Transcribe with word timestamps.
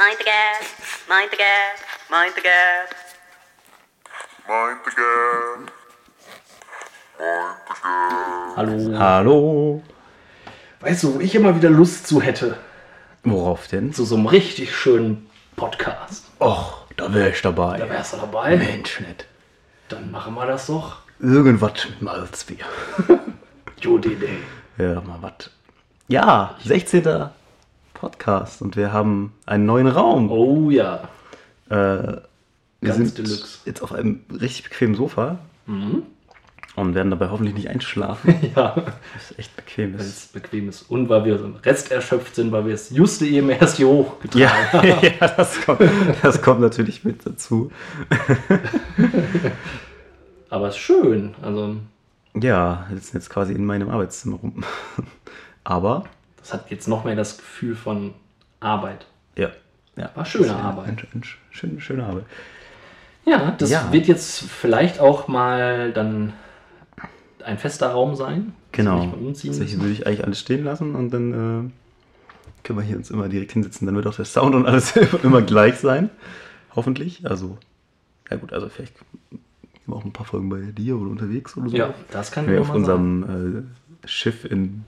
Mind 0.00 0.16
the 0.18 0.24
gap, 0.24 0.62
mind 1.10 1.30
the 1.30 1.36
gap, 1.36 1.76
mind 2.10 2.32
the 2.34 2.40
gap. 2.40 2.94
Mind 4.48 4.80
the 4.86 4.92
gap. 4.96 5.70
Mind 7.18 7.60
the 7.68 7.74
gap. 7.74 8.56
Hallo. 8.56 8.98
Hallo. 8.98 9.82
Weißt 10.80 11.02
du, 11.02 11.14
wo 11.16 11.20
ich 11.20 11.34
immer 11.34 11.54
wieder 11.54 11.68
Lust 11.68 12.06
zu 12.06 12.22
hätte? 12.22 12.56
Worauf 13.24 13.68
denn? 13.68 13.92
Zu 13.92 14.06
so 14.06 14.16
einem 14.16 14.24
richtig 14.24 14.74
schönen 14.74 15.28
Podcast. 15.54 16.24
Och, 16.40 16.86
da 16.96 17.12
wäre 17.12 17.28
ich 17.28 17.42
dabei. 17.42 17.76
Da 17.76 17.90
wärst 17.90 18.14
du 18.14 18.16
dabei. 18.16 18.56
Mensch, 18.56 19.00
nicht. 19.00 19.26
Dann 19.90 20.10
machen 20.10 20.32
wir 20.34 20.46
das 20.46 20.68
doch. 20.68 21.00
Irgendwas 21.18 21.72
mit 21.84 22.00
Malzbier. 22.00 22.64
Gute 23.82 24.08
Idee. 24.08 24.38
Ja, 24.78 25.02
mal 25.02 25.18
was. 25.20 25.50
Ja, 26.08 26.56
16. 26.64 27.28
Podcast 28.00 28.62
und 28.62 28.76
wir 28.76 28.92
haben 28.92 29.32
einen 29.46 29.66
neuen 29.66 29.86
Raum. 29.86 30.30
Oh 30.30 30.70
ja. 30.70 31.08
Äh, 31.68 31.74
wir 31.74 32.22
Ganz 32.82 32.96
sind 32.96 33.18
deluxe. 33.18 33.58
jetzt 33.66 33.82
auf 33.82 33.92
einem 33.92 34.20
richtig 34.40 34.64
bequemen 34.70 34.94
Sofa 34.94 35.38
und 36.76 36.94
werden 36.94 37.10
dabei 37.10 37.28
hoffentlich 37.28 37.54
nicht 37.54 37.68
einschlafen. 37.68 38.34
Ja. 38.56 38.74
Das 39.14 39.30
ist 39.30 39.38
echt 39.38 39.54
bequem. 39.56 39.92
Weil 39.94 40.00
ist. 40.00 40.06
es 40.06 40.26
bequem 40.28 40.68
ist. 40.70 40.82
Und 40.90 41.08
weil 41.10 41.24
wir 41.26 41.38
so 41.38 41.52
Rest 41.62 41.92
erschöpft 41.92 42.34
sind, 42.34 42.50
weil 42.52 42.64
wir 42.66 42.72
es 42.74 42.88
juste 42.90 43.26
eben 43.26 43.50
erst 43.50 43.76
hier 43.76 43.86
hochgetragen 43.88 44.40
Ja, 44.40 44.50
haben. 44.72 44.88
ja 45.02 45.28
das, 45.36 45.60
kommt, 45.60 45.80
das 46.22 46.40
kommt 46.42 46.60
natürlich 46.62 47.04
mit 47.04 47.24
dazu. 47.26 47.70
Aber 50.48 50.68
es 50.68 50.74
ist 50.74 50.80
schön. 50.80 51.34
Also, 51.42 51.76
Ja, 52.34 52.86
wir 52.88 52.96
sitzen 52.98 53.18
jetzt 53.18 53.28
quasi 53.30 53.52
in 53.52 53.64
meinem 53.66 53.90
Arbeitszimmer 53.90 54.36
rum. 54.38 54.64
Aber, 55.64 56.04
das 56.40 56.52
hat 56.52 56.70
jetzt 56.70 56.88
noch 56.88 57.04
mehr 57.04 57.16
das 57.16 57.38
Gefühl 57.38 57.74
von 57.74 58.14
Arbeit. 58.60 59.06
ja. 59.36 59.50
ja 59.96 60.10
War 60.14 60.24
schöne 60.24 60.54
Arbeit. 60.54 60.88
Ein, 60.88 60.98
ein, 61.14 61.22
schöne, 61.50 61.80
schöne 61.80 62.04
Arbeit. 62.04 62.24
Ja, 63.24 63.52
das 63.52 63.70
Ja. 63.70 63.92
wird 63.92 64.06
jetzt 64.06 64.40
vielleicht 64.40 64.98
auch 65.00 65.28
mal 65.28 65.92
dann 65.92 66.32
ein 67.44 67.58
fester 67.58 67.88
Raum 67.88 68.14
sein. 68.16 68.52
Genau. 68.72 69.14
Also 69.26 69.64
hier 69.64 69.80
würde 69.80 69.92
ich 69.92 70.06
eigentlich 70.06 70.24
alles 70.24 70.40
stehen 70.40 70.64
lassen 70.64 70.94
und 70.94 71.10
dann 71.10 71.32
äh, 71.32 71.70
können 72.64 72.78
wir 72.78 72.82
hier 72.84 72.96
uns 72.96 73.10
immer 73.10 73.28
direkt 73.28 73.52
hinsetzen. 73.52 73.86
Dann 73.86 73.96
wird 73.96 74.06
auch 74.06 74.14
der 74.16 74.24
Sound 74.24 74.54
und 74.54 74.66
alles 74.66 74.94
immer 75.22 75.42
gleich 75.42 75.76
sein. 75.76 76.10
Hoffentlich. 76.76 77.26
Also, 77.28 77.58
ja 78.30 78.36
gut, 78.36 78.52
also 78.52 78.68
vielleicht 78.68 78.94
auch 79.88 80.04
ein 80.04 80.12
paar 80.12 80.26
Folgen 80.26 80.48
bei 80.48 80.60
dir 80.60 80.96
oder 80.96 81.10
unterwegs 81.10 81.56
oder 81.56 81.68
so. 81.68 81.76
Ja, 81.76 81.94
das 82.12 82.30
kann 82.30 82.46
wir 82.46 82.54
ja 82.54 82.60
auf 82.60 82.70
unserem 82.70 83.66
äh, 84.04 84.08
Schiff 84.08 84.44
in. 84.44 84.84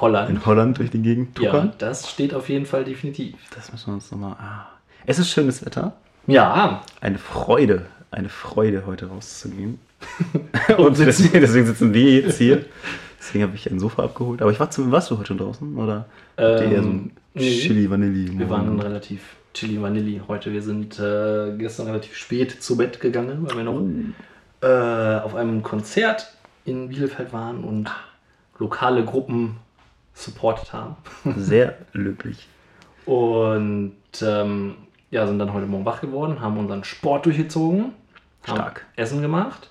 Holland. 0.00 0.30
in 0.30 0.44
Holland 0.46 0.78
durch 0.78 0.90
die 0.90 1.02
Gegend 1.02 1.38
ja, 1.38 1.50
tuckern. 1.50 1.72
das 1.78 2.10
steht 2.10 2.34
auf 2.34 2.48
jeden 2.48 2.66
Fall 2.66 2.84
definitiv. 2.84 3.34
Das 3.54 3.70
müssen 3.72 3.86
wir 3.88 3.94
uns 3.94 4.10
nochmal. 4.10 4.32
Ah. 4.38 4.66
Es 5.06 5.18
ist 5.18 5.30
schönes 5.30 5.64
Wetter. 5.64 5.92
Ja, 6.26 6.82
Eine 7.00 7.18
Freude, 7.18 7.86
eine 8.10 8.28
Freude, 8.30 8.84
heute 8.86 9.06
rauszugehen. 9.08 9.78
Und 10.78 10.98
deswegen, 10.98 11.40
deswegen 11.40 11.66
sitzen 11.66 11.92
wir 11.92 12.20
jetzt 12.20 12.38
hier. 12.38 12.64
Deswegen 13.18 13.44
habe 13.44 13.54
ich 13.56 13.70
ein 13.70 13.78
Sofa 13.78 14.04
abgeholt. 14.04 14.40
Aber 14.42 14.50
ich 14.50 14.60
war 14.60 14.70
zum, 14.70 14.90
warst 14.92 15.10
du 15.10 15.16
heute 15.18 15.28
schon 15.28 15.38
draußen? 15.38 15.76
Oder 15.76 16.06
ihr 16.38 16.44
eher 16.44 16.82
so 16.82 16.88
ein 16.88 16.92
Ähm, 16.92 17.10
nee. 17.34 17.58
Chili 17.58 17.90
Vanilli? 17.90 18.38
wir 18.38 18.48
waren 18.50 18.78
relativ 18.80 19.20
chili 19.54 19.80
vanilli 19.80 20.20
heute. 20.26 20.52
Wir 20.52 20.62
sind 20.62 20.98
äh, 20.98 21.54
gestern 21.56 21.86
relativ 21.86 22.16
spät 22.16 22.62
zu 22.62 22.76
Bett 22.76 23.00
gegangen, 23.00 23.46
weil 23.46 23.56
wir 23.56 23.64
noch 23.64 23.80
Oh. 23.80 24.66
äh, 24.66 25.20
auf 25.20 25.34
einem 25.34 25.62
Konzert 25.62 26.32
in 26.64 26.88
Bielefeld 26.88 27.32
waren 27.32 27.64
und 27.64 27.90
lokale 28.58 29.04
Gruppen 29.04 29.56
supportet 30.14 30.72
haben. 30.72 30.96
Sehr 31.36 31.76
löblich. 31.92 32.48
Und 33.04 33.92
ähm, 34.22 34.76
ja, 35.10 35.26
sind 35.26 35.38
dann 35.38 35.52
heute 35.52 35.66
Morgen 35.66 35.84
wach 35.84 36.00
geworden, 36.00 36.40
haben 36.40 36.56
unseren 36.58 36.84
Sport 36.84 37.26
durchgezogen, 37.26 37.92
haben 38.46 38.56
Stark. 38.56 38.86
Essen 38.96 39.20
gemacht 39.20 39.70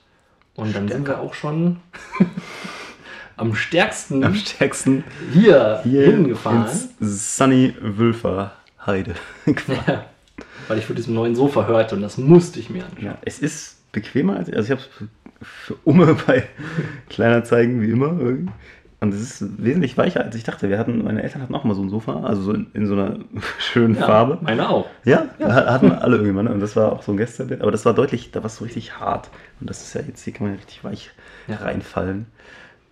und 0.55 0.75
dann 0.75 0.87
sind 0.87 1.03
Stärker. 1.03 1.21
wir 1.21 1.27
auch 1.27 1.33
schon 1.33 1.77
am 3.37 3.55
stärksten 3.55 4.23
Am 4.23 4.35
stärksten 4.35 5.03
hier, 5.33 5.79
hier 5.83 6.05
hingefahren. 6.05 6.67
Sunny 6.99 7.73
Wülfer 7.81 8.53
Heide. 8.85 9.15
Ja, 9.87 10.05
weil 10.67 10.77
ich 10.77 10.85
von 10.85 10.95
diesem 10.95 11.13
neuen 11.15 11.35
Sofa 11.35 11.65
hörte 11.65 11.95
und 11.95 12.01
das 12.01 12.17
musste 12.17 12.59
ich 12.59 12.69
mir 12.69 12.85
anschauen. 12.85 13.03
ja, 13.05 13.17
es 13.25 13.39
ist 13.39 13.91
bequemer 13.91 14.37
als. 14.37 14.49
Also, 14.49 14.61
ich 14.73 14.79
habe 14.79 14.81
es 14.81 15.47
für 15.65 15.75
Umme 15.83 16.15
bei 16.25 16.47
Kleinanzeigen 17.09 17.81
wie 17.81 17.89
immer. 17.89 18.17
irgendwie. 18.19 18.51
Und 19.03 19.13
es 19.13 19.21
ist 19.41 19.63
wesentlich 19.63 19.97
weicher 19.97 20.21
als 20.23 20.33
ich 20.35 20.43
dachte. 20.43 20.69
Wir 20.69 20.79
hatten, 20.79 21.03
meine 21.03 21.21
Eltern 21.21 21.41
hatten 21.41 21.53
auch 21.53 21.63
mal 21.65 21.75
so 21.75 21.81
ein 21.83 21.89
Sofa, 21.89 22.21
also 22.23 22.41
so 22.41 22.53
in, 22.53 22.67
in 22.73 22.87
so 22.87 22.93
einer 22.93 23.19
schönen 23.59 23.95
Ja, 23.95 24.05
Farbe. 24.05 24.37
Meine 24.41 24.69
auch. 24.69 24.87
Ja, 25.03 25.25
ha- 25.41 25.65
hatten 25.73 25.91
alle 25.91 26.17
irgendwann. 26.17 26.45
ne? 26.45 26.53
Und 26.53 26.61
das 26.61 26.75
war 26.75 26.91
auch 26.93 27.03
so 27.03 27.11
ein 27.11 27.17
Gästebett. 27.17 27.61
Aber 27.61 27.71
das 27.71 27.83
war 27.85 27.93
deutlich, 27.93 28.31
da 28.31 28.39
war 28.39 28.45
es 28.47 28.55
so 28.55 28.63
richtig 28.63 28.99
hart. 28.99 29.29
Und 29.59 29.69
das 29.69 29.81
ist 29.81 29.93
ja 29.93 30.01
jetzt, 30.01 30.23
hier 30.23 30.31
kann 30.33 30.47
man 30.47 30.55
ja 30.55 30.59
richtig 30.61 30.83
weich 30.83 31.11
Ja. 31.47 31.57
reinfallen. 31.57 32.27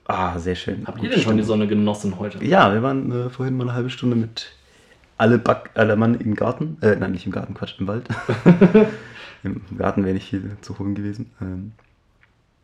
Ah, 0.05 0.37
sehr 0.37 0.55
schön. 0.55 0.83
Habt 0.85 0.97
Gut, 0.97 1.05
ihr 1.05 1.11
denn 1.11 1.21
schon 1.21 1.37
die. 1.37 1.43
Sonne 1.43 1.67
genossen 1.67 2.19
heute? 2.19 2.43
Ja, 2.43 2.73
wir 2.73 2.83
waren 2.83 3.11
äh, 3.11 3.29
vorhin 3.29 3.55
mal 3.55 3.63
eine 3.63 3.73
halbe 3.73 3.89
Stunde 3.89 4.17
mit 4.17 4.51
alle 5.17 5.37
Back, 5.37 5.69
aller 5.75 5.95
Mann 5.95 6.15
im 6.15 6.35
Garten. 6.35 6.77
Äh, 6.81 6.97
nein, 6.97 7.13
nicht 7.13 7.25
im 7.25 7.31
Garten, 7.31 7.53
Quatsch, 7.53 7.79
im 7.79 7.87
Wald. 7.87 8.09
Im 9.43 9.61
Garten 9.77 10.03
wäre 10.03 10.13
nicht 10.13 10.29
viel 10.29 10.57
zu 10.61 10.77
holen 10.77 10.93
gewesen. 10.93 11.31
Ähm, 11.41 11.71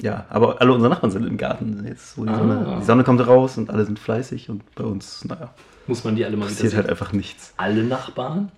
ja, 0.01 0.25
aber 0.29 0.61
alle 0.61 0.73
unsere 0.73 0.89
Nachbarn 0.91 1.11
sind 1.11 1.25
im 1.25 1.37
Garten. 1.37 1.83
Jetzt, 1.87 2.17
wo 2.17 2.23
die, 2.25 2.29
Ah. 2.31 2.37
Sonne, 2.37 2.77
die 2.79 2.85
Sonne 2.85 3.03
kommt 3.03 3.25
raus 3.25 3.57
und 3.57 3.69
alle 3.69 3.85
sind 3.85 3.97
fleißig 3.99 4.49
und 4.49 4.63
bei 4.75 4.83
uns, 4.83 5.25
naja, 5.25 5.53
Muss 5.87 6.03
man 6.03 6.15
die 6.15 6.25
alle 6.25 6.37
mal 6.37 6.45
wieder 6.45 6.55
passiert 6.55 6.75
halt 6.75 6.89
einfach 6.89 7.13
nichts. 7.13 7.53
Alle 7.57 7.83
Nachbarn? 7.83 8.51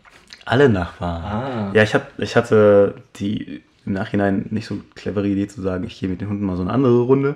Alle 0.45 0.67
Nachbarn. 0.69 1.23
Ah. 1.23 1.72
Ja, 1.73 1.83
ich, 1.83 1.94
hab, 1.95 2.17
ich 2.19 2.35
hatte 2.35 2.95
die 3.17 3.61
im 3.85 3.94
Nachhinein 3.94 4.47
nicht 4.50 4.66
so 4.67 4.77
clevere 4.95 5.27
Idee 5.27 5.47
zu 5.47 5.61
sagen, 5.61 5.83
ich 5.83 6.00
gehe 6.00 6.09
mit 6.09 6.22
den 6.22 6.29
Hunden 6.29 6.45
mal 6.45 6.55
so 6.57 6.61
eine 6.63 6.72
andere 6.72 7.01
Runde. 7.01 7.35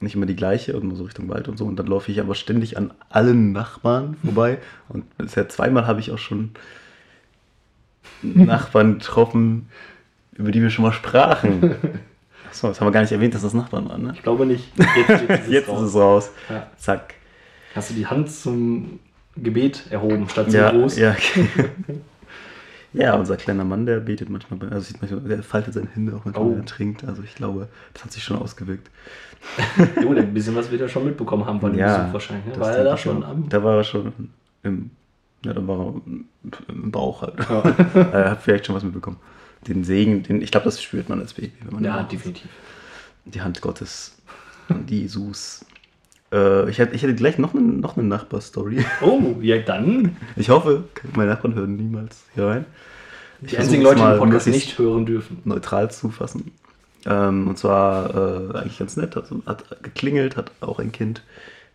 Nicht 0.00 0.14
immer 0.16 0.26
die 0.26 0.36
gleiche 0.36 0.76
und 0.76 0.86
mal 0.86 0.96
so 0.96 1.04
Richtung 1.04 1.28
Wald 1.28 1.48
und 1.48 1.56
so. 1.56 1.64
Und 1.64 1.76
dann 1.76 1.86
laufe 1.86 2.10
ich 2.10 2.20
aber 2.20 2.34
ständig 2.34 2.76
an 2.76 2.92
allen 3.10 3.52
Nachbarn 3.52 4.16
vorbei. 4.24 4.58
Und 4.88 5.16
bisher 5.16 5.48
zweimal 5.48 5.86
habe 5.86 6.00
ich 6.00 6.10
auch 6.10 6.18
schon 6.18 6.50
Nachbarn 8.22 8.94
getroffen, 8.98 9.68
über 10.34 10.50
die 10.50 10.60
wir 10.62 10.70
schon 10.70 10.84
mal 10.84 10.92
sprachen. 10.92 11.74
Achso, 12.54 12.68
das 12.68 12.80
haben 12.80 12.86
wir 12.86 12.92
gar 12.92 13.00
nicht 13.00 13.10
erwähnt, 13.10 13.34
dass 13.34 13.42
das 13.42 13.52
Nachbarn 13.52 13.88
waren, 13.88 14.02
ne? 14.04 14.12
Ich 14.14 14.22
glaube 14.22 14.46
nicht. 14.46 14.70
Jetzt, 14.78 15.08
jetzt, 15.08 15.22
ist, 15.22 15.40
es 15.40 15.48
Jetzt 15.48 15.68
raus. 15.68 15.82
ist 15.82 15.88
es 15.88 15.94
raus. 15.96 16.30
Ja. 16.48 16.66
Zack. 16.76 17.14
Hast 17.74 17.90
du 17.90 17.94
die 17.94 18.06
Hand 18.06 18.30
zum 18.30 19.00
Gebet 19.36 19.82
erhoben, 19.90 20.28
statt 20.28 20.52
zum 20.52 20.60
Ja, 20.60 20.70
Gruß? 20.70 20.96
ja. 20.96 21.16
ja, 22.92 23.14
unser 23.16 23.36
kleiner 23.36 23.64
Mann, 23.64 23.86
der 23.86 23.98
betet 23.98 24.30
manchmal, 24.30 24.60
also 24.72 24.82
sieht 24.86 25.02
manchmal, 25.02 25.22
der 25.22 25.42
faltet 25.42 25.74
seine 25.74 25.88
Hände 25.92 26.14
auch 26.14 26.24
manchmal, 26.24 26.46
Oh. 26.46 26.50
wenn 26.52 26.58
er 26.60 26.64
trinkt. 26.64 27.02
Also 27.04 27.24
ich 27.24 27.34
glaube, 27.34 27.66
das 27.92 28.04
hat 28.04 28.12
sich 28.12 28.22
schon 28.22 28.38
ausgewirkt. 28.38 28.88
Jo, 30.00 30.12
ein 30.12 30.32
bisschen 30.32 30.54
was 30.54 30.70
wird 30.70 30.80
er 30.80 30.88
schon 30.88 31.04
mitbekommen 31.04 31.44
haben 31.46 31.60
von 31.60 31.72
dem 31.72 31.80
ja, 31.80 31.98
Besuch 31.98 32.12
wahrscheinlich. 32.14 32.54
Ne? 32.54 32.60
War 32.60 32.72
er 32.76 32.84
da 32.84 32.96
schon 32.96 33.24
am. 33.24 33.48
Da 33.48 33.62
war 33.64 33.78
er 33.78 33.84
schon 33.84 34.12
im, 34.62 34.90
ja, 35.44 35.52
da 35.52 35.66
war 35.66 35.78
er 35.86 35.94
im 36.68 36.90
Bauch 36.92 37.20
halt. 37.22 37.34
er 38.12 38.30
hat 38.30 38.42
vielleicht 38.42 38.64
schon 38.66 38.76
was 38.76 38.84
mitbekommen. 38.84 39.16
Den 39.68 39.84
Segen, 39.84 40.22
den, 40.22 40.42
ich 40.42 40.50
glaube, 40.50 40.64
das 40.64 40.82
spürt 40.82 41.08
man 41.08 41.20
als 41.20 41.34
Baby, 41.34 41.52
wenn 41.64 41.74
man 41.74 41.84
Ja, 41.84 42.02
definitiv. 42.02 42.48
die 43.24 43.40
Hand 43.40 43.60
Gottes 43.60 44.16
und 44.68 44.90
Jesus. 44.90 45.64
Äh, 46.32 46.68
ich, 46.70 46.78
hätte, 46.78 46.94
ich 46.94 47.02
hätte 47.02 47.14
gleich 47.14 47.38
noch 47.38 47.54
eine, 47.54 47.62
noch 47.62 47.96
eine 47.96 48.06
Nachbarstory. 48.06 48.84
Oh, 49.02 49.36
ja, 49.40 49.58
dann. 49.58 50.16
Ich 50.36 50.50
hoffe, 50.50 50.84
meine 51.14 51.30
Nachbarn 51.30 51.54
hören 51.54 51.76
niemals 51.76 52.24
hier 52.34 52.46
rein. 52.46 52.64
Ich 53.42 53.50
Die 53.50 53.58
einzigen 53.58 53.82
Leute, 53.82 54.00
die 54.00 54.06
den 54.06 54.18
Podcast 54.18 54.46
nicht 54.46 54.78
hören 54.78 55.06
dürfen. 55.06 55.38
neutral 55.44 55.90
zu 55.90 56.10
fassen. 56.10 56.52
Ähm, 57.06 57.48
und 57.48 57.58
zwar 57.58 58.14
äh, 58.14 58.58
eigentlich 58.58 58.78
ganz 58.78 58.96
nett, 58.96 59.14
hat, 59.16 59.30
hat 59.46 59.82
geklingelt, 59.82 60.36
hat 60.36 60.50
auch 60.60 60.78
ein 60.78 60.92
Kind. 60.92 61.22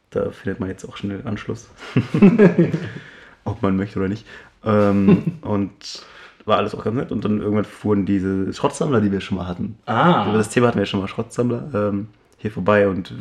Da 0.10 0.32
findet 0.32 0.60
man 0.60 0.70
jetzt 0.70 0.86
auch 0.90 0.98
schnell 0.98 1.22
Anschluss. 1.26 1.70
Ob 3.44 3.62
man 3.62 3.76
möchte 3.78 4.00
oder 4.00 4.08
nicht. 4.10 4.26
Ähm, 4.66 5.34
und 5.42 6.04
war 6.50 6.58
alles 6.58 6.76
auch 6.76 6.84
ganz 6.84 6.98
nett. 6.98 7.12
Und 7.14 7.24
dann 7.24 7.40
irgendwann 7.40 7.64
fuhren 7.64 8.06
diese 8.06 8.52
Schrottsammler, 8.52 9.00
die 9.00 9.12
wir 9.12 9.22
schon 9.22 9.38
mal 9.38 9.48
hatten. 9.48 9.78
Ah. 9.86 10.28
Über 10.28 10.38
das 10.38 10.50
Thema 10.50 10.68
hatten 10.68 10.80
wir 10.80 10.86
schon 10.86 11.00
mal 11.00 11.08
Schrottsammler 11.08 11.70
ähm, 11.74 12.08
hier 12.38 12.52
vorbei 12.52 12.88
und 12.90 13.14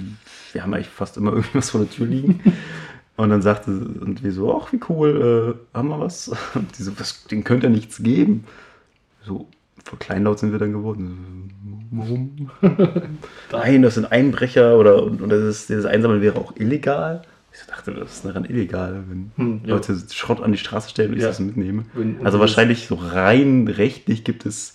wir 0.53 0.63
haben 0.63 0.75
eigentlich 0.75 0.89
fast 0.89 1.17
immer 1.17 1.33
irgendwas 1.35 1.71
vor 1.71 1.81
der 1.81 1.91
Tür 1.91 2.07
liegen. 2.07 2.41
Und 3.17 3.31
dann 3.31 3.43
sagte 3.43 3.71
und 3.71 4.23
wir 4.23 4.33
so, 4.33 4.61
ach 4.61 4.73
wie 4.73 4.81
cool, 4.89 5.59
äh, 5.75 5.77
haben 5.77 5.89
wir 5.89 5.99
was? 5.99 6.29
Und 6.55 6.79
die 6.79 6.85
so, 6.85 6.99
was, 7.01 7.25
den 7.25 7.43
könnte 7.43 7.67
ja 7.67 7.73
nichts 7.73 8.01
geben. 8.01 8.45
So, 9.25 9.49
voll 9.85 9.99
kleinlaut 9.99 10.39
sind 10.39 10.53
wir 10.53 10.61
dann 10.61 10.73
geworden. 10.73 11.51
Warum? 11.91 12.51
Nein, 13.51 13.83
das 13.83 13.97
sind 13.97 14.13
Einbrecher 14.13 14.79
oder 14.79 15.03
und, 15.03 15.21
und 15.21 15.31
das 15.31 15.43
ist, 15.43 15.69
dieses 15.69 15.85
Einsammeln 15.85 16.23
wäre 16.23 16.39
auch 16.39 16.55
illegal. 16.57 17.23
Ich 17.53 17.67
dachte, 17.67 17.93
das 17.93 18.17
ist 18.17 18.25
daran 18.25 18.45
illegal, 18.45 19.03
wenn 19.09 19.33
Hm, 19.37 19.61
ja. 19.65 19.75
Leute 19.75 19.97
Schrott 20.13 20.41
an 20.43 20.53
die 20.53 20.59
Straße 20.59 20.91
stellen 20.91 21.11
und 21.11 21.17
ich 21.17 21.23
Ja. 21.23 21.29
das 21.29 21.41
mitnehme. 21.41 21.85
Wenn- 21.95 22.25
also 22.25 22.39
wahrscheinlich 22.41 22.87
so 22.87 22.95
rein 22.95 23.67
rechtlich 23.69 24.23
gibt 24.25 24.47
es, 24.47 24.75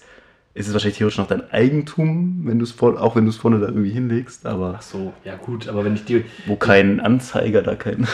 ist 0.53 0.67
es 0.67 0.73
wahrscheinlich 0.73 0.97
theoretisch 0.97 1.17
noch 1.17 1.27
dein 1.27 1.49
Eigentum, 1.51 2.41
wenn 2.45 2.59
du 2.59 2.65
es 2.65 2.79
auch 2.81 3.15
wenn 3.15 3.23
du 3.25 3.29
es 3.29 3.37
vorne 3.37 3.59
da 3.59 3.67
irgendwie 3.67 3.91
hinlegst, 3.91 4.45
aber 4.45 4.75
Ach 4.77 4.81
so, 4.81 5.13
ja 5.23 5.35
gut, 5.35 5.67
aber 5.67 5.85
wenn 5.85 5.95
ich 5.95 6.03
die, 6.05 6.25
wo 6.45 6.55
kein 6.55 6.99
Anzeiger 6.99 7.61
da 7.61 7.75
kein. 7.75 8.07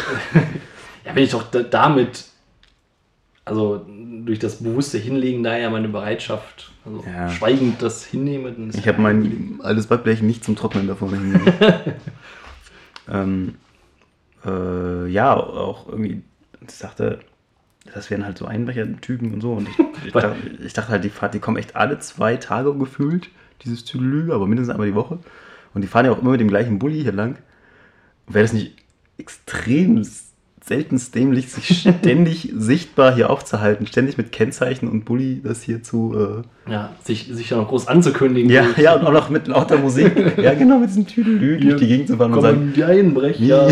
ja, 1.05 1.15
wenn 1.15 1.23
ich 1.23 1.31
doch 1.31 1.43
da, 1.49 1.63
damit 1.63 2.25
also 3.45 3.85
durch 4.25 4.37
das 4.39 4.57
bewusste 4.61 4.99
Hinlegen 4.99 5.41
da 5.43 5.57
ja 5.57 5.69
meine 5.71 5.89
Bereitschaft, 5.89 6.71
also 6.85 7.03
Ja. 7.11 7.29
schweigend 7.29 7.81
das 7.81 8.05
hinnehme. 8.05 8.51
dann 8.51 8.69
ist 8.69 8.77
Ich 8.77 8.87
habe 8.87 9.01
mein 9.01 9.59
altes 9.63 9.87
Backblech 9.87 10.21
nicht 10.21 10.43
zum 10.43 10.55
Trocknen 10.55 10.87
davon 10.87 11.09
hingelegt. 11.09 11.57
ähm, 13.11 13.55
äh, 14.45 15.07
ja, 15.07 15.35
auch 15.35 15.87
irgendwie, 15.87 16.21
ich 16.61 16.79
dachte, 16.79 17.19
das 17.93 18.09
wären 18.09 18.25
halt 18.25 18.37
so 18.37 18.45
Einbrecher-Typen 18.45 19.33
und 19.33 19.41
so. 19.41 19.53
Und 19.53 19.69
ich, 19.69 20.05
ich, 20.05 20.13
dachte, 20.13 20.35
ich 20.63 20.73
dachte 20.73 20.89
halt, 20.89 21.03
die, 21.03 21.09
Fahrt, 21.09 21.33
die 21.33 21.39
kommen 21.39 21.57
echt 21.57 21.75
alle 21.75 21.99
zwei 21.99 22.37
Tage 22.37 22.73
gefühlt, 22.75 23.29
dieses 23.63 23.85
Tüdelü, 23.85 24.31
aber 24.33 24.47
mindestens 24.47 24.73
einmal 24.73 24.87
die 24.87 24.95
Woche. 24.95 25.19
Und 25.73 25.81
die 25.81 25.87
fahren 25.87 26.05
ja 26.05 26.11
auch 26.11 26.21
immer 26.21 26.31
mit 26.31 26.41
dem 26.41 26.47
gleichen 26.47 26.79
Bulli 26.79 27.01
hier 27.01 27.11
lang. 27.11 27.37
Wäre 28.27 28.43
das 28.43 28.53
nicht 28.53 28.75
extrem 29.17 30.03
seltenst 30.69 31.15
dämlich, 31.15 31.51
sich 31.51 31.81
ständig 31.81 32.53
sichtbar 32.55 33.15
hier 33.15 33.31
aufzuhalten, 33.31 33.87
ständig 33.87 34.17
mit 34.17 34.31
Kennzeichen 34.31 34.87
und 34.87 35.03
Bulli 35.03 35.41
das 35.43 35.63
hier 35.63 35.81
zu. 35.81 36.43
Äh, 36.67 36.71
Ja, 36.71 36.95
sich, 37.03 37.27
sich 37.31 37.49
ja 37.49 37.57
noch 37.57 37.67
groß 37.67 37.87
anzukündigen. 37.87 38.51
ja, 38.51 38.67
ja, 38.77 38.95
und 38.95 39.05
auch 39.05 39.11
noch 39.11 39.29
mit 39.31 39.47
lauter 39.47 39.79
Musik. 39.79 40.15
ja, 40.37 40.53
genau, 40.53 40.77
mit 40.77 40.89
diesem 40.89 41.07
Tüdelü 41.07 41.59
durch 41.59 41.77
die 41.77 41.87
Gegend 41.87 42.07
zu 42.07 42.17
fahren 42.17 42.33
und 42.33 42.41
sagen, 42.41 42.73
die 42.75 42.83
Einbrecher. 42.83 43.67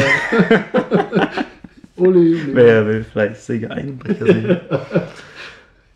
ole, 1.98 2.18
ole. 2.18 2.40
wer 2.54 2.88
will 2.88 3.04
fleißige 3.04 3.70
Einbrecher 3.70 4.26
sehen. 4.26 4.58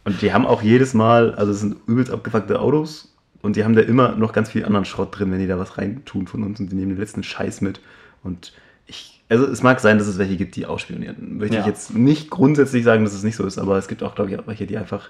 und 0.06 0.21
die 0.21 0.31
haben 0.31 0.45
auch 0.45 0.62
jedes 0.62 0.94
Mal, 0.94 1.33
also 1.33 1.51
es 1.51 1.62
sind 1.62 1.77
übelst 1.88 2.12
abgefuckte 2.12 2.59
Autos 2.59 3.12
und 3.42 3.56
die 3.56 3.63
haben 3.63 3.75
da 3.75 3.81
immer 3.81 4.15
noch 4.15 4.33
ganz 4.33 4.51
viel 4.51 4.65
anderen 4.65 4.86
Schrott 4.86 5.18
drin, 5.18 5.31
wenn 5.31 5.39
die 5.39 5.48
da 5.48 5.57
was 5.57 5.80
reintun 5.80 6.27
von 6.27 6.44
uns 6.44 6.59
und 6.59 6.71
die 6.71 6.75
nehmen 6.75 6.89
den 6.89 7.00
letzten 7.00 7.24
Scheiß 7.24 7.62
mit. 7.62 7.80
Und 8.24 8.53
ich, 8.92 9.22
also 9.30 9.46
es 9.48 9.64
mag 9.64 9.80
sein, 9.80 9.98
dass 9.98 10.08
es 10.08 10.18
welche 10.18 10.36
gibt, 10.36 10.56
die 10.56 10.66
ausspionieren. 10.66 11.38
Möchte 11.38 11.56
ich 11.58 11.62
Ja. 11.64 11.68
jetzt 11.68 11.94
nicht 11.96 12.30
grundsätzlich 12.30 12.84
sagen, 12.84 13.04
dass 13.04 13.14
es 13.14 13.24
nicht 13.24 13.36
so 13.36 13.46
ist, 13.46 13.58
aber 13.58 13.78
es 13.78 13.88
gibt 13.88 14.04
auch, 14.04 14.14
glaube 14.16 14.30
ich, 14.32 14.38
auch 14.40 14.46
welche, 14.48 14.68
die 14.68 14.78
einfach 14.78 15.10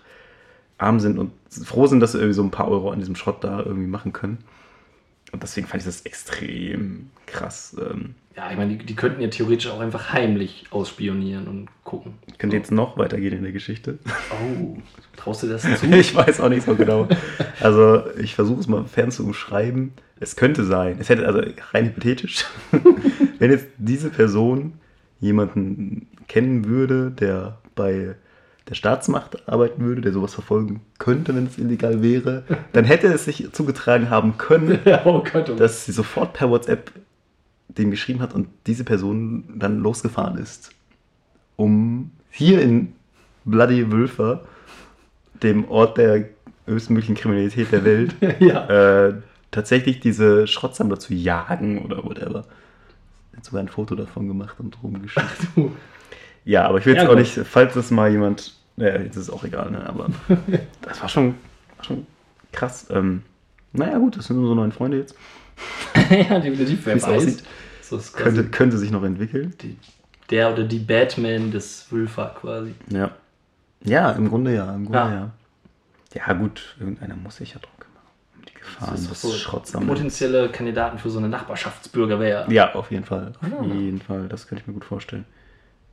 arm 0.77 0.99
sind 0.99 1.17
und 1.19 1.31
froh 1.65 1.87
sind, 1.87 1.99
dass 1.99 2.13
sie 2.13 2.17
irgendwie 2.19 2.33
so 2.35 2.43
ein 2.43 2.51
paar 2.51 2.67
Euro 2.69 2.91
an 2.91 2.99
diesem 2.99 3.15
Schrott 3.15 3.43
da 3.43 3.59
irgendwie 3.59 3.87
machen 3.87 4.13
können. 4.13 4.37
Und 5.31 5.43
deswegen 5.43 5.67
fand 5.67 5.81
ich 5.81 5.85
das 5.85 6.01
extrem 6.01 7.09
krass. 7.25 7.75
Ähm, 7.79 8.15
Ja, 8.35 8.51
ich 8.51 8.57
meine, 8.57 8.75
die, 8.75 8.85
die 8.85 8.95
könnten 8.95 9.21
ja 9.21 9.27
theoretisch 9.29 9.69
auch 9.71 9.79
einfach 9.79 10.11
heimlich 10.11 10.65
ausspionieren 10.71 11.47
und 11.47 11.67
gucken. 11.83 12.15
könnte 12.37 12.57
jetzt 12.57 12.71
noch 12.71 12.97
weitergehen 12.97 13.33
in 13.37 13.43
der 13.43 13.51
Geschichte. 13.53 13.97
Oh, 14.31 14.77
traust 15.15 15.43
du 15.43 15.47
das 15.47 15.61
zu? 15.79 15.85
Ich 15.87 16.13
weiß 16.15 16.41
auch 16.41 16.49
nicht 16.49 16.65
so 16.65 16.75
genau. 16.75 17.07
Also 17.61 18.03
ich 18.17 18.35
versuche 18.35 18.59
es 18.59 18.67
mal 18.67 18.83
fern 18.85 19.11
zu 19.11 19.23
umschreiben. 19.23 19.93
Es 20.19 20.35
könnte 20.35 20.65
sein, 20.65 20.97
es 20.99 21.09
hätte 21.09 21.25
also 21.25 21.41
rein 21.73 21.85
hypothetisch, 21.85 22.45
wenn 23.41 23.49
jetzt 23.49 23.65
diese 23.79 24.11
Person 24.11 24.73
jemanden 25.19 26.05
kennen 26.27 26.65
würde, 26.65 27.09
der 27.09 27.57
bei 27.73 28.13
der 28.69 28.75
Staatsmacht 28.75 29.49
arbeiten 29.49 29.83
würde, 29.83 30.01
der 30.01 30.13
sowas 30.13 30.35
verfolgen 30.35 30.81
könnte, 30.99 31.33
wenn 31.35 31.47
es 31.47 31.57
illegal 31.57 32.03
wäre, 32.03 32.43
dann 32.73 32.85
hätte 32.85 33.07
es 33.07 33.25
sich 33.25 33.51
zugetragen 33.51 34.11
haben 34.11 34.37
können, 34.37 34.77
ja, 34.85 35.03
oh 35.07 35.23
Gott, 35.23 35.49
oh 35.49 35.55
dass 35.55 35.87
sie 35.87 35.91
sofort 35.91 36.33
per 36.33 36.51
WhatsApp 36.51 36.91
dem 37.67 37.89
geschrieben 37.89 38.19
hat 38.21 38.35
und 38.35 38.47
diese 38.67 38.83
Person 38.83 39.45
dann 39.55 39.79
losgefahren 39.79 40.37
ist, 40.37 40.69
um 41.55 42.11
hier 42.29 42.61
in 42.61 42.93
Bloody 43.43 43.91
Wülfer, 43.91 44.45
dem 45.41 45.67
Ort 45.67 45.97
der 45.97 46.25
höchstmöglichen 46.67 47.15
Kriminalität 47.15 47.71
der 47.71 47.83
Welt, 47.85 48.15
ja. 48.39 49.07
äh, 49.07 49.13
tatsächlich 49.49 49.99
diese 49.99 50.45
Schrottsammler 50.45 50.99
zu 50.99 51.15
jagen 51.15 51.83
oder 51.83 52.03
whatever. 52.03 52.45
Hat 53.41 53.45
sogar 53.45 53.63
ein 53.63 53.69
Foto 53.69 53.95
davon 53.95 54.27
gemacht 54.27 54.55
und 54.59 54.77
rumgeschickt. 54.83 55.25
Du. 55.55 55.71
Ja, 56.45 56.67
aber 56.67 56.77
ich 56.77 56.85
will 56.85 56.93
jetzt 56.93 57.01
Ja, 57.03 57.09
auch 57.09 57.13
gut. 57.15 57.21
nicht, 57.21 57.33
falls 57.47 57.73
das 57.73 57.89
mal 57.89 58.11
jemand, 58.11 58.53
ja, 58.77 58.89
jetzt 58.97 59.15
ist 59.15 59.23
es 59.23 59.29
auch 59.31 59.43
egal, 59.43 59.71
ne, 59.71 59.83
aber 59.87 60.09
das 60.83 61.01
war 61.01 61.09
schon, 61.09 61.33
war 61.77 61.85
schon 61.85 62.05
krass. 62.51 62.85
Ähm, 62.91 63.23
naja, 63.73 63.97
gut, 63.97 64.15
das 64.15 64.27
sind 64.27 64.37
unsere 64.37 64.55
neuen 64.55 64.71
Freunde 64.71 64.97
jetzt. 64.99 65.15
ja, 66.11 66.37
definitiv. 66.39 66.85
Wer 66.85 66.95
weiß. 66.95 67.03
aussieht. 67.05 67.43
So 67.81 67.99
Könnte, 68.13 68.43
könnte 68.45 68.77
sich 68.77 68.91
noch 68.91 69.03
entwickeln. 69.03 69.55
die, 69.61 69.75
der 70.29 70.53
oder 70.53 70.63
die 70.63 70.79
Batman 70.79 71.49
des 71.51 71.87
Wülfer 71.91 72.35
quasi. 72.39 72.75
Ja. 72.89 73.09
Ja, 73.83 74.11
im 74.11 74.29
Grunde 74.29 74.53
ja. 74.53 74.71
Im 74.75 74.85
Grunde 74.85 74.99
Ja. 74.99 75.11
ja. 75.13 75.31
Ja, 76.27 76.33
gut, 76.33 76.75
irgendeiner 76.79 77.15
muss 77.15 77.37
sich 77.37 77.53
ja 77.53 77.59
die 77.59 77.80
Gefahren 78.61 78.91
Das 78.91 79.01
ist 79.11 79.21
so 79.21 79.31
Schrottsammelns. 79.31 79.91
potenzielle 79.93 80.49
Kandidaten 80.49 80.97
für 80.99 81.09
so 81.09 81.19
eine 81.19 81.29
Nachbarschaftsbürgerwehr. 81.29 82.47
Ja, 82.49 82.73
auf 82.75 82.91
jeden 82.91 83.05
Fall. 83.05 83.33
Auf 83.41 83.47
Ja. 83.49 83.73
jeden 83.73 84.01
Fall. 84.01 84.27
Das 84.27 84.47
könnte 84.47 84.61
ich 84.61 84.67
mir 84.67 84.73
gut 84.73 84.85
vorstellen. 84.85 85.25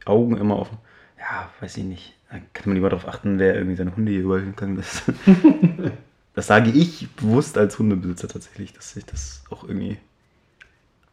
Augen 0.05 0.37
immer 0.37 0.59
offen. 0.59 0.79
Ja, 1.19 1.51
weiß 1.61 1.77
ich 1.79 1.85
nicht. 1.85 2.15
Da 2.31 2.37
kann 2.53 2.67
man 2.67 2.75
lieber 2.77 2.91
darauf 2.91 3.09
achten, 3.09 3.39
wer 3.39 3.55
irgendwie 3.55 3.77
seine 3.77 3.97
Hunde 3.97 4.13
hier 4.13 4.21
überall 4.23 4.43
hinkommen 4.43 4.77
lässt. 4.77 5.03
das 6.35 6.47
sage 6.47 6.71
ich 6.71 7.09
bewusst 7.17 7.57
als 7.59 7.79
Hundebesitzer 7.79 8.29
tatsächlich, 8.29 8.73
dass 8.73 8.95
ich 8.97 9.05
das 9.07 9.43
auch 9.51 9.65
irgendwie. 9.65 9.99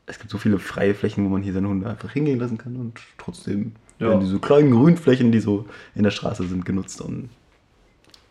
Es 0.07 0.19
gibt 0.19 0.29
so 0.29 0.37
viele 0.37 0.59
freie 0.59 0.93
Flächen, 0.93 1.25
wo 1.25 1.29
man 1.29 1.41
hier 1.41 1.53
seine 1.53 1.67
Hunde 1.67 1.89
einfach 1.89 2.11
hingehen 2.11 2.39
lassen 2.39 2.57
kann 2.59 2.75
und 2.75 2.99
trotzdem 3.17 3.71
Ja. 3.99 4.09
werden 4.09 4.19
diese 4.19 4.39
kleinen 4.39 4.71
Grünflächen, 4.71 5.31
die 5.31 5.39
so 5.39 5.65
in 5.95 6.03
der 6.03 6.11
Straße 6.11 6.45
sind, 6.47 6.63
genutzt. 6.65 7.01
Und 7.01 7.29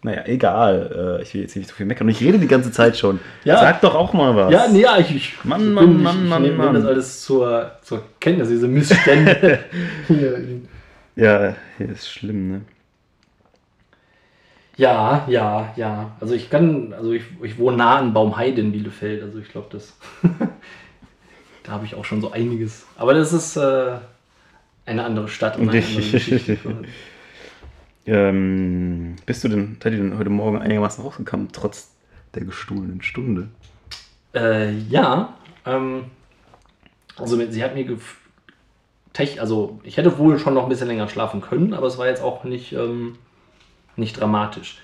naja, 0.05 0.23
egal. 0.27 1.19
Äh, 1.21 1.23
Ich 1.23 1.35
will 1.35 1.43
jetzt 1.43 1.57
nicht 1.57 1.69
so 1.69 1.75
viel 1.75 1.87
meckern. 1.87 2.07
Und 2.07 2.13
ich 2.13 2.21
rede 2.21 2.39
die 2.39 2.47
ganze 2.47 2.71
Zeit 2.71 2.97
schon. 2.97 3.19
Ja. 3.45 3.59
Sag 3.59 3.81
doch 3.81 3.95
auch 3.95 4.13
mal 4.13 4.37
was. 4.37 4.53
Ja, 4.53 4.69
nee, 4.69 4.83
ja, 4.83 4.99
ich, 4.99 5.15
ich, 5.15 5.45
Mann, 5.45 5.63
ich 5.63 5.69
Mann, 5.69 5.97
ich, 5.97 6.03
Mann, 6.03 6.23
ich 6.25 6.29
Mann, 6.31 6.43
nehme 6.43 6.57
Mann. 6.57 6.75
das 6.75 6.85
alles 6.85 7.23
zur, 7.23 7.73
zur 7.83 8.03
Kenntnis, 8.21 8.49
diese 8.49 8.69
Missstände. 8.69 9.61
Ja, 11.17 11.55
hier 11.79 11.91
ist 11.91 12.09
schlimm, 12.09 12.51
ne? 12.51 12.61
ja, 14.77 15.25
ja, 15.29 15.73
ja. 15.77 16.11
Also 16.21 16.35
ich 16.35 16.51
kann, 16.51 16.93
also 16.93 17.13
ich, 17.13 17.23
ich 17.41 17.57
wohne 17.59 17.77
nah 17.77 17.99
an 17.99 18.13
Baumheide 18.13 18.61
in 18.61 18.73
Bielefeld, 18.73 19.23
also 19.23 19.39
ich 19.39 19.49
glaube, 19.49 19.69
das 19.71 19.97
da 21.63 21.73
habe 21.73 21.87
ich 21.87 21.95
auch 21.95 22.05
schon 22.05 22.21
so 22.21 22.33
einiges. 22.33 22.87
Aber 22.97 23.15
das 23.15 23.33
ist 23.33 23.57
äh, 23.57 23.93
eine 24.87 25.05
andere 25.05 25.29
Stadt 25.29 25.57
und 25.57 25.69
eine 25.71 25.85
andere 25.85 26.03
Geschichte. 26.11 26.59
Ähm, 28.07 29.17
bist 29.25 29.45
du 29.45 29.49
denn, 29.49 29.79
seid 29.83 29.93
ihr 29.93 29.99
denn 29.99 30.19
heute 30.19 30.31
Morgen 30.31 30.61
einigermaßen 30.61 31.03
rausgekommen, 31.03 31.49
trotz 31.53 31.95
der 32.35 32.45
gestohlenen 32.45 33.03
Stunde? 33.03 33.49
Äh, 34.35 34.77
ja, 34.89 35.35
ähm, 35.65 36.05
also 37.17 37.37
sie 37.51 37.65
hat 37.65 37.75
mir 37.75 37.87
Tech, 39.13 39.41
also 39.41 39.79
ich 39.85 39.97
hätte 39.97 40.19
wohl 40.19 40.39
schon 40.39 40.55
noch 40.55 40.65
ein 40.65 40.69
bisschen 40.69 40.89
länger 40.89 41.09
schlafen 41.09 41.41
können, 41.41 41.73
aber 41.73 41.87
es 41.87 41.99
war 41.99 42.07
jetzt 42.07 42.23
auch 42.23 42.45
nicht, 42.45 42.73
ähm, 42.73 43.17
nicht 43.97 44.19
dramatisch. 44.21 44.79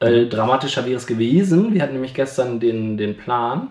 Äh, 0.00 0.26
dramatischer 0.26 0.84
wäre 0.84 0.96
es 0.96 1.06
gewesen. 1.06 1.72
Wir 1.72 1.82
hatten 1.82 1.92
nämlich 1.92 2.12
gestern 2.12 2.58
den, 2.58 2.96
den 2.96 3.16
Plan, 3.16 3.70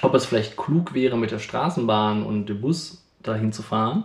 ob 0.00 0.14
es 0.14 0.24
vielleicht 0.24 0.56
klug 0.56 0.94
wäre, 0.94 1.18
mit 1.18 1.30
der 1.30 1.38
Straßenbahn 1.38 2.24
und 2.24 2.46
dem 2.46 2.62
Bus 2.62 3.06
dahin 3.22 3.52
zu 3.52 3.62
fahren, 3.62 4.04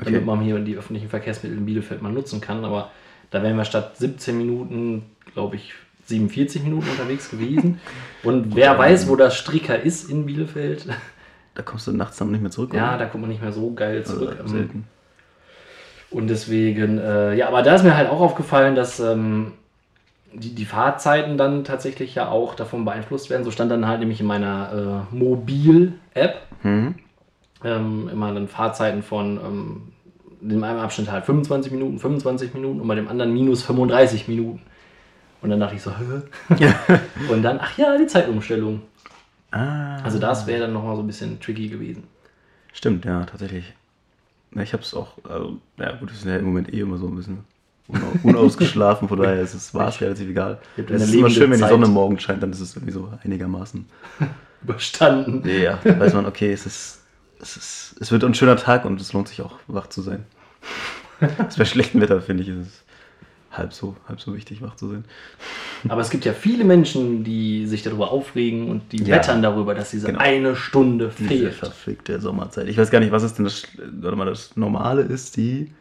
Okay. 0.00 0.12
damit 0.12 0.26
man 0.26 0.40
hier 0.40 0.58
die 0.60 0.76
öffentlichen 0.76 1.08
Verkehrsmittel 1.08 1.58
in 1.58 1.66
Bielefeld 1.66 2.02
mal 2.02 2.12
nutzen 2.12 2.40
kann. 2.40 2.64
Aber 2.64 2.90
da 3.30 3.42
wären 3.42 3.56
wir 3.56 3.64
statt 3.64 3.96
17 3.96 4.38
Minuten, 4.38 5.04
glaube 5.34 5.56
ich, 5.56 5.74
47 6.04 6.62
Minuten 6.62 6.88
unterwegs 6.88 7.30
gewesen. 7.30 7.80
Und 8.22 8.54
wer 8.54 8.78
weiß, 8.78 9.08
wo 9.08 9.16
das 9.16 9.36
Stricker 9.36 9.80
ist 9.80 10.10
in 10.10 10.26
Bielefeld. 10.26 10.86
Da 11.54 11.64
kommst 11.64 11.88
du 11.88 11.92
nachts 11.92 12.16
dann 12.18 12.30
nicht 12.30 12.40
mehr 12.40 12.52
zurück, 12.52 12.72
Ja, 12.72 12.90
oder? 12.90 12.98
da 12.98 13.06
kommt 13.06 13.22
man 13.22 13.30
nicht 13.30 13.42
mehr 13.42 13.50
so 13.50 13.74
geil 13.74 14.04
zurück. 14.06 14.36
Also, 14.40 14.54
selten. 14.54 14.84
Und 16.08 16.28
deswegen, 16.28 16.98
äh, 16.98 17.34
ja, 17.34 17.48
aber 17.48 17.62
da 17.62 17.74
ist 17.74 17.82
mir 17.82 17.96
halt 17.96 18.08
auch 18.08 18.20
aufgefallen, 18.20 18.76
dass 18.76 19.00
ähm, 19.00 19.50
die, 20.32 20.54
die 20.54 20.64
Fahrzeiten 20.64 21.36
dann 21.36 21.64
tatsächlich 21.64 22.14
ja 22.14 22.28
auch 22.28 22.54
davon 22.54 22.84
beeinflusst 22.84 23.28
werden. 23.28 23.42
So 23.42 23.50
stand 23.50 23.72
dann 23.72 23.88
halt 23.88 23.98
nämlich 23.98 24.20
in 24.20 24.26
meiner 24.26 25.06
äh, 25.10 25.16
Mobil-App 25.16 26.36
Mhm. 26.62 26.94
Ähm, 27.64 28.08
immer 28.12 28.32
dann 28.32 28.48
Fahrzeiten 28.48 29.02
von 29.02 29.36
ähm, 29.38 29.82
in 30.40 30.62
einem 30.62 30.78
Abschnitt 30.78 31.10
halt 31.10 31.24
25 31.24 31.72
Minuten, 31.72 31.98
25 31.98 32.54
Minuten 32.54 32.80
und 32.80 32.88
bei 32.88 32.94
dem 32.94 33.08
anderen 33.08 33.32
minus 33.32 33.62
35 33.62 34.28
Minuten. 34.28 34.62
Und 35.40 35.50
dann 35.50 35.60
dachte 35.60 35.74
ich 35.76 35.82
so, 35.82 35.92
hä? 35.96 36.22
und 37.32 37.42
dann, 37.42 37.58
ach 37.60 37.76
ja, 37.78 37.96
die 37.96 38.06
Zeitumstellung. 38.06 38.82
Ah, 39.50 40.00
Also 40.02 40.18
das 40.18 40.46
wäre 40.46 40.62
dann 40.62 40.72
nochmal 40.72 40.96
so 40.96 41.02
ein 41.02 41.06
bisschen 41.06 41.40
tricky 41.40 41.68
gewesen. 41.68 42.04
stimmt, 42.72 43.04
ja, 43.04 43.24
tatsächlich. 43.24 43.72
Ja, 44.54 44.62
ich 44.62 44.72
hab's 44.72 44.94
auch, 44.94 45.12
also, 45.28 45.58
ja 45.78 45.92
gut, 45.96 46.10
wir 46.10 46.16
sind 46.18 46.30
ja 46.30 46.36
im 46.38 46.46
Moment 46.46 46.72
eh 46.72 46.80
immer 46.80 46.98
so 46.98 47.06
ein 47.06 47.16
bisschen 47.16 47.44
unau- 47.88 48.18
unausgeschlafen, 48.22 49.08
von 49.08 49.18
daher 49.18 49.40
ist 49.40 49.54
es, 49.54 49.74
war 49.74 49.88
es 49.88 50.00
relativ 50.00 50.28
egal. 50.28 50.58
Es 50.76 51.02
ist 51.02 51.14
immer 51.14 51.30
schön, 51.30 51.50
wenn 51.50 51.58
die. 51.60 51.66
Sonne 51.66 51.86
morgen 51.88 52.18
scheint, 52.18 52.42
dann 52.42 52.50
ist 52.50 52.60
es 52.60 52.74
irgendwie 52.76 52.92
so 52.92 53.08
einigermaßen. 53.24 53.86
Überstanden. 54.62 55.42
Ja, 55.48 55.78
weiß 55.84 56.14
man, 56.14 56.26
okay, 56.26 56.52
es 56.52 56.66
ist, 56.66 56.97
es 57.40 57.56
ist, 57.56 57.96
es 58.00 58.10
wird 58.12 58.24
ein 58.24 58.34
schöner 58.34 58.56
Tag 58.56 58.84
und 58.84 59.00
es 59.00 59.12
lohnt 59.12 59.28
sich 59.28 59.42
auch, 59.42 59.58
wach 59.66 59.88
zu 59.88 60.02
sein. 60.02 60.24
Das 61.38 61.56
bei 61.56 61.64
schlechtem 61.64 62.00
Wetter, 62.00 62.20
finde 62.22 62.44
ich, 62.44 62.48
ist 62.48 62.58
es 62.58 62.84
halb 63.50 63.72
so, 63.72 63.96
halb 64.08 64.20
so 64.20 64.36
wichtig, 64.36 64.62
wach 64.62 64.76
zu 64.76 64.88
sein. 64.88 65.04
Aber 65.88 66.00
es 66.00 66.10
gibt 66.10 66.24
ja 66.24 66.32
viele 66.32 66.62
Menschen, 66.62 67.24
die 67.24 67.66
sich 67.66 67.82
darüber 67.82 68.12
aufregen 68.12 68.68
und 68.70 68.92
die 68.92 69.02
Ja. 69.02 69.16
wettern 69.16 69.42
darüber, 69.42 69.74
dass 69.74 69.90
diese 69.90 70.06
Genau. 70.06 70.20
eine 70.20 70.54
Stunde 70.54 71.10
Diese 71.18 71.28
fehlt. 71.28 71.54
verfickte 71.54 72.20
Sommerzeit. 72.20 72.68
Ich 72.68 72.78
weiß 72.78 72.90
gar 72.92 73.00
nicht, 73.00 73.10
was 73.10 73.24
ist 73.24 73.34
denn 73.36 73.44
das, 73.46 73.64
warte 74.00 74.16
mal, 74.16 74.26
das 74.26 74.56
Normale 74.56 75.02
ist 75.02 75.36
die 75.36 75.72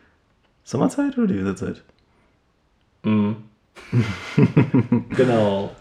Sommerzeit 0.64 1.16
oder 1.20 1.28
die 1.28 1.36
Winterzeit? 1.38 1.84
Mhm. 3.04 3.36
genau. 5.16 5.76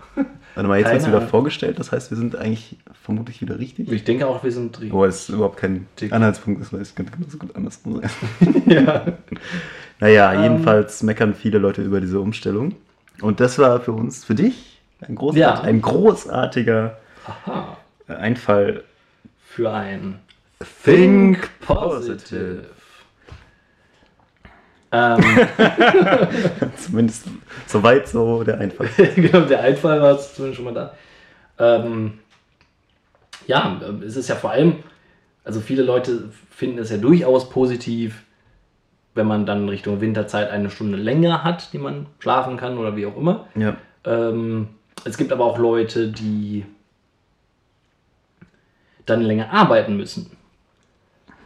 Warte 0.57 0.69
mal, 0.69 0.79
jetzt 0.81 0.91
wird 0.91 1.03
es 1.03 1.07
wieder 1.07 1.21
vorgestellt, 1.21 1.79
das 1.79 1.93
heißt, 1.93 2.11
wir 2.11 2.17
sind 2.17 2.35
eigentlich 2.35 2.77
vermutlich 3.05 3.41
wieder 3.43 3.59
richtig. 3.59 3.93
Ich 3.93 4.05
denke 4.05 4.27
auch, 4.27 4.43
wir 4.43 4.51
sind 4.51 4.81
drin. 4.81 4.91
Wobei 4.91 5.07
es 5.09 5.29
überhaupt 5.29 5.59
kein 5.59 5.87
Dick. 6.01 6.13
Anhaltspunkt 6.13 6.61
ist, 6.63 6.73
weil 6.73 6.81
es 6.81 6.95
könnte 6.95 7.13
genauso 7.13 7.37
gut 7.39 7.55
andersrum 7.55 8.01
sein. 8.41 8.63
ja. 8.67 9.07
Naja, 10.01 10.33
Ähm. 10.33 10.43
jedenfalls 10.43 11.03
meckern 11.03 11.35
viele 11.35 11.59
Leute 11.59 11.83
über 11.83 12.01
diese 12.01 12.21
Umstellung. 12.21 12.75
Und 13.21 13.39
das 13.41 13.59
war 13.59 13.81
für 13.81 13.93
uns, 13.93 14.25
für 14.25 14.35
dich, 14.35 14.81
ein, 15.07 15.15
großart 15.15 15.37
Ja. 15.39 15.61
ein 15.61 15.81
großartiger 15.83 16.97
Aha. 17.27 17.77
Einfall. 18.09 18.83
Für 19.45 19.73
ein 19.73 20.21
Think 20.85 21.49
Positive. 21.61 22.65
Ähm, 24.93 25.23
Zumindest 26.77 27.27
soweit 27.67 28.09
so 28.09 28.45
der 28.45 28.59
Einfall. 28.59 28.89
genau, 29.17 29.41
der 29.41 29.61
Einfall 29.61 30.01
war 30.01 30.19
zumindest 30.19 30.57
schon 30.57 30.65
mal 30.65 30.75
da. 30.75 30.95
Ähm, 31.59 32.19
ja, 33.47 33.81
es 34.05 34.17
ist 34.17 34.29
ja 34.29 34.37
vor 34.37 34.51
allem, 34.51 34.77
also 35.45 35.61
viele 35.61 35.83
Leute 35.83 36.31
finden 36.51 36.79
es 36.79 36.91
ja 36.91 36.97
durchaus 36.99 37.51
positiv, 37.51 38.23
wenn 39.15 39.27
man 39.27 39.47
dann 39.47 39.69
Richtung 39.69 40.01
Winterzeit 40.01 40.51
eine 40.51 40.71
Stunde 40.71 40.99
länger 40.99 41.43
hat, 41.43 41.73
die 41.73 41.79
man 41.79 42.07
schlafen 42.19 42.57
kann 42.57 42.79
oder 42.79 42.97
wie 42.97 43.07
auch 43.07 43.17
immer. 43.17 43.49
Ja. 43.55 43.77
Ähm, 44.05 44.69
es 45.05 45.17
gibt 45.17 45.33
aber 45.33 45.45
auch 45.45 45.59
Leute, 45.59 46.09
die 46.09 46.65
dann 49.05 49.23
länger 49.23 49.53
arbeiten 49.53 49.97
müssen, 49.97 50.31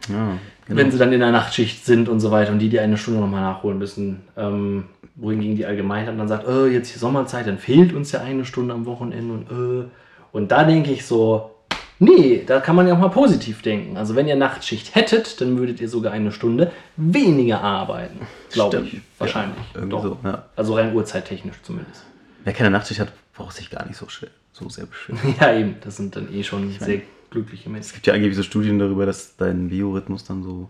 ja 0.09 0.37
genau. 0.67 0.79
wenn 0.79 0.91
sie 0.91 0.97
dann 0.97 1.13
in 1.13 1.19
der 1.19 1.31
Nachtschicht 1.31 1.85
sind 1.85 2.09
und 2.09 2.19
so 2.19 2.31
weiter 2.31 2.51
und 2.51 2.59
die 2.59 2.69
die 2.69 2.79
eine 2.79 2.97
Stunde 2.97 3.19
nochmal 3.19 3.41
nachholen 3.41 3.77
müssen. 3.77 4.21
Ähm, 4.37 4.85
wohingegen 5.15 5.55
die 5.55 5.65
Allgemeinheit 5.65 6.17
dann 6.17 6.27
sagt, 6.27 6.47
äh, 6.47 6.67
jetzt 6.67 6.93
die 6.93 6.99
Sommerzeit, 6.99 7.47
dann 7.47 7.57
fehlt 7.57 7.93
uns 7.93 8.11
ja 8.11 8.21
eine 8.21 8.45
Stunde 8.45 8.73
am 8.73 8.85
Wochenende 8.85 9.33
und 9.33 9.51
äh. 9.51 9.85
Und 10.31 10.49
da 10.49 10.63
denke 10.63 10.91
ich 10.91 11.05
so, 11.05 11.51
nee, 11.99 12.43
da 12.45 12.59
kann 12.59 12.75
man 12.75 12.87
ja 12.87 12.93
auch 12.93 12.99
mal 12.99 13.09
positiv 13.09 13.61
denken. 13.61 13.97
Also 13.97 14.15
wenn 14.15 14.27
ihr 14.27 14.35
Nachtschicht 14.35 14.95
hättet, 14.95 15.41
dann 15.41 15.57
würdet 15.57 15.81
ihr 15.81 15.89
sogar 15.89 16.13
eine 16.13 16.31
Stunde 16.31 16.71
weniger 16.97 17.61
arbeiten. 17.61 18.25
Glaube 18.51 18.81
ich. 18.85 19.01
Wahrscheinlich. 19.17 19.57
Ja, 19.73 19.81
irgendwie 19.81 19.89
Doch. 19.89 20.03
so, 20.03 20.17
ja. 20.23 20.45
Also 20.55 20.75
rein 20.75 20.95
uhrzeittechnisch 20.95 21.57
zumindest. 21.63 22.03
Wer 22.43 22.53
keine 22.53 22.71
Nachtschicht 22.71 22.99
hat, 22.99 23.11
braucht 23.33 23.55
sich 23.55 23.69
gar 23.69 23.85
nicht 23.85 23.97
so, 23.97 24.07
so 24.51 24.69
sehr 24.69 24.85
beschweren. 24.85 25.35
Ja, 25.39 25.53
eben. 25.53 25.75
Das 25.83 25.97
sind 25.97 26.15
dann 26.15 26.33
eh 26.33 26.43
schon 26.43 26.71
sehr 26.71 27.01
glückliche 27.31 27.63
Es 27.63 27.71
Menschen. 27.71 27.93
gibt 27.93 28.05
ja 28.07 28.13
angeblich 28.13 28.37
so 28.37 28.43
Studien 28.43 28.77
darüber, 28.77 29.05
dass 29.07 29.35
dein 29.37 29.69
Biorhythmus 29.69 30.23
dann 30.25 30.43
so 30.43 30.69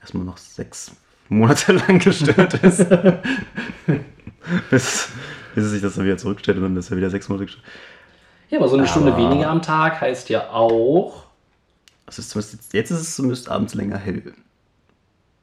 erstmal 0.00 0.24
noch 0.24 0.36
sechs 0.38 0.90
Monate 1.28 1.72
lang 1.88 1.98
gestört 2.00 2.54
ist. 2.54 2.88
bis, 4.70 5.08
bis 5.54 5.64
es 5.64 5.70
sich 5.70 5.82
das 5.82 5.94
dann 5.94 6.04
wieder 6.04 6.16
zurückstellt 6.18 6.56
und 6.58 6.64
dann 6.64 6.76
ist 6.76 6.90
er 6.90 6.96
wieder 6.96 7.10
sechs 7.10 7.28
Monate 7.28 7.46
gestört. 7.46 7.64
Ja, 8.50 8.58
aber 8.58 8.68
so 8.68 8.76
eine 8.76 8.86
Stunde 8.88 9.12
Aber- 9.12 9.22
weniger 9.30 9.48
am 9.50 9.62
Tag 9.62 10.00
heißt 10.00 10.28
ja 10.30 10.50
auch. 10.50 11.26
Es 12.06 12.18
ist 12.18 12.30
zumindest 12.30 12.54
jetzt, 12.54 12.72
jetzt 12.72 12.90
ist 12.90 13.00
es 13.02 13.14
zumindest 13.16 13.48
abends 13.50 13.74
länger 13.74 13.98
hell. 13.98 14.32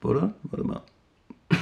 Oder? 0.04 0.34
Warte 0.44 0.66
mal. 0.66 0.82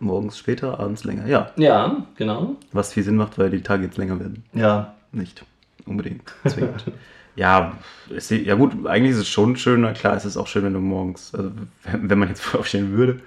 Morgens 0.00 0.36
später, 0.38 0.78
abends 0.80 1.04
länger. 1.04 1.26
Ja, 1.26 1.52
Ja, 1.56 2.04
genau. 2.16 2.56
was 2.72 2.92
viel 2.92 3.02
Sinn 3.04 3.16
macht, 3.16 3.38
weil 3.38 3.50
die 3.50 3.62
Tage 3.62 3.84
jetzt 3.84 3.96
länger 3.96 4.18
werden. 4.20 4.44
Ja. 4.52 4.94
Nicht 5.12 5.44
unbedingt 5.86 6.32
zwingend. 6.46 6.84
ja, 7.36 7.76
es, 8.14 8.30
ja 8.30 8.54
gut, 8.54 8.86
eigentlich 8.86 9.12
ist 9.12 9.18
es 9.18 9.28
schon 9.28 9.56
schöner. 9.56 9.92
Klar, 9.92 10.16
es 10.16 10.24
ist 10.24 10.36
auch 10.36 10.46
schön, 10.46 10.64
wenn 10.64 10.74
du 10.74 10.80
morgens, 10.80 11.34
also 11.34 11.50
wenn, 11.84 12.10
wenn 12.10 12.18
man 12.18 12.28
jetzt 12.28 12.40
früh 12.42 12.58
aufstehen 12.58 12.92
würde, 12.92 13.20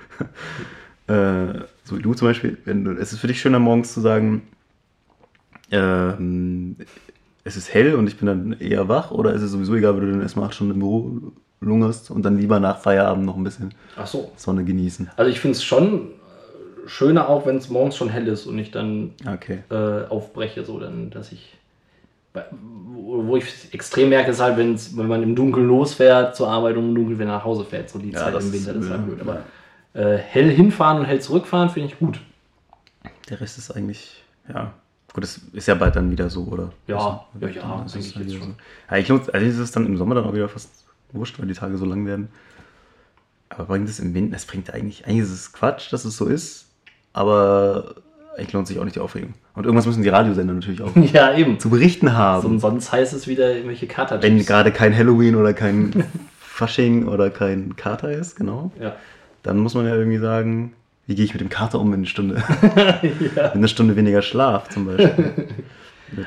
äh, 1.07 1.61
so 1.83 1.97
wie 1.97 2.01
du 2.01 2.13
zum 2.13 2.27
Beispiel, 2.27 2.57
wenn 2.65 2.83
du, 2.83 2.91
es 2.91 3.13
ist 3.13 3.19
für 3.19 3.27
dich 3.27 3.39
schöner 3.41 3.59
morgens 3.59 3.93
zu 3.93 4.01
sagen, 4.01 4.43
ähm, 5.71 6.75
es 7.43 7.55
ist 7.57 7.73
hell 7.73 7.95
und 7.95 8.07
ich 8.07 8.17
bin 8.17 8.27
dann 8.27 8.53
eher 8.59 8.87
wach 8.89 9.11
oder 9.11 9.33
ist 9.33 9.41
es 9.41 9.51
sowieso 9.51 9.75
egal, 9.75 9.95
wenn 9.97 10.05
du 10.05 10.11
dann 10.11 10.21
erstmal 10.21 10.45
acht 10.45 10.55
Stunden 10.55 10.73
im 10.73 10.79
Büro 10.79 11.31
lungerst 11.61 12.11
und 12.11 12.23
dann 12.23 12.37
lieber 12.37 12.59
nach 12.59 12.79
Feierabend 12.79 13.25
noch 13.25 13.35
ein 13.35 13.43
bisschen 13.43 13.73
Ach 13.97 14.07
so. 14.07 14.31
Sonne 14.35 14.63
genießen. 14.63 15.09
Also 15.17 15.29
ich 15.31 15.39
finde 15.39 15.57
es 15.57 15.63
schon 15.63 16.07
äh, 16.07 16.87
schöner 16.87 17.27
auch, 17.29 17.45
wenn 17.45 17.57
es 17.57 17.69
morgens 17.69 17.97
schon 17.97 18.09
hell 18.09 18.27
ist 18.27 18.45
und 18.45 18.57
ich 18.59 18.71
dann 18.71 19.11
Okay. 19.27 19.59
äh, 19.69 20.07
aufbreche, 20.07 20.63
so 20.65 20.79
dann, 20.79 21.09
dass 21.09 21.31
ich. 21.31 21.55
Wo 22.33 23.35
ich 23.37 23.73
extrem 23.73 24.09
merke, 24.09 24.31
ist 24.31 24.39
halt, 24.39 24.57
wenn's, 24.57 24.95
wenn 24.95 25.07
man 25.07 25.23
im 25.23 25.35
Dunkeln 25.35 25.67
losfährt 25.67 26.35
zur 26.35 26.47
Arbeit 26.49 26.77
und 26.77 26.89
im 26.89 26.95
Dunkeln 26.95 27.17
wieder 27.19 27.27
nach 27.29 27.43
Hause 27.43 27.65
fährt. 27.65 27.89
So 27.89 27.97
die 27.99 28.11
Ja, 28.11 28.19
Zeit 28.19 28.35
das 28.35 28.45
im 28.45 28.53
Winter, 28.53 28.71
ist 28.71 28.77
das 28.77 28.85
ist 28.85 28.91
halt 28.91 29.01
übel, 29.07 29.15
blöd. 29.15 29.27
Aber 29.93 30.09
äh, 30.13 30.17
hell 30.17 30.49
hinfahren 30.51 30.99
und 30.99 31.05
hell 31.05 31.19
zurückfahren 31.21 31.69
finde 31.69 31.89
ich 31.89 31.97
gut. 31.99 32.19
Der 33.29 33.41
Rest 33.41 33.57
ist 33.57 33.71
eigentlich, 33.71 34.23
ja. 34.47 34.73
Gut, 35.11 35.23
das 35.23 35.41
ist 35.53 35.67
ja 35.67 35.73
bald 35.73 35.95
dann 35.95 36.11
wieder 36.11 36.29
so, 36.29 36.43
oder? 36.43 36.71
Ja, 36.85 36.97
Also, 36.97 37.47
ja, 37.47 37.47
ja, 37.49 37.81
das 37.83 37.93
denke 37.93 38.07
ist 38.07 38.11
ich 38.11 38.15
jetzt 38.21 38.27
wieder 38.29 38.39
schon. 38.39 38.49
So. 38.51 38.55
Eigentlich, 38.87 39.07
lohnt- 39.09 39.33
eigentlich 39.33 39.49
ist 39.53 39.57
es 39.59 39.71
dann 39.71 39.85
im 39.87 39.97
Sommer 39.97 40.13
dann 40.15 40.25
auch 40.25 40.33
wieder 40.33 40.47
fast 40.49 40.69
wurscht, 41.11 41.39
weil 41.39 41.47
die 41.47 41.55
Tage 41.55 41.77
so 41.77 41.85
lang 41.85 42.05
werden. 42.05 42.29
Aber 43.49 43.65
bringt 43.65 43.89
es 43.89 43.99
im 43.99 44.13
Winter, 44.13 44.35
es 44.35 44.45
bringt 44.45 44.71
eigentlich, 44.71 45.05
eigentlich 45.07 45.21
ist 45.23 45.31
es 45.31 45.51
Quatsch, 45.51 45.91
dass 45.91 46.05
es 46.05 46.15
so 46.15 46.25
ist, 46.27 46.67
aber 47.13 47.95
eigentlich 48.37 48.53
lohnt 48.53 48.67
sich 48.67 48.77
auch 48.79 48.83
nicht 48.83 48.95
die 48.95 48.99
Aufregung. 48.99 49.33
Und 49.59 49.65
irgendwas 49.65 49.85
müssen 49.87 50.03
die 50.03 50.07
Radiosender 50.09 50.53
natürlich 50.53 50.81
auch 50.81 50.95
Ja, 51.13 51.33
eben. 51.35 51.59
zu 51.59 51.69
berichten 51.69 52.13
haben. 52.13 52.41
So, 52.41 52.59
sonst 52.59 52.93
heißt 52.93 53.11
es 53.11 53.27
wieder 53.27 53.51
irgendwelche 53.53 53.87
Kater. 53.87 54.23
Wenn 54.23 54.39
gerade 54.45 54.71
kein 54.71 54.95
Halloween 54.95 55.35
oder 55.35 55.51
kein 55.53 56.05
Fasching 56.39 57.09
oder 57.09 57.29
kein 57.29 57.75
Kater 57.75 58.09
ist, 58.09 58.37
genau, 58.37 58.71
Ja. 58.79 58.95
dann 59.43 59.57
muss 59.57 59.73
man 59.75 59.85
ja 59.85 59.93
irgendwie 59.97 60.19
sagen, 60.19 60.71
wie 61.07 61.15
gehe 61.15 61.25
ich 61.25 61.33
mit 61.33 61.41
dem 61.41 61.49
Kater 61.49 61.77
um, 61.81 61.87
wenn 61.91 61.99
eine 61.99 62.05
Stunde, 62.05 62.35
wenn 62.61 63.51
eine 63.51 63.67
Stunde 63.67 63.97
weniger 63.97 64.21
Schlaf 64.21 64.69
zum 64.69 64.85
Beispiel. 64.85 65.33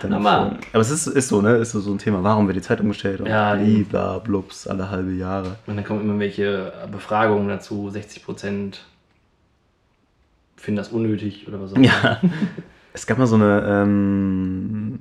Aber 0.05 0.81
es 0.83 0.91
ist, 0.91 1.07
ist 1.07 1.29
so, 1.29 1.41
ne? 1.41 1.57
Ist 1.57 1.73
so, 1.73 1.81
so 1.81 1.91
ein 1.91 1.97
Thema. 1.99 2.23
Warum 2.23 2.47
wird 2.49 2.59
die 2.59 2.63
Zeit 2.63 2.83
umgestellt? 2.83 3.21
Und 3.23 3.29
Ja, 3.29 3.55
blibla, 3.55 4.19
blups, 4.19 4.67
alle 4.67 4.91
halbe 4.91 5.13
Jahre. 5.13 5.57
Und 5.67 5.77
dann 5.77 5.85
kommen 5.87 6.03
immer 6.03 6.19
welche 6.19 6.71
Befragungen 6.93 7.49
dazu, 7.49 7.89
60 7.89 8.23
Prozent 8.27 8.85
finden 10.57 10.77
das 10.77 10.91
unnötig 10.91 11.49
oder 11.49 11.63
was 11.63 11.73
auch 11.73 11.77
immer. 11.77 11.87
Ja. 11.87 12.21
Es 12.93 13.07
gab 13.07 13.19
mal 13.19 13.27
so 13.27 13.37
eine 13.37 13.63
ähm, 13.67 15.01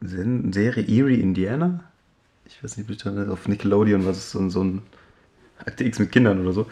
Serie 0.00 0.84
Erie, 0.86 1.16
Indiana. 1.20 1.84
Ich 2.46 2.62
weiß 2.62 2.76
nicht, 2.76 3.04
da- 3.06 3.28
auf 3.30 3.48
Nickelodeon, 3.48 4.06
was 4.06 4.18
ist 4.18 4.30
so, 4.32 4.38
ein- 4.40 4.50
so 4.50 4.62
ein 4.62 4.82
Akte 5.64 5.84
X 5.84 6.00
mit 6.00 6.10
Kindern 6.10 6.40
oder 6.40 6.52
so. 6.52 6.66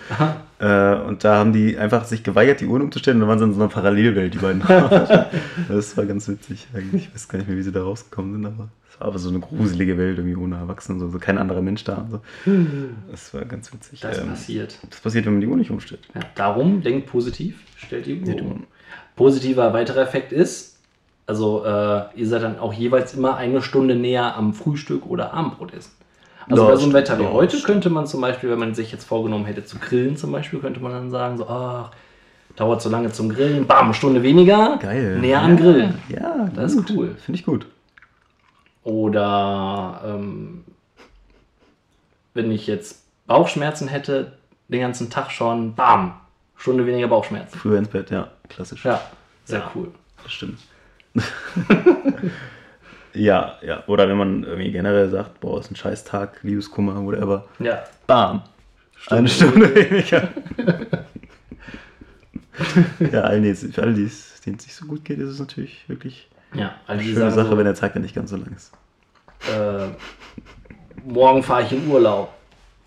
Äh, 0.58 0.94
und 1.06 1.22
da 1.22 1.36
haben 1.38 1.52
die 1.52 1.78
einfach 1.78 2.04
sich 2.04 2.24
geweigert, 2.24 2.60
die 2.60 2.66
Uhren 2.66 2.82
umzustellen 2.82 3.18
und 3.18 3.20
dann 3.20 3.28
waren 3.28 3.38
sie 3.38 3.44
in 3.44 3.52
so 3.54 3.60
einer 3.60 3.68
Parallelwelt, 3.70 4.34
die 4.34 4.38
beiden. 4.38 4.62
das 5.68 5.96
war 5.96 6.06
ganz 6.06 6.28
witzig 6.28 6.66
eigentlich. 6.74 7.04
Ich 7.06 7.14
weiß 7.14 7.28
gar 7.28 7.38
nicht 7.38 7.48
mehr, 7.48 7.56
wie 7.56 7.62
sie 7.62 7.70
da 7.72 7.82
rausgekommen 7.84 8.32
sind, 8.32 8.46
aber 8.46 8.68
es 8.92 8.98
war 9.00 9.06
aber 9.06 9.18
so 9.20 9.28
eine 9.28 9.38
gruselige 9.38 9.96
Welt, 9.96 10.18
irgendwie 10.18 10.36
ohne 10.36 10.56
Erwachsene, 10.56 10.98
so, 10.98 11.08
so 11.08 11.18
kein 11.20 11.38
anderer 11.38 11.62
Mensch 11.62 11.84
da. 11.84 11.98
Und 11.98 12.10
so. 12.10 12.20
Das 13.12 13.32
war 13.32 13.44
ganz 13.44 13.72
witzig. 13.72 14.00
Das 14.00 14.18
Ähm, 14.18 14.28
passiert. 14.30 14.76
das 14.90 15.00
passiert, 15.00 15.24
wenn 15.26 15.34
man 15.34 15.40
die 15.40 15.46
Uhr 15.46 15.56
nicht 15.56 15.70
umstellt. 15.70 16.00
Ja, 16.14 16.22
darum 16.34 16.82
denkt 16.82 17.06
positiv, 17.06 17.60
stellt 17.76 18.06
die 18.06 18.20
Uhr 18.20 18.42
um. 18.42 18.64
Positiver 19.20 19.74
weiterer 19.74 20.00
Effekt 20.00 20.32
ist, 20.32 20.78
also 21.26 21.62
äh, 21.62 22.04
ihr 22.14 22.26
seid 22.26 22.42
dann 22.42 22.58
auch 22.58 22.72
jeweils 22.72 23.12
immer 23.12 23.36
eine 23.36 23.60
Stunde 23.60 23.94
näher 23.94 24.34
am 24.34 24.54
Frühstück 24.54 25.04
oder 25.04 25.34
Abendbrot 25.34 25.74
essen. 25.74 25.92
Also 26.48 26.66
bei 26.66 26.76
so 26.76 26.84
einem. 26.84 26.94
Wetter 26.94 27.18
wie 27.18 27.26
heute 27.26 27.60
könnte 27.60 27.90
man 27.90 28.06
zum 28.06 28.22
Beispiel, 28.22 28.48
wenn 28.48 28.58
man 28.58 28.74
sich 28.74 28.90
jetzt 28.90 29.04
vorgenommen 29.04 29.44
hätte 29.44 29.62
zu 29.62 29.78
grillen 29.78 30.16
zum 30.16 30.32
Beispiel, 30.32 30.58
könnte 30.60 30.80
man 30.80 30.92
dann 30.92 31.10
sagen 31.10 31.36
so, 31.36 31.46
ach, 31.46 31.90
dauert 32.56 32.80
so 32.80 32.88
lange 32.88 33.12
zum 33.12 33.28
Grillen, 33.28 33.66
bam, 33.66 33.84
eine 33.84 33.94
Stunde 33.94 34.22
weniger, 34.22 34.78
Geil. 34.80 35.18
näher 35.18 35.40
ja, 35.40 35.44
am 35.44 35.58
Grillen. 35.58 35.98
Ja, 36.08 36.48
Das 36.54 36.72
ist 36.72 36.90
cool. 36.90 37.14
Finde 37.22 37.38
ich 37.38 37.44
gut. 37.44 37.66
Oder 38.84 40.00
ähm, 40.02 40.64
wenn 42.32 42.50
ich 42.50 42.66
jetzt 42.66 43.04
Bauchschmerzen 43.26 43.86
hätte, 43.86 44.32
den 44.68 44.80
ganzen 44.80 45.10
Tag 45.10 45.30
schon, 45.30 45.74
bam, 45.74 46.14
Stunde 46.56 46.86
weniger 46.86 47.08
Bauchschmerzen. 47.08 47.58
Früher 47.58 47.76
ins 47.76 47.88
Bett, 47.88 48.10
ja, 48.10 48.28
klassisch. 48.50 48.84
Ja, 48.84 49.00
sehr 49.44 49.60
Ja. 49.60 49.70
cool. 49.74 49.88
Das 50.22 50.32
stimmt. 50.32 50.58
ja, 53.14 53.56
ja. 53.62 53.82
Oder 53.86 54.08
wenn 54.08 54.16
man 54.16 54.44
irgendwie 54.44 54.70
generell 54.72 55.08
sagt, 55.10 55.40
boah, 55.40 55.60
ist 55.60 55.70
ein 55.70 55.76
scheiß 55.76 56.04
Tag, 56.04 56.38
Liebeskummer, 56.42 57.04
whatever. 57.04 57.44
Ja, 57.58 57.82
Bam. 58.06 58.42
Eine 59.08 59.28
Stunde 59.28 59.74
weniger. 59.74 60.28
ja, 63.12 63.20
allen, 63.22 63.42
die 63.42 63.50
es- 63.50 63.66
für 63.72 63.82
alle, 63.82 63.94
die 63.94 64.04
es- 64.04 64.40
denen 64.44 64.56
es 64.58 64.66
nicht 64.66 64.74
so 64.76 64.86
gut 64.86 65.04
geht, 65.04 65.18
ist 65.18 65.30
es 65.30 65.38
natürlich 65.38 65.88
wirklich 65.88 66.28
ja. 66.54 66.74
Eine 66.86 67.02
schöne 67.02 67.30
Sache, 67.30 67.48
so, 67.48 67.56
wenn 67.56 67.64
der 67.64 67.74
Tag 67.74 67.92
dann 67.94 68.02
nicht 68.02 68.14
ganz 68.14 68.30
so 68.30 68.36
lang 68.36 68.52
ist. 68.56 68.72
äh, 69.48 69.86
morgen 71.04 71.42
fahre 71.44 71.62
ich 71.62 71.72
in 71.72 71.86
Urlaub. 71.88 72.32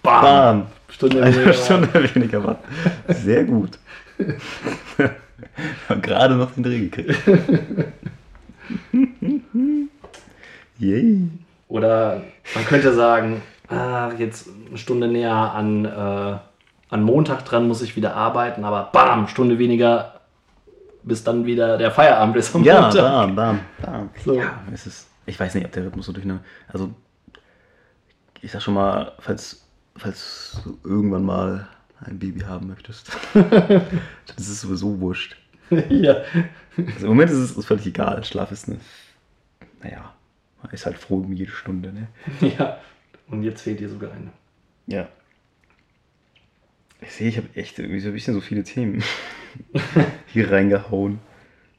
Bam. 0.02 0.22
Bam. 0.22 0.68
Stunde 0.90 1.22
weniger. 1.24 1.42
Eine 1.44 1.54
Stunde 1.54 2.16
weniger 2.16 2.44
war. 2.44 2.60
Sehr 3.08 3.46
gut. 3.46 3.80
Hab 5.90 6.02
gerade 6.04 6.36
noch 6.36 6.52
den 6.52 6.64
Dreh 6.64 6.90
gekriegt. 6.90 7.16
Yay. 10.80 11.30
Oder 11.68 12.24
man 12.56 12.66
könnte 12.66 12.94
sagen, 12.94 13.42
ah, 13.70 14.12
jetzt 14.18 14.50
eine 14.68 14.78
Stunde 14.78 15.08
näher 15.08 15.34
an, 15.34 15.86
äh, 15.86 16.38
an 16.90 17.04
Montag 17.04 17.46
dran 17.46 17.68
muss 17.68 17.82
ich 17.82 17.96
wieder 17.96 18.16
arbeiten, 18.16 18.64
aber 18.64 18.90
bam, 18.92 19.28
Stunde 19.28 19.58
weniger 19.60 20.20
bis 21.04 21.24
dann 21.24 21.46
wieder 21.46 21.78
der 21.78 21.92
Feierabend 21.92 22.38
ist 22.38 22.56
am 22.56 22.64
Ja, 22.64 22.82
Montag. 22.82 23.02
bam, 23.04 23.36
bam, 23.36 23.60
bam. 23.82 24.10
So. 24.24 24.36
Ja, 24.36 24.62
es 24.74 24.88
ist, 24.88 25.08
ich 25.26 25.40
weiß 25.40 25.54
nicht, 25.56 25.66
ob 25.66 25.72
der 25.72 25.86
Rhythmus 25.86 26.06
so 26.06 26.14
durch 26.14 26.26
eine. 26.26 26.40
Also, 26.72 26.92
ich 28.42 28.52
sag 28.52 28.62
schon 28.62 28.74
mal, 28.74 29.12
falls, 29.20 29.66
falls 29.98 30.62
du 30.64 30.78
irgendwann 30.84 31.24
mal 31.26 31.68
ein 32.06 32.20
Baby 32.20 32.42
haben 32.42 32.68
möchtest, 32.68 33.12
das 33.34 34.38
ist 34.48 34.62
sowieso 34.62 35.00
wurscht. 35.00 35.36
ja. 35.90 36.24
Also 36.78 37.06
Im 37.06 37.08
Moment 37.08 37.32
ist 37.32 37.58
es 37.58 37.66
völlig 37.66 37.86
egal. 37.86 38.24
Schlaf 38.24 38.52
ist 38.52 38.68
eine. 38.68 38.80
Naja, 39.82 40.14
man 40.62 40.72
ist 40.72 40.86
halt 40.86 40.98
froh 40.98 41.18
um 41.18 41.34
jede 41.34 41.52
Stunde, 41.52 41.92
ne? 41.94 42.08
ja. 42.58 42.80
Und 43.28 43.44
jetzt 43.44 43.62
fehlt 43.62 43.80
dir 43.80 43.90
sogar 43.90 44.12
eine. 44.12 44.32
Ja. 44.88 45.08
Ich 47.02 47.12
sehe, 47.12 47.28
ich 47.28 47.38
habe 47.38 47.50
echt 47.56 47.80
irgendwie 47.80 48.00
so 48.00 48.10
ein 48.10 48.14
bisschen 48.14 48.34
so 48.34 48.42
viele 48.42 48.64
Themen 48.64 49.04
hier 50.28 50.52
reingehauen. 50.52 51.20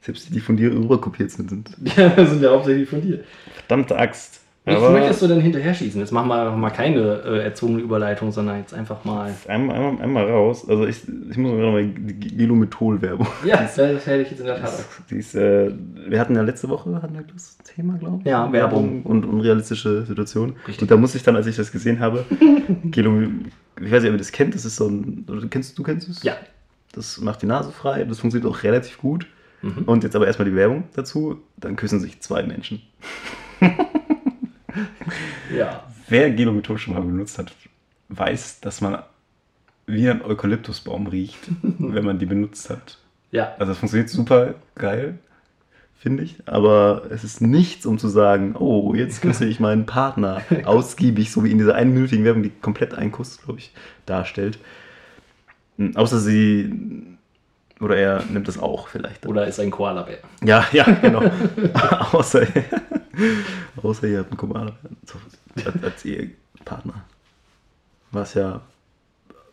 Selbst 0.01 0.29
die, 0.29 0.33
die 0.33 0.39
von 0.39 0.55
dir 0.55 0.71
rüberkopiert 0.71 1.31
sind. 1.31 1.71
Ja, 1.97 2.09
das 2.09 2.29
sind 2.29 2.43
ja 2.43 2.51
hauptsächlich 2.51 2.87
von 2.87 3.01
dir. 3.01 3.23
Verdammte 3.55 3.97
Axt. 3.97 4.41
Was 4.65 4.77
Aber 4.77 4.91
möchtest 4.91 5.21
du 5.21 5.27
denn 5.27 5.41
hinterher 5.41 5.75
schießen? 5.75 5.99
Jetzt 6.01 6.11
machen 6.11 6.27
wir 6.27 6.51
mal 6.51 6.71
keine 6.71 7.21
äh, 7.23 7.43
erzogene 7.43 7.81
Überleitung, 7.81 8.31
sondern 8.31 8.57
jetzt 8.57 8.73
einfach 8.73 9.05
mal. 9.05 9.31
einmal, 9.47 9.75
einmal, 9.75 10.01
einmal 10.01 10.29
raus. 10.29 10.67
Also 10.67 10.87
ich, 10.87 11.03
ich 11.29 11.37
muss 11.37 11.51
mir 11.51 11.61
nochmal 11.61 11.85
die 11.85 12.35
Gelomethol-Werbung. 12.35 13.27
Ja, 13.45 13.57
das, 13.57 13.75
das 13.75 14.07
hätte 14.07 14.23
ich 14.23 14.31
jetzt 14.31 14.39
in 14.39 14.47
der 14.47 14.59
Tat. 14.59 14.73
Die 15.11 15.17
ist, 15.17 15.35
äh, 15.35 15.71
wir 16.07 16.19
hatten 16.19 16.35
ja 16.35 16.41
letzte 16.41 16.67
Woche 16.67 16.99
hatten 16.99 17.13
wir 17.13 17.23
das 17.31 17.59
Thema, 17.59 17.97
glaube 17.97 18.21
ich. 18.21 18.25
Ja, 18.25 18.51
Werbung. 18.51 19.03
und 19.03 19.23
unrealistische 19.25 20.03
Situationen. 20.03 20.55
Richtig. 20.67 20.81
Und 20.81 20.89
da 20.89 20.97
musste 20.97 21.19
ich 21.19 21.23
dann, 21.23 21.35
als 21.35 21.45
ich 21.45 21.55
das 21.55 21.71
gesehen 21.71 21.99
habe, 21.99 22.25
Gelom 22.85 23.45
ich 23.81 23.91
weiß 23.91 24.03
nicht, 24.03 24.09
ob 24.09 24.15
ihr 24.15 24.19
das 24.19 24.31
kennt, 24.31 24.55
das 24.55 24.65
ist 24.65 24.77
so 24.77 24.87
ein, 24.87 25.25
kennst, 25.49 25.77
du 25.77 25.83
kennst 25.83 26.07
es? 26.07 26.23
Ja. 26.23 26.37
Das 26.93 27.19
macht 27.19 27.41
die 27.41 27.45
Nase 27.45 27.71
frei, 27.71 28.03
das 28.05 28.19
funktioniert 28.19 28.51
auch 28.51 28.63
relativ 28.63 28.97
gut. 28.97 29.27
Mhm. 29.61 29.83
Und 29.85 30.03
jetzt 30.03 30.15
aber 30.15 30.27
erstmal 30.27 30.49
die 30.49 30.55
Werbung 30.55 30.85
dazu, 30.95 31.41
dann 31.57 31.75
küssen 31.75 31.99
sich 31.99 32.21
zwei 32.21 32.43
Menschen. 32.43 32.81
Ja. 35.53 35.83
Wer 36.07 36.31
Gelomethol 36.31 36.77
schon 36.77 36.93
mal 36.93 37.01
benutzt 37.01 37.37
hat, 37.37 37.51
weiß, 38.09 38.61
dass 38.61 38.81
man 38.81 38.99
wie 39.87 40.09
ein 40.09 40.23
Eukalyptusbaum 40.23 41.07
riecht, 41.07 41.39
wenn 41.61 42.05
man 42.05 42.19
die 42.19 42.25
benutzt 42.25 42.69
hat. 42.69 42.97
Ja. 43.31 43.53
Also 43.59 43.71
das 43.71 43.79
funktioniert 43.79 44.09
super 44.09 44.55
geil, 44.75 45.19
finde 45.97 46.23
ich. 46.23 46.37
Aber 46.45 47.03
es 47.09 47.23
ist 47.23 47.41
nichts, 47.41 47.85
um 47.85 47.97
zu 47.97 48.07
sagen, 48.07 48.55
oh, 48.55 48.93
jetzt 48.95 49.21
küsse 49.21 49.45
ich 49.45 49.59
meinen 49.59 49.85
Partner 49.85 50.41
ausgiebig, 50.65 51.31
so 51.31 51.43
wie 51.43 51.51
in 51.51 51.57
dieser 51.57 51.75
einminütigen 51.75 52.25
Werbung, 52.25 52.43
die 52.43 52.49
komplett 52.49 52.93
einen 52.93 53.11
Kuss, 53.11 53.41
glaube 53.41 53.59
ich, 53.59 53.73
darstellt. 54.05 54.59
Hm, 55.77 55.95
Außer 55.95 56.19
sie, 56.19 56.73
oder 57.79 57.97
er 57.97 58.23
nimmt 58.29 58.47
das 58.47 58.57
auch 58.57 58.87
vielleicht. 58.87 59.25
Oder 59.25 59.47
ist 59.47 59.59
ein 59.59 59.71
Koala-Bär. 59.71 60.19
Ja, 60.43 60.65
ja, 60.71 60.83
genau. 60.83 61.23
außer, 62.11 62.47
außer 63.81 64.07
ihr 64.07 64.19
habt 64.19 64.31
einen 64.31 64.39
so, 65.05 65.15
als, 65.65 65.83
als 65.83 66.05
Ehepartner. 66.05 67.03
Was 68.11 68.33
ja 68.33 68.61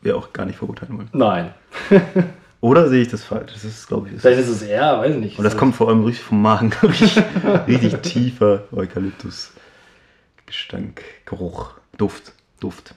wir 0.01 0.17
auch 0.17 0.33
gar 0.33 0.47
nicht 0.47 0.59
verurteilen 0.59 0.97
wollen. 0.97 1.11
Nein. 1.13 1.53
Oder 2.61 2.89
sehe 2.89 3.03
ich 3.03 3.09
das 3.09 3.25
falsch? 3.25 3.53
Das 3.53 3.65
ist, 3.65 3.89
glaube 3.89 4.09
ich, 4.09 4.21
Vielleicht 4.21 4.41
ist 4.41 4.49
es 4.49 4.63
eher, 4.63 4.99
weiß 4.99 5.15
ich 5.15 5.21
nicht. 5.21 5.37
Und 5.39 5.45
das 5.45 5.57
kommt 5.57 5.75
vor 5.75 5.89
allem 5.89 6.05
richtig 6.05 6.25
vom 6.25 6.41
Magen. 6.43 6.73
richtig, 6.83 7.21
richtig 7.67 7.97
tiefer 8.03 8.65
Eukalyptus-Gestank, 8.73 11.03
Geruch, 11.25 11.73
Duft, 11.99 12.33
Duft. 12.61 12.95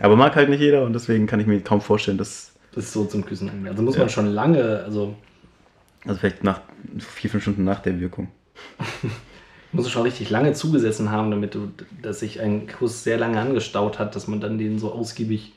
Aber 0.00 0.14
mag 0.16 0.36
halt 0.36 0.50
nicht 0.50 0.60
jeder 0.60 0.84
und 0.84 0.92
deswegen 0.92 1.26
kann 1.26 1.40
ich 1.40 1.46
mir 1.48 1.60
kaum 1.62 1.80
vorstellen, 1.80 2.18
dass, 2.18 2.52
Das 2.74 2.84
ist 2.84 2.92
so 2.92 3.04
zum 3.04 3.24
Küssen. 3.24 3.66
Also 3.66 3.82
muss 3.82 3.96
Ja. 3.96 4.02
man 4.02 4.08
schon 4.08 4.26
lange, 4.26 4.82
also 4.84 5.16
also 6.06 6.18
vielleicht 6.18 6.42
nach 6.42 6.60
vier, 6.98 7.30
fünf 7.30 7.42
Stunden 7.42 7.64
nach 7.64 7.80
der 7.80 8.00
Wirkung. 8.00 8.28
Muss 9.72 9.86
es 9.86 9.90
schon 9.92 10.02
richtig 10.02 10.30
lange 10.30 10.52
zugesessen 10.52 11.10
haben, 11.10 11.30
damit 11.30 11.54
du, 11.54 11.72
dass 12.02 12.20
sich 12.20 12.40
ein 12.40 12.66
Kuss 12.66 13.04
sehr 13.04 13.18
lange 13.18 13.40
angestaut 13.40 13.98
hat, 13.98 14.14
dass 14.14 14.28
man 14.28 14.40
dann 14.40 14.58
den 14.58 14.78
so 14.78 14.92
ausgiebig. 14.92 15.52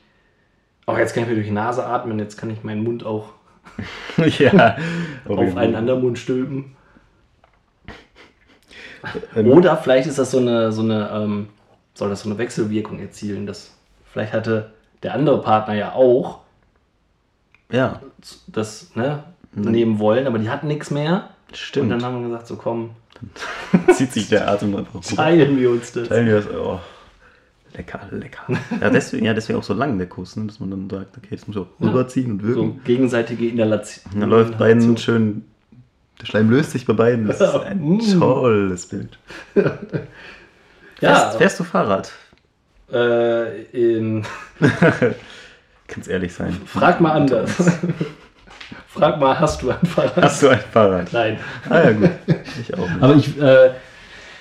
Auch 0.86 0.98
jetzt 0.98 1.14
kann 1.14 1.24
ich 1.24 1.28
mir 1.28 1.34
durch 1.34 1.46
die 1.46 1.52
Nase 1.52 1.84
atmen, 1.86 2.18
jetzt 2.18 2.36
kann 2.36 2.50
ich 2.50 2.64
meinen 2.64 2.82
Mund 2.82 3.04
auch 3.04 3.30
ja. 4.38 4.76
auf 5.28 5.56
einen 5.56 5.74
anderen 5.74 6.02
Mund 6.02 6.18
stülpen. 6.18 6.76
Ähm, 9.34 9.50
Oder 9.50 9.76
vielleicht 9.76 10.08
ist 10.08 10.18
das 10.18 10.30
so 10.30 10.38
eine, 10.38 10.72
so 10.72 10.82
eine, 10.82 11.10
ähm, 11.12 11.48
soll 11.94 12.08
das 12.08 12.22
so 12.22 12.28
eine 12.30 12.38
Wechselwirkung 12.38 12.98
erzielen, 12.98 13.46
dass 13.46 13.72
vielleicht 14.12 14.32
hatte 14.32 14.72
der 15.02 15.14
andere 15.14 15.40
Partner 15.42 15.74
ja 15.74 15.92
auch 15.92 16.40
Ja, 17.70 18.00
das 18.46 18.94
ne, 18.94 19.24
nehmen 19.52 19.98
wollen, 19.98 20.26
aber 20.26 20.38
die 20.38 20.50
hatten 20.50 20.68
nichts 20.68 20.90
mehr. 20.90 21.30
Und 21.48 21.56
stimmt. 21.56 21.90
dann 21.92 22.02
haben 22.02 22.20
wir 22.20 22.28
gesagt, 22.28 22.46
so 22.46 22.56
komm, 22.56 22.90
zieht 23.94 24.12
sich 24.12 24.28
der 24.28 24.48
Atem 24.48 24.74
einfach 24.76 24.94
hoch. 24.94 25.02
teilen 25.16 25.58
wir 25.58 25.70
uns 25.70 25.92
das. 25.92 26.08
Teilen 26.08 26.26
wir 26.26 26.36
das. 26.36 26.48
Oh. 26.50 26.80
Lecker, 27.74 28.00
lecker. 28.10 28.42
Ja, 28.80 28.88
deswegen, 28.90 29.26
ja, 29.26 29.34
deswegen 29.34 29.58
auch 29.58 29.62
so 29.62 29.74
lang 29.74 29.98
der 29.98 30.06
Kuss, 30.08 30.36
ne? 30.36 30.46
dass 30.46 30.60
man 30.60 30.70
dann 30.70 30.88
sagt, 30.88 31.16
okay, 31.18 31.28
jetzt 31.32 31.46
muss 31.46 31.56
ich 31.56 31.62
auch 31.62 31.68
rüberziehen 31.80 32.32
und 32.32 32.42
wirken. 32.42 32.54
So 32.74 32.80
gegenseitige 32.84 33.48
Inhalation. 33.48 34.18
Dann 34.20 34.30
läuft 34.30 34.56
beiden 34.56 34.96
schön, 34.96 35.44
der 36.20 36.24
Schleim 36.26 36.48
löst 36.48 36.70
sich 36.70 36.86
bei 36.86 36.94
beiden. 36.94 37.26
Das 37.26 37.40
ist 37.40 37.54
ein 37.54 37.78
Mm. 37.96 38.18
tolles 38.18 38.86
Bild. 38.86 39.18
Ja, 41.02 41.10
Fährst, 41.18 41.36
fährst 41.36 41.60
du 41.60 41.64
Fahrrad? 41.64 42.10
Äh, 42.90 43.64
in, 43.64 44.24
Kannst 45.88 46.08
ehrlich 46.08 46.32
sein. 46.32 46.56
frag 46.64 47.02
mal 47.02 47.12
anders. 47.12 47.50
Frag 48.96 49.20
mal, 49.20 49.38
hast 49.38 49.62
du 49.62 49.70
ein 49.70 49.86
Fahrrad? 49.86 50.22
Hast 50.22 50.42
du 50.42 50.48
ein 50.48 50.60
Fahrrad? 50.72 51.12
Nein. 51.12 51.38
Ah 51.68 51.80
ja, 51.84 51.92
gut. 51.92 52.10
Ich 52.60 52.74
auch 52.74 52.88
nicht. 52.88 53.02
Aber 53.02 53.14
ich, 53.14 53.40
äh, 53.40 53.66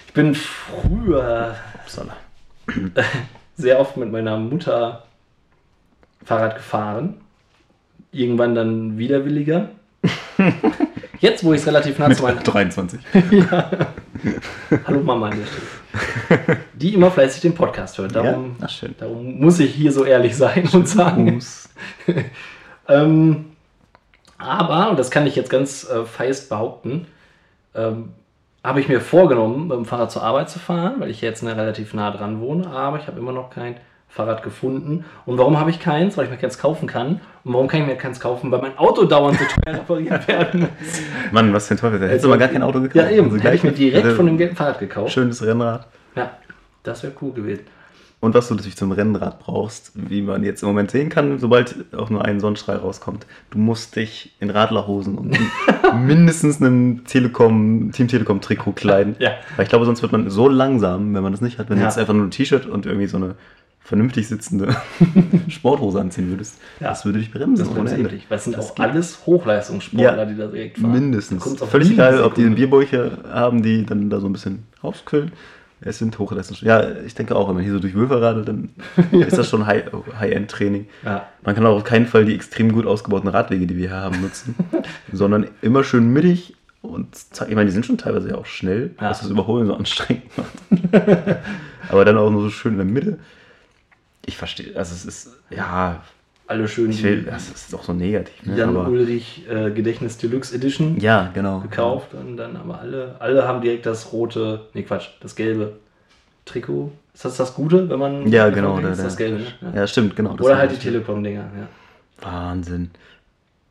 ich 0.07 0.13
bin 0.13 0.33
früher 0.35 1.55
Upsala. 1.83 2.13
sehr 3.55 3.79
oft 3.79 3.97
mit 3.97 4.11
meiner 4.11 4.37
Mutter 4.37 5.03
Fahrrad 6.23 6.55
gefahren. 6.55 7.15
Irgendwann 8.11 8.55
dann 8.55 8.97
widerwilliger. 8.97 9.69
Jetzt, 11.19 11.43
wo 11.43 11.53
ich 11.53 11.61
es 11.61 11.67
relativ 11.67 11.97
nah 11.99 12.09
zu 12.11 12.23
meiner 12.23 12.41
23. 12.41 12.99
Hallo 14.85 15.01
Mama 15.01 15.29
an 15.29 15.37
der 15.39 15.45
Stelle. 15.45 16.59
Die 16.73 16.93
immer 16.93 17.09
fleißig 17.11 17.41
den 17.41 17.55
Podcast 17.55 17.97
hört. 17.97 18.15
Darum, 18.15 18.55
Ja? 18.59 18.65
Ach, 18.65 18.69
schön. 18.69 18.95
darum 18.97 19.39
muss 19.39 19.59
ich 19.59 19.73
hier 19.73 19.91
so 19.91 20.05
ehrlich 20.05 20.35
sein 20.35 20.67
und 20.73 20.87
sagen. 20.87 21.41
Ähm, 22.87 23.45
aber, 24.37 24.89
und 24.89 24.99
das 24.99 25.11
kann 25.11 25.27
ich 25.27 25.35
jetzt 25.35 25.49
ganz 25.49 25.89
äh, 25.89 26.05
feist 26.05 26.49
behaupten, 26.49 27.07
ähm, 27.73 28.09
habe 28.63 28.79
ich 28.79 28.87
mir 28.87 28.99
vorgenommen, 28.99 29.67
mit 29.67 29.77
dem 29.77 29.85
Fahrrad 29.85 30.11
zur 30.11 30.23
Arbeit 30.23 30.49
zu 30.49 30.59
fahren, 30.59 30.95
weil 30.99 31.09
ich 31.09 31.21
jetzt 31.21 31.43
ne, 31.43 31.55
relativ 31.55 31.93
nah 31.93 32.11
dran 32.11 32.41
wohne, 32.41 32.67
aber 32.67 32.97
ich 32.99 33.07
habe 33.07 33.19
immer 33.19 33.31
noch 33.31 33.49
kein 33.49 33.75
Fahrrad 34.15 34.43
gefunden. 34.43 35.03
Und 35.25 35.37
warum 35.37 35.59
habe 35.59 35.69
ich 35.69 35.79
keins? 35.79 36.17
Weil 36.17 36.25
ich 36.25 36.31
mir 36.31 36.37
keins 36.37 36.57
kaufen 36.57 36.87
kann. 36.87 37.19
Und 37.43 37.53
warum 37.53 37.67
kann 37.67 37.81
ich 37.81 37.85
mir 37.85 37.95
keins 37.95 38.19
kaufen? 38.19 38.49
Weil 38.49 38.61
mein 38.61 38.77
Auto 38.77 39.03
dauernd 39.03 39.37
so 39.37 39.45
teuer 39.45 39.75
repariert 39.79 40.27
werden 40.27 40.61
muss. 40.61 40.69
Mann, 41.31 41.53
was 41.53 41.67
für 41.67 41.73
ein 41.73 41.77
Teufel. 41.77 41.99
Da 41.99 42.05
hättest 42.05 42.23
du 42.23 42.29
mal 42.29 42.37
gar 42.37 42.47
kein 42.47 42.63
Auto 42.63 42.79
gekauft. 42.79 42.95
Ja, 42.95 43.09
eben. 43.09 43.25
Also 43.25 43.43
hätte 43.43 43.55
ich 43.55 43.63
mir 43.63 43.73
direkt 43.73 44.13
von 44.13 44.25
dem 44.25 44.37
gelben 44.37 44.55
Fahrrad 44.55 44.79
gekauft. 44.79 45.11
Schönes 45.11 45.45
Rennrad. 45.45 45.85
Ja, 46.15 46.31
das 46.83 47.03
wäre 47.03 47.13
cool 47.21 47.33
gewesen. 47.33 47.65
Und 48.25 48.33
was 48.33 48.47
du 48.47 48.55
natürlich 48.55 48.75
zum 48.75 48.91
Rennrad 48.91 49.39
brauchst, 49.39 49.91
wie 49.93 50.23
man 50.23 50.43
jetzt 50.43 50.63
im 50.63 50.67
Moment 50.69 50.89
sehen 50.89 51.09
kann, 51.09 51.37
sobald 51.37 51.75
auch 51.95 52.09
nur 52.09 52.25
ein 52.25 52.39
Sonnenstrahl 52.39 52.77
rauskommt, 52.77 53.27
du 53.51 53.59
musst 53.59 53.95
dich 53.95 54.33
in 54.39 54.49
Radlerhosen 54.49 55.15
und 55.17 55.37
mindestens 56.05 56.59
einem 56.59 57.05
Telekom, 57.05 57.91
Team 57.91 58.07
Telekom 58.07 58.41
Trikot 58.41 58.71
kleiden. 58.71 59.15
Ja. 59.19 59.31
Weil 59.55 59.63
ich 59.63 59.69
glaube, 59.69 59.85
sonst 59.85 60.01
wird 60.01 60.11
man 60.11 60.29
so 60.31 60.49
langsam, 60.49 61.13
wenn 61.13 61.21
man 61.21 61.31
das 61.33 61.41
nicht 61.41 61.59
hat, 61.59 61.69
wenn 61.69 61.77
Ja. 61.77 61.83
du 61.83 61.89
jetzt 61.89 61.99
einfach 61.99 62.13
nur 62.15 62.23
ein 62.25 62.31
T-Shirt 62.31 62.65
und 62.65 62.85
irgendwie 62.87 63.05
so 63.07 63.17
eine 63.17 63.35
vernünftig 63.79 64.27
sitzende 64.27 64.75
Sporthose 65.47 65.99
anziehen 66.01 66.29
würdest, 66.31 66.59
Ja. 66.79 66.87
das 66.89 67.05
würde 67.05 67.19
dich 67.19 67.31
bremsen 67.31 67.67
Das 67.75 67.97
wirklich. 67.97 68.25
Weil 68.29 68.37
es 68.39 68.43
sind 68.45 68.57
Das 68.57 68.71
auch 68.71 68.75
geht. 68.75 68.85
alles 68.87 69.19
Hochleistungssportler, 69.27 70.17
Ja, 70.17 70.25
die 70.25 70.35
da 70.35 70.47
direkt 70.47 70.79
fahren. 70.79 70.91
Mindestens. 70.93 71.61
Völlig 71.61 71.91
egal, 71.91 72.23
ob 72.23 72.33
die 72.33 72.45
einen. 72.45 72.55
Bierbäuche 72.55 73.19
haben, 73.31 73.61
die 73.61 73.85
dann 73.85 74.09
da 74.09 74.19
so 74.19 74.25
ein 74.27 74.33
bisschen 74.33 74.63
rauskühlen. 74.83 75.31
Es 75.81 75.99
sind 75.99 76.17
Hochleistungs. 76.17 76.61
Ja, 76.61 76.89
ich 77.05 77.13
denke 77.15 77.35
auch, 77.35 77.47
wenn 77.47 77.55
man 77.55 77.63
hier 77.63 77.73
so 77.73 77.79
durch 77.79 77.93
Wölfer 77.95 78.21
radelt, 78.21 78.47
dann 78.47 78.69
ist 79.11 79.37
das 79.37 79.49
schon 79.49 79.65
High- 79.67 79.85
High-End-Training. 80.19 80.87
Ja. 81.03 81.27
Man 81.43 81.53
kann 81.55 81.65
auch 81.65 81.75
auf 81.75 81.83
keinen 81.83 82.07
Fall 82.07 82.25
die 82.25 82.33
extrem 82.33 82.71
gut 82.71 82.85
ausgebauten 82.87 83.27
Radwege, 83.29 83.67
die 83.67 83.75
wir 83.77 83.89
hier 83.89 83.97
haben, 83.97 84.21
nutzen, 84.21 84.55
sondern 85.11 85.47
immer 85.61 85.83
schön 85.83 86.07
mittig 86.11 86.55
und 86.81 87.13
zack. 87.15 87.49
Ich 87.49 87.55
meine, 87.55 87.65
die 87.67 87.73
sind 87.73 87.85
schon 87.85 87.97
teilweise 87.97 88.29
ja 88.29 88.35
auch 88.35 88.45
schnell, 88.45 88.91
Ja. 89.01 89.09
was 89.09 89.19
das 89.19 89.29
Überholen 89.29 89.67
so 89.67 89.75
anstrengend 89.75 90.23
macht. 90.37 90.97
Aber 91.89 92.05
dann 92.05 92.17
auch 92.17 92.29
nur 92.31 92.43
so 92.43 92.49
schön 92.49 92.73
in 92.73 92.77
der 92.79 92.85
Mitte. 92.87 93.19
Ich 94.25 94.37
verstehe, 94.37 94.75
also 94.75 94.93
es 94.95 95.05
ist, 95.05 95.37
ja, 95.51 96.01
Alle 96.47 96.67
schön 96.67 96.91
ich 96.91 97.01
will, 97.01 97.23
das 97.23 97.49
ist 97.49 97.73
auch 97.73 97.83
so 97.83 97.93
negativ. 97.93 98.45
Ne? 98.45 98.55
Jan 98.55 98.69
Aber, 98.69 98.87
Ulrich 98.87 99.43
äh, 99.49 99.71
Gedächtnis 99.71 100.17
Deluxe 100.17 100.53
Edition 100.53 100.99
ja, 100.99 101.31
genau. 101.33 101.59
gekauft 101.61 102.13
und 102.13 102.37
dann 102.37 102.55
aber 102.55 102.79
alle, 102.79 103.15
alle 103.19 103.47
haben 103.47 103.61
direkt 103.61 103.87
das 103.87 104.13
rote, 104.13 104.61
nee 104.73 104.83
Quatsch, 104.83 105.09
das 105.21 105.35
gelbe 105.35 105.77
Trikot. 106.45 106.91
Ist 107.15 107.25
das 107.25 107.37
das 107.37 107.55
Gute, 107.55 107.89
wenn 107.89 107.97
man 107.97 108.27
Ja, 108.27 108.49
genau. 108.49 108.79
Der, 108.79 108.91
ist 108.91 109.03
das 109.03 109.17
gelbe, 109.17 109.39
ne? 109.39 109.45
Ja. 109.61 109.81
Ja, 109.81 109.87
stimmt, 109.87 110.15
genau. 110.15 110.33
Oder 110.33 110.57
halt 110.57 110.71
die. 110.71 110.77
Telekom-Dinger, 110.77 111.49
ja. 111.57 111.67
Wahnsinn. 112.21 112.91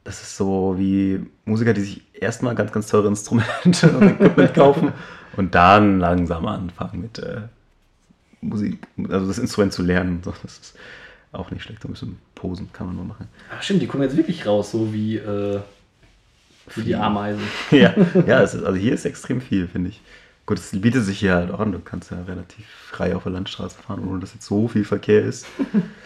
Das 0.02 0.20
ist 0.20 0.36
so 0.36 0.74
wie 0.76 1.20
Musiker, 1.44 1.74
die 1.74 1.82
sich 1.82 2.02
erstmal 2.12 2.54
ganz, 2.54 2.72
ganz 2.72 2.88
teure 2.88 3.06
Instrumente 3.08 3.88
und 3.96 4.02
Equipment 4.02 4.54
kaufen 4.54 4.92
und 5.36 5.54
dann 5.54 6.00
langsam 6.00 6.46
anfangen 6.46 7.02
mit 7.02 7.18
äh, 7.20 7.42
Musik, 8.40 8.78
also 9.08 9.28
das 9.28 9.38
Instrument 9.38 9.72
zu 9.72 9.82
lernen. 9.82 10.20
So. 10.24 10.32
Das 10.42 10.58
ist 10.58 10.74
auch 11.34 11.50
nicht 11.50 11.62
schlecht. 11.62 11.82
So 11.82 11.88
ein 11.88 11.92
bisschen 11.92 12.18
Posen 12.34 12.72
kann 12.72 12.88
man 12.88 12.96
nur 12.96 13.04
machen. 13.04 13.28
Ach 13.50 13.62
stimmt, 13.62 13.82
die 13.82 13.86
kommen 13.86 14.02
jetzt 14.02 14.16
wirklich 14.16 14.46
raus, 14.46 14.70
so 14.70 14.92
wie, 14.92 15.16
äh, 15.16 15.60
wie 16.74 16.82
die 16.82 16.94
Ameisen. 16.94 17.42
ja, 17.70 17.94
ja 18.26 18.40
ist, 18.40 18.54
also 18.54 18.78
hier 18.78 18.94
ist 18.94 19.04
extrem 19.04 19.40
viel, 19.40 19.68
finde 19.68 19.90
ich. 19.90 20.00
Gut, 20.46 20.58
es 20.58 20.78
bietet 20.78 21.04
sich 21.04 21.20
hier 21.20 21.34
halt 21.34 21.50
auch 21.50 21.60
an. 21.60 21.72
Du 21.72 21.78
kannst 21.78 22.10
ja 22.10 22.22
relativ 22.22 22.66
frei 22.66 23.16
auf 23.16 23.22
der 23.22 23.32
Landstraße 23.32 23.78
fahren, 23.80 24.06
ohne 24.06 24.20
dass 24.20 24.34
jetzt 24.34 24.46
so 24.46 24.68
viel 24.68 24.84
Verkehr 24.84 25.22
ist. 25.22 25.46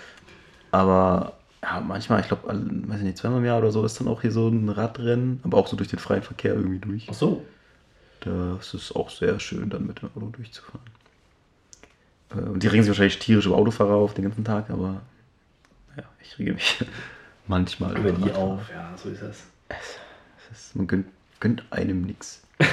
Aber 0.70 1.32
ja, 1.62 1.80
manchmal, 1.80 2.20
ich 2.20 2.28
glaube, 2.28 2.46
weiß 2.46 2.98
ich 2.98 3.04
nicht, 3.04 3.18
zweimal 3.18 3.38
im 3.38 3.44
Jahr 3.44 3.58
oder 3.58 3.72
so 3.72 3.84
ist 3.84 3.98
dann 3.98 4.08
auch 4.08 4.20
hier 4.20 4.30
so 4.30 4.48
ein 4.48 4.68
Radrennen, 4.68 5.40
aber 5.42 5.58
auch 5.58 5.66
so 5.66 5.76
durch 5.76 5.88
den 5.88 5.98
freien 5.98 6.22
Verkehr 6.22 6.54
irgendwie 6.54 6.78
durch. 6.78 7.06
Ach 7.10 7.14
so. 7.14 7.44
Das 8.20 8.74
ist 8.74 8.94
auch 8.94 9.10
sehr 9.10 9.38
schön, 9.40 9.70
dann 9.70 9.86
mit 9.86 10.02
dem 10.02 10.10
Auto 10.14 10.30
durchzufahren. 10.32 10.80
Äh, 12.30 12.40
Und 12.40 12.62
die 12.62 12.68
regen 12.68 12.82
sich 12.82 12.90
wahrscheinlich 12.90 13.18
tierisch 13.18 13.46
über 13.46 13.56
Autofahrer 13.56 13.94
auf 13.94 14.14
den 14.14 14.24
ganzen 14.24 14.44
Tag, 14.44 14.70
aber 14.70 15.00
ja, 15.98 16.04
ich 16.22 16.38
rege 16.38 16.54
mich 16.54 16.84
manchmal 17.46 17.96
Über 17.98 18.12
die 18.12 18.22
Radfahrer. 18.24 18.38
auf, 18.38 18.70
ja, 18.70 18.90
so 18.96 19.10
ist 19.10 19.22
das. 19.22 19.44
Das 19.68 20.58
ist, 20.58 20.76
man 20.76 20.86
gönnt, 20.86 21.06
gönnt 21.40 21.64
einem 21.70 22.02
nichts. 22.02 22.42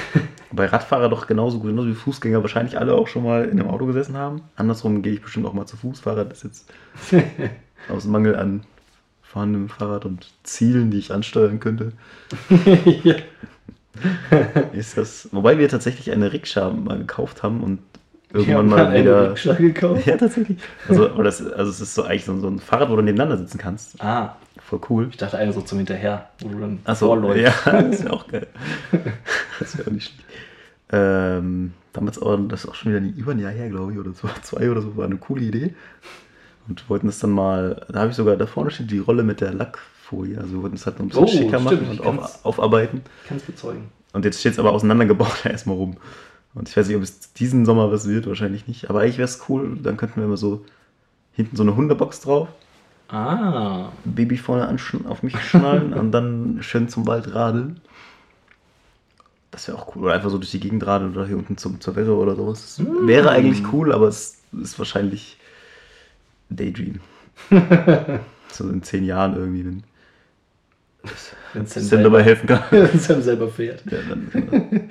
Bei 0.52 0.66
Radfahrer 0.66 1.08
doch 1.08 1.26
genauso 1.26 1.58
gut, 1.58 1.70
genauso 1.70 1.88
wie 1.88 1.94
Fußgänger 1.94 2.42
wahrscheinlich 2.42 2.78
alle 2.78 2.94
auch 2.94 3.08
schon 3.08 3.24
mal 3.24 3.44
in 3.44 3.60
einem 3.60 3.68
Auto 3.68 3.86
gesessen 3.86 4.16
haben. 4.16 4.42
Andersrum 4.56 5.02
gehe 5.02 5.12
ich 5.12 5.22
bestimmt 5.22 5.46
auch 5.46 5.52
mal 5.52 5.66
zu 5.66 5.76
Fuß. 5.76 6.00
Fahrrad 6.00 6.32
ist 6.32 6.44
jetzt 6.44 6.72
aus 7.88 8.04
Mangel 8.06 8.36
an 8.36 8.64
fahrendem 9.22 9.68
Fahrrad 9.68 10.04
und 10.04 10.26
Zielen, 10.44 10.90
die 10.90 10.98
ich 10.98 11.12
ansteuern 11.12 11.60
könnte, 11.60 11.92
ja. 13.02 13.16
ist 14.72 14.96
das. 14.96 15.28
Wobei 15.32 15.58
wir 15.58 15.68
tatsächlich 15.68 16.10
eine 16.10 16.32
Rikscha 16.32 16.70
mal 16.70 16.98
gekauft 16.98 17.42
haben 17.42 17.62
und 17.62 17.80
irgendwann 18.36 18.66
mal 18.68 18.94
wieder. 18.94 19.34
Gekauft. 19.58 20.06
Ja, 20.06 20.16
tatsächlich. 20.16 20.58
Also, 20.88 21.10
aber 21.10 21.24
das, 21.24 21.44
also 21.44 21.70
es 21.70 21.80
ist 21.80 21.94
so 21.94 22.02
eigentlich 22.04 22.24
so, 22.24 22.38
so 22.38 22.48
ein 22.48 22.58
Fahrrad, 22.58 22.90
wo 22.90 22.96
du 22.96 23.02
nebeneinander 23.02 23.38
sitzen 23.38 23.58
kannst. 23.58 24.00
Ah, 24.02 24.36
Voll 24.58 24.80
cool. 24.90 25.08
ich 25.10 25.16
dachte 25.16 25.38
eine 25.38 25.52
so 25.52 25.60
zum 25.60 25.78
Hinterher, 25.78 26.28
wo 26.40 26.48
du 26.48 26.58
dann 26.58 26.78
Achso, 26.84 27.06
vorläufst. 27.06 27.66
ja, 27.66 27.72
das 27.82 28.02
wäre 28.02 28.12
auch 28.12 28.26
geil. 28.26 28.46
Das 29.60 29.78
wäre 29.78 29.88
auch 29.88 29.92
nicht 29.92 30.12
schlecht. 30.12 30.24
Ähm, 30.92 31.72
damals 31.92 32.20
aber, 32.20 32.36
das 32.38 32.64
ist 32.64 32.70
auch 32.70 32.74
schon 32.74 32.92
wieder 32.92 33.00
nie, 33.00 33.10
über 33.10 33.32
ein 33.32 33.38
Jahr 33.38 33.52
her, 33.52 33.68
glaube 33.68 33.92
ich, 33.92 33.98
oder 33.98 34.12
so, 34.12 34.28
zwei 34.42 34.70
oder 34.70 34.82
so, 34.82 34.96
war 34.96 35.04
eine 35.04 35.16
coole 35.16 35.42
Idee. 35.42 35.74
Und 36.68 36.88
wollten 36.90 37.08
es 37.08 37.20
dann 37.20 37.30
mal, 37.30 37.86
da 37.88 38.00
habe 38.00 38.10
ich 38.10 38.16
sogar, 38.16 38.36
da 38.36 38.46
vorne 38.46 38.70
steht 38.70 38.90
die 38.90 38.98
Rolle 38.98 39.22
mit 39.22 39.40
der 39.40 39.52
Lackfolie, 39.54 40.36
also 40.38 40.54
wir 40.54 40.62
wollten 40.62 40.76
es 40.76 40.84
halt 40.86 40.98
noch 40.98 41.06
ein 41.06 41.08
bisschen 41.10 41.24
Oh, 41.24 41.28
schicker 41.28 41.60
machen 41.60 41.76
stimmt, 41.76 41.88
und 41.90 41.94
ich 41.94 42.00
auf, 42.06 42.44
aufarbeiten. 42.44 43.02
Ich 43.22 43.28
kann 43.28 43.36
es 43.36 43.44
bezeugen. 43.44 43.88
Und 44.12 44.24
jetzt 44.24 44.40
steht 44.40 44.52
es 44.52 44.58
aber 44.58 44.72
auseinandergebaut 44.72 45.40
da 45.44 45.50
erstmal 45.50 45.76
rum. 45.76 45.96
Und 46.56 46.68
ich 46.68 46.76
weiß 46.76 46.88
nicht, 46.88 46.96
ob 46.96 47.02
es 47.02 47.32
diesen 47.34 47.64
Sommer 47.64 47.92
was 47.92 48.08
wird, 48.08 48.26
wahrscheinlich 48.26 48.66
nicht. 48.66 48.90
Aber 48.90 49.00
eigentlich 49.00 49.18
wäre 49.18 49.28
es 49.28 49.48
cool, 49.48 49.78
dann 49.80 49.96
könnten 49.96 50.16
wir 50.16 50.24
immer 50.24 50.36
so 50.36 50.64
hinten 51.32 51.54
so 51.54 51.62
eine 51.62 51.76
Hundebox 51.76 52.22
drauf, 52.22 52.48
Ah, 53.08 53.92
Baby 54.04 54.36
vorne 54.36 54.76
auf 55.08 55.22
mich 55.22 55.38
schnallen 55.40 55.92
und 55.92 56.10
dann 56.10 56.58
schön 56.62 56.88
zum 56.88 57.06
Wald 57.06 57.32
radeln. 57.32 57.80
Das 59.52 59.68
wäre 59.68 59.78
auch 59.78 59.94
cool. 59.94 60.04
Oder 60.04 60.14
einfach 60.14 60.30
so 60.30 60.38
durch 60.38 60.50
die 60.50 60.58
Gegend 60.60 60.84
radeln 60.84 61.12
oder 61.12 61.26
hier 61.26 61.36
unten 61.36 61.56
zum, 61.56 61.80
zur 61.80 61.94
Werre 61.94 62.16
oder 62.16 62.34
sowas. 62.34 62.76
Das 62.76 62.86
wäre 63.06 63.30
eigentlich 63.30 63.72
cool, 63.72 63.92
aber 63.92 64.08
es 64.08 64.38
ist 64.60 64.78
wahrscheinlich 64.78 65.38
ein 66.50 66.56
Daydream. 66.56 67.00
so 68.52 68.68
in 68.68 68.82
zehn 68.82 69.04
Jahren 69.04 69.36
irgendwie, 69.36 69.64
wenn 69.64 69.84
wenn 71.52 71.66
Sam 71.66 72.02
dabei 72.02 72.24
helfen 72.24 72.48
kann. 72.48 72.62
Sam 72.98 73.22
selber 73.22 73.48
fährt. 73.48 73.84
Ja, 73.88 73.98
dann, 74.08 74.90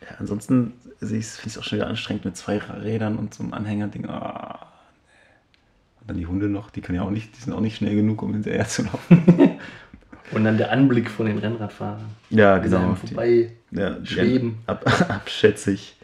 ja, 0.00 0.16
ansonsten 0.18 0.72
sehe 1.06 1.18
ich 1.18 1.26
finde 1.26 1.50
es 1.50 1.58
auch 1.58 1.64
schon 1.64 1.78
wieder 1.78 1.88
anstrengend 1.88 2.24
mit 2.24 2.36
zwei 2.36 2.58
Rädern 2.58 3.16
und 3.16 3.34
so 3.34 3.42
einem 3.42 3.54
Anhängerding. 3.54 4.06
Ah, 4.06 4.58
nee. 4.60 6.00
Und 6.00 6.10
dann 6.10 6.16
die 6.16 6.26
Hunde 6.26 6.48
noch, 6.48 6.70
die 6.70 6.80
können 6.80 6.96
ja 6.96 7.02
auch 7.02 7.10
nicht, 7.10 7.36
die 7.36 7.40
sind 7.40 7.52
auch 7.52 7.60
nicht 7.60 7.76
schnell 7.76 7.94
genug, 7.94 8.22
um 8.22 8.32
hinterher 8.32 8.66
zu 8.66 8.82
laufen. 8.82 9.58
Und 10.32 10.44
dann 10.44 10.56
der 10.56 10.72
Anblick 10.72 11.10
von 11.10 11.26
den 11.26 11.36
Rennradfahrern. 11.38 12.06
Ja, 12.30 12.58
Die 12.58 12.64
genau. 12.64 12.80
genau. 12.80 12.94
vorbei. 12.94 13.52
Die, 13.70 13.76
ja, 13.78 14.04
schweben. 14.04 14.58
Ab, 14.66 14.86
abschätzig. 15.10 15.96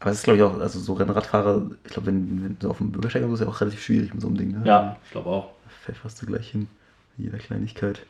Aber 0.00 0.10
es 0.10 0.18
ist, 0.18 0.24
glaube 0.24 0.38
ich, 0.38 0.42
auch, 0.42 0.58
also 0.58 0.78
so 0.80 0.94
Rennradfahrer, 0.94 1.70
ich 1.84 1.92
glaube, 1.92 2.08
wenn, 2.08 2.44
wenn 2.44 2.56
so 2.60 2.70
auf 2.70 2.78
dem 2.78 2.90
Bürgersteig 2.90 3.22
so 3.22 3.34
ist 3.34 3.40
ja 3.40 3.46
auch 3.46 3.60
relativ 3.60 3.82
schwierig 3.82 4.12
mit 4.12 4.20
so 4.22 4.28
einem 4.28 4.38
Ding. 4.38 4.52
Ne? 4.52 4.62
Ja, 4.64 4.96
ich 5.04 5.10
glaube 5.10 5.28
auch. 5.28 5.52
Da 5.64 5.70
pfefferst 5.84 6.20
du 6.22 6.26
gleich 6.26 6.50
hin. 6.50 6.68
Jeder 7.16 7.38
Kleinigkeit. 7.38 8.00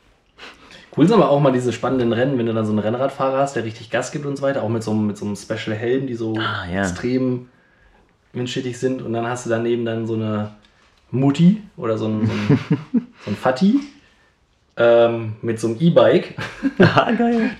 Cool 0.96 1.07
sind 1.07 1.14
aber 1.16 1.31
auch 1.31 1.40
mal 1.40 1.53
diese 1.53 1.72
spannenden 1.72 2.12
Rennen, 2.12 2.38
wenn 2.38 2.46
du 2.46 2.53
dann 2.55 2.64
so 2.66 2.72
einen 2.72 2.81
Rennradfahrer 2.81 3.38
hast, 3.38 3.55
der 3.57 3.64
richtig 3.64 3.90
Gas 3.90 4.11
gibt 4.11 4.27
und 4.27 4.37
so 4.37 4.42
weiter, 4.42 4.62
auch 4.62 4.68
mit 4.68 4.83
so 4.83 4.90
einem, 4.90 5.07
mit 5.07 5.16
so 5.16 5.24
einem 5.27 5.37
Special 5.37 5.77
Helm, 5.77 6.07
die 6.07 6.14
so 6.14 6.35
Ah, 6.38 6.66
ja. 6.72 6.81
extrem 6.83 7.48
windschittig 8.33 8.79
sind. 8.79 9.03
Und 9.03 9.12
dann 9.12 9.27
hast 9.27 9.46
du 9.46 9.51
daneben 9.51 9.85
dann 9.85 10.07
so 10.07 10.14
eine 10.14 10.51
Mutti 11.11 11.62
oder 11.77 11.98
so 11.98 12.07
ein, 12.09 12.27
so 12.27 12.33
ein, 12.33 12.59
so 13.24 13.31
ein 13.31 13.37
Fatti 13.37 13.81
ähm, 14.77 15.35
mit 15.42 15.61
so 15.61 15.68
einem 15.68 15.77
E-Bike, 15.81 16.35
ah, 16.79 17.11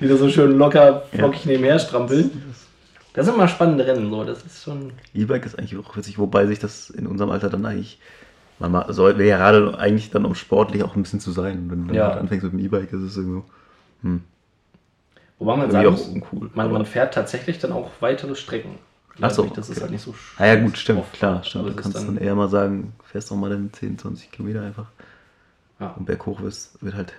die 0.01 0.09
da 0.09 0.17
so 0.17 0.29
schön 0.29 0.57
locker 0.59 1.05
flockig 1.13 1.47
nebenher 1.47 1.79
strampeln. 1.79 2.31
Das 3.15 3.27
sind 3.27 3.37
mal 3.37 3.49
spannende 3.49 3.87
Rennen, 3.87 4.11
so. 4.11 4.23
Das 4.25 4.43
ist 4.45 4.63
schon. 4.63 4.93
E-Bike 5.15 5.45
ist 5.45 5.59
eigentlich 5.59 5.77
auch 5.79 5.97
witzig, 5.97 6.19
wobei 6.19 6.47
sich 6.47 6.59
das 6.59 6.91
in 6.91 7.07
unserem 7.07 7.31
Alter 7.31 7.51
dann 7.51 7.67
eigentlich, 7.67 7.99
man 8.59 8.73
ma- 8.73 8.93
soll, 8.93 9.19
wäre 9.19 9.29
ja 9.29 9.37
gerade 9.39 9.79
eigentlich 9.79 10.11
dann, 10.11 10.25
um 10.25 10.35
sportlich 10.35 10.83
auch 10.83 10.97
ein 10.97 11.03
bisschen 11.03 11.21
zu 11.21 11.31
sein. 11.33 11.59
Und 11.59 11.71
wenn 11.71 11.81
du 11.83 11.87
dann 11.89 11.97
Ja. 11.97 12.09
halt 12.09 12.19
anfängst 12.21 12.45
mit 12.45 12.53
dem 12.55 12.59
E-Bike, 12.61 12.93
ist 12.93 13.03
es 13.03 13.17
irgendwo 13.17 13.45
Wobei 15.39 15.57
man 15.57 15.71
irgendwie 15.71 15.73
sagen 15.73 15.91
muss, 15.91 16.07
uncool. 16.09 16.51
man, 16.55 16.73
man 16.73 16.87
fährt 16.87 17.15
tatsächlich 17.15 17.59
dann 17.59 17.73
auch 17.73 17.91
weitere 18.01 18.35
Strecken. 18.35 18.79
Ach 19.21 19.31
so, 19.31 19.43
Dadurch, 19.43 19.57
Das 19.57 19.69
ist 19.69 19.77
okay. 19.77 19.83
halt 19.83 19.91
nicht 19.93 20.03
so 20.05 20.15
Ah 20.37 20.47
ja, 20.47 20.57
gut, 20.57 20.77
stimmt, 20.79 21.01
oft. 21.01 21.13
klar, 21.13 21.43
stimmt. 21.45 21.63
Aber 21.65 21.75
Du 21.75 21.81
kannst 21.83 21.97
ist 21.99 22.07
dann, 22.07 22.17
eher 22.19 22.35
mal 22.35 22.49
sagen, 22.49 22.93
fährst 23.05 23.31
auch 23.33 23.37
mal 23.37 23.51
dann 23.51 23.73
10, 23.73 23.99
20 23.99 24.31
Kilometer 24.31 24.63
einfach 24.63 24.87
Ja. 25.81 25.91
und 25.99 26.07
berghoch 26.07 26.41
wirst, 26.41 26.83
wird 26.83 26.95
halt 26.95 27.13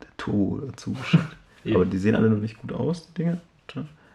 der 0.00 0.08
Turbo 0.16 0.60
dazu. 0.66 0.96
Aber 1.74 1.84
die 1.84 1.98
sehen 1.98 2.14
alle 2.16 2.28
noch 2.28 2.38
nicht 2.40 2.58
gut 2.60 2.72
aus, 2.72 3.06
die 3.08 3.14
Dinge. 3.22 3.40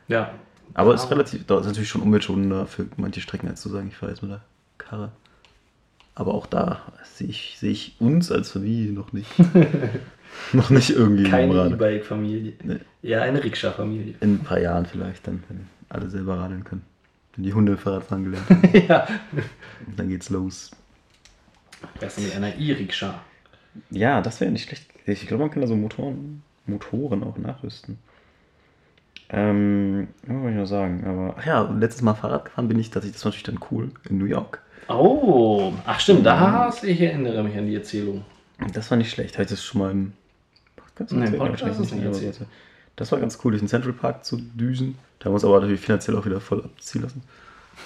Ja. 0.07 0.31
Aber 0.73 0.93
es 0.93 1.03
ist 1.05 1.11
relativ, 1.11 1.45
das 1.47 1.61
ist 1.61 1.67
natürlich 1.67 1.89
schon 1.89 2.01
umweltschonender 2.01 2.65
für 2.67 2.85
manche 2.97 3.21
Strecken, 3.21 3.47
als 3.47 3.61
zu 3.61 3.69
sagen, 3.69 3.87
ich 3.87 3.95
fahre 3.95 4.11
jetzt 4.11 4.21
mit 4.21 4.31
der 4.31 4.41
Karre. 4.77 5.11
Aber 6.17 6.33
auch 6.33 6.47
da 6.47 6.81
sehe 7.03 7.27
ich, 7.27 7.57
sehe 7.59 7.69
ich 7.69 7.95
uns 7.99 8.31
als 8.31 8.49
Familie 8.49 8.91
noch 8.91 9.13
nicht. 9.13 9.29
noch 10.53 10.71
nicht 10.71 10.89
irgendwie 10.89 11.25
Keine. 11.25 11.67
E-Bike-Familie. 11.67 12.53
Nee. 12.63 12.79
Eher 13.03 13.21
eine 13.21 13.43
Rikscha-Familie. 13.43 14.15
In 14.21 14.35
ein 14.35 14.39
paar 14.39 14.59
Jahren 14.59 14.87
vielleicht, 14.87 15.27
dann, 15.27 15.43
wenn 15.47 15.67
alle 15.89 16.09
selber 16.09 16.39
radeln 16.39 16.63
können. 16.63 16.81
Wenn 17.35 17.43
die 17.43 17.53
Hunde 17.53 17.77
Fahrradfahren 17.77 18.23
gelernt 18.23 18.49
haben. 18.49 18.63
ja. 18.87 19.07
Und 19.85 19.99
dann 19.99 20.09
geht's 20.09 20.31
los. 20.31 20.71
Erst 22.01 22.19
mit 22.19 22.35
einer 22.35 22.55
E-Rikscha. 22.55 23.21
Ja, 23.91 24.19
das 24.21 24.41
wäre 24.41 24.49
nicht 24.49 24.67
schlecht. 24.67 24.87
Ich 25.05 25.27
glaube, 25.27 25.43
man 25.43 25.51
kann 25.51 25.61
da 25.61 25.67
so 25.67 25.75
Motoren, 25.75 26.41
Motoren 26.65 27.23
auch 27.23 27.37
nachrüsten. 27.37 27.99
Ähm, 29.29 30.07
was 30.25 30.35
wollte 30.37 30.49
ich 30.51 30.55
noch 30.55 30.65
sagen? 30.67 31.03
Aber, 31.05 31.35
ach 31.37 31.45
ja, 31.45 31.61
letztes 31.77 32.01
Mal 32.01 32.13
Fahrrad 32.13 32.45
gefahren 32.45 32.67
bin 32.67 32.79
ich 32.79 32.89
tatsächlich, 32.89 33.15
das 33.15 33.25
war 33.25 33.31
natürlich 33.31 33.43
dann 33.43 33.67
cool, 33.71 33.91
in 34.09 34.17
New 34.17 34.25
York. 34.25 34.61
Oh, 34.89 35.73
ach 35.85 35.99
stimmt, 35.99 36.25
da 36.25 36.39
hast 36.39 36.83
ich 36.85 37.01
erinnere 37.01 37.43
mich 37.43 37.57
an 37.57 37.65
die 37.65 37.75
Erzählung. 37.75 38.23
Das 38.73 38.89
war 38.89 38.97
nicht 38.97 39.11
schlecht. 39.11 39.35
Habe 39.35 39.43
ich 39.43 39.49
das 39.49 39.63
schon 39.63 39.81
mal 39.81 39.91
im 39.91 40.13
Podcast 40.75 41.11
Nee, 41.11 41.25
im 41.27 41.33
erzählt? 41.33 41.59
Podcast 41.61 41.93
nicht 41.93 42.03
erzählt. 42.03 42.39
Das 42.95 43.11
war 43.11 43.19
ganz 43.19 43.37
cool, 43.43 43.51
durch 43.51 43.61
den 43.61 43.67
Central 43.67 43.93
Park 43.93 44.23
zu 44.25 44.37
düsen. 44.37 44.97
Da 45.19 45.25
haben 45.25 45.31
wir 45.31 45.35
uns 45.35 45.45
aber 45.45 45.59
natürlich 45.59 45.81
finanziell 45.81 46.17
auch 46.17 46.25
wieder 46.25 46.39
voll 46.39 46.63
abziehen 46.63 47.03
lassen. 47.03 47.21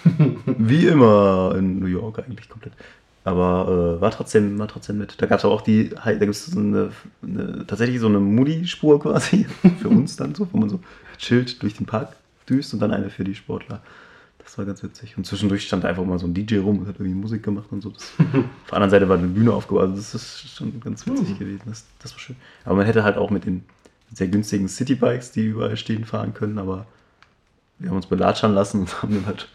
Wie 0.46 0.88
immer 0.88 1.56
in 1.58 1.80
New 1.80 1.88
York 1.88 2.20
eigentlich 2.20 2.48
komplett. 2.48 2.74
Aber 3.24 3.98
äh, 3.98 4.02
war 4.02 4.12
trotzdem, 4.12 4.58
war 4.58 4.68
trotzdem 4.68 4.98
nett. 4.98 5.16
Da 5.18 5.28
gab 5.28 5.40
es 5.40 5.46
auch 5.46 5.62
die, 5.62 5.90
da 5.90 6.14
gibt 6.14 6.32
es 6.32 6.48
so 6.48 6.60
eine, 6.60 6.92
eine, 7.22 7.66
tatsächlich 7.68 8.00
so 8.00 8.08
eine 8.08 8.20
Moody-Spur 8.20 9.00
quasi 9.00 9.46
für 9.82 9.90
uns 9.90 10.16
dann 10.16 10.34
so, 10.34 10.48
wo 10.52 10.58
man 10.58 10.70
so 10.70 10.80
chillt 11.18 11.62
durch 11.62 11.76
den 11.76 11.86
Park 11.86 12.16
düst 12.50 12.74
und 12.74 12.80
dann 12.80 12.92
eine 12.92 13.10
für 13.10 13.24
die 13.24 13.36
Sportler. 13.36 13.82
Das 14.40 14.58
war 14.58 14.66
ganz 14.66 14.82
witzig. 14.82 15.18
Und 15.18 15.26
zwischendurch 15.26 15.64
stand 15.68 15.86
einfach 15.86 16.04
mal 16.04 16.18
so 16.18 16.26
ein 16.26 16.34
DJ 16.34 16.58
rum 16.58 16.80
und 16.80 16.88
hat 16.88 16.96
irgendwie 16.96 17.14
Musik 17.14 17.44
gemacht 17.44 17.68
und 17.72 17.82
so. 17.82 17.92
Das, 17.92 18.12
auf 18.20 18.26
der 18.70 18.74
anderen 18.74 18.90
Seite 18.90 19.08
war 19.08 19.18
eine 19.18 19.28
Bühne 19.28 19.54
aufgebaut. 19.54 19.84
Also 19.84 19.96
das 19.96 20.16
ist 20.16 20.56
schon 20.56 20.80
ganz 20.80 21.06
witzig 21.06 21.38
gewesen. 21.38 21.62
Das, 21.68 21.86
das 22.00 22.14
war 22.14 22.20
schön. 22.20 22.36
Aber 22.66 22.76
man 22.76 22.86
hätte 22.88 23.04
halt 23.04 23.18
auch 23.18 23.30
mit 23.30 23.46
den 23.46 23.64
sehr 24.14 24.28
günstigen 24.28 24.68
Citybikes, 24.68 25.32
die 25.32 25.46
überall 25.46 25.78
stehen, 25.78 26.06
fahren 26.06 26.34
können. 26.34 26.58
Aber 26.58 26.88
wir 27.78 27.90
haben 27.90 27.98
uns 27.98 28.08
belatschern 28.08 28.54
lassen 28.54 28.82
und 28.82 29.02
haben 29.02 29.14
dann 29.14 29.26
halt, 29.28 29.48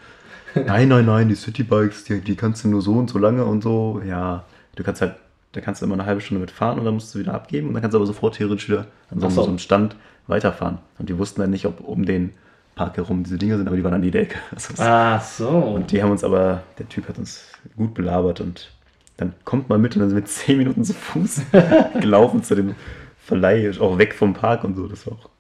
nein, 0.67 0.89
nein, 0.89 1.07
nein, 1.07 1.29
die 1.29 1.35
Citybikes, 1.35 2.05
die, 2.05 2.21
die 2.21 2.37
kannst 2.37 2.65
du 2.65 2.69
nur 2.69 2.83
so 2.83 2.95
und 2.95 3.11
so 3.11 3.19
lange 3.19 3.45
und 3.45 3.63
so. 3.63 4.01
Ja, 4.07 4.45
du 4.75 4.83
kannst 4.83 5.01
halt, 5.01 5.15
da 5.53 5.61
kannst 5.61 5.81
du 5.81 5.87
immer 5.87 5.95
eine 5.95 6.07
halbe 6.07 6.21
Stunde 6.21 6.41
mitfahren 6.41 6.79
und 6.79 6.85
dann 6.85 6.95
musst 6.95 7.15
du 7.15 7.19
wieder 7.19 7.35
abgeben 7.35 7.69
und 7.69 7.75
dann 7.75 7.83
kannst 7.83 7.95
du 7.95 7.99
aber 7.99 8.07
sofort 8.07 8.37
theoretisch 8.37 8.69
wieder 8.69 8.87
an 9.11 9.21
so, 9.21 9.29
so. 9.29 9.45
einem 9.45 9.59
Stand 9.59 9.97
weiterfahren. 10.27 10.79
Und 10.99 11.09
die 11.09 11.19
wussten 11.19 11.41
dann 11.41 11.51
nicht, 11.51 11.67
ob 11.67 11.81
um 11.81 12.05
den 12.05 12.33
Park 12.75 12.97
herum 12.99 13.25
diese 13.25 13.39
Dinger 13.39 13.57
sind, 13.57 13.67
aber 13.67 13.77
die 13.77 13.85
waren 13.85 13.95
an 13.95 14.03
jeder 14.03 14.21
Ecke. 14.21 14.39
Also 14.55 14.75
Ach 14.79 15.23
so. 15.23 15.49
und 15.49 15.91
die 15.93 16.03
haben 16.03 16.11
uns 16.11 16.25
aber, 16.25 16.63
der 16.79 16.89
Typ 16.89 17.09
hat 17.09 17.19
uns 17.19 17.47
gut 17.77 17.95
belabert 17.95 18.41
und 18.41 18.71
dann 19.17 19.33
kommt 19.45 19.69
mal 19.69 19.79
mit 19.79 19.97
und 19.97 20.01
dann 20.01 20.11
sind 20.11 20.19
wir 20.19 20.25
zehn 20.27 20.59
Minuten 20.59 20.85
zu 20.85 20.93
Fuß 20.93 21.41
gelaufen 22.01 22.43
zu 22.43 22.55
dem 22.55 22.75
Verleih, 23.19 23.73
auch 23.81 23.99
weg 23.99 24.15
vom 24.15 24.35
Park 24.35 24.63
und 24.63 24.77
so. 24.77 24.87
Das 24.87 25.07
war 25.07 25.15
auch 25.15 25.31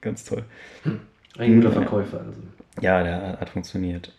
ganz 0.00 0.24
toll. 0.24 0.44
Ein 1.38 1.56
guter. 1.56 1.72
Verkäufer. 1.72 2.20
Also. 2.20 2.40
Ja, 2.80 3.02
der 3.02 3.38
hat 3.40 3.48
funktioniert. 3.48 4.12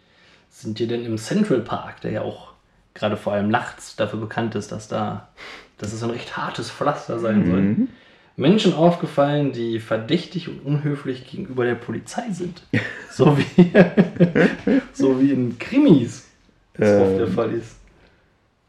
Sind 0.52 0.80
ihr 0.80 0.88
denn 0.88 1.06
im 1.06 1.18
Central 1.18 1.62
Park, 1.62 2.02
der 2.02 2.12
ja 2.12 2.22
auch 2.22 2.52
gerade 2.94 3.18
vor 3.18 3.34
allem 3.34 3.50
nachts 3.50 3.96
dafür 3.96 4.20
bekannt 4.20 4.54
ist, 4.56 4.72
dass 4.72 4.88
da, 4.88 5.30
dass 5.78 5.94
es 5.94 6.04
ein 6.04 6.10
recht 6.12 6.36
hartes 6.38 6.70
Pflaster 6.70 7.20
sein 7.20 7.46
soll, 7.46 7.62
Mhm. 7.62 7.88
Menschen 8.38 8.74
aufgefallen, 8.74 9.52
die 9.54 9.80
verdächtig 9.80 10.48
und 10.50 10.60
unhöflich 10.62 11.30
gegenüber 11.30 11.66
der 11.66 11.76
Polizei 11.76 12.30
sind? 12.32 12.64
So 13.14 13.38
wie, 13.38 13.72
so 14.94 15.20
wie 15.20 15.32
in 15.32 15.60
Krimis 15.60 16.26
das 16.76 16.88
oft 16.98 17.18
der 17.20 17.28
Ähm, 17.28 17.34
Fall 17.34 17.52
ist. 17.52 17.76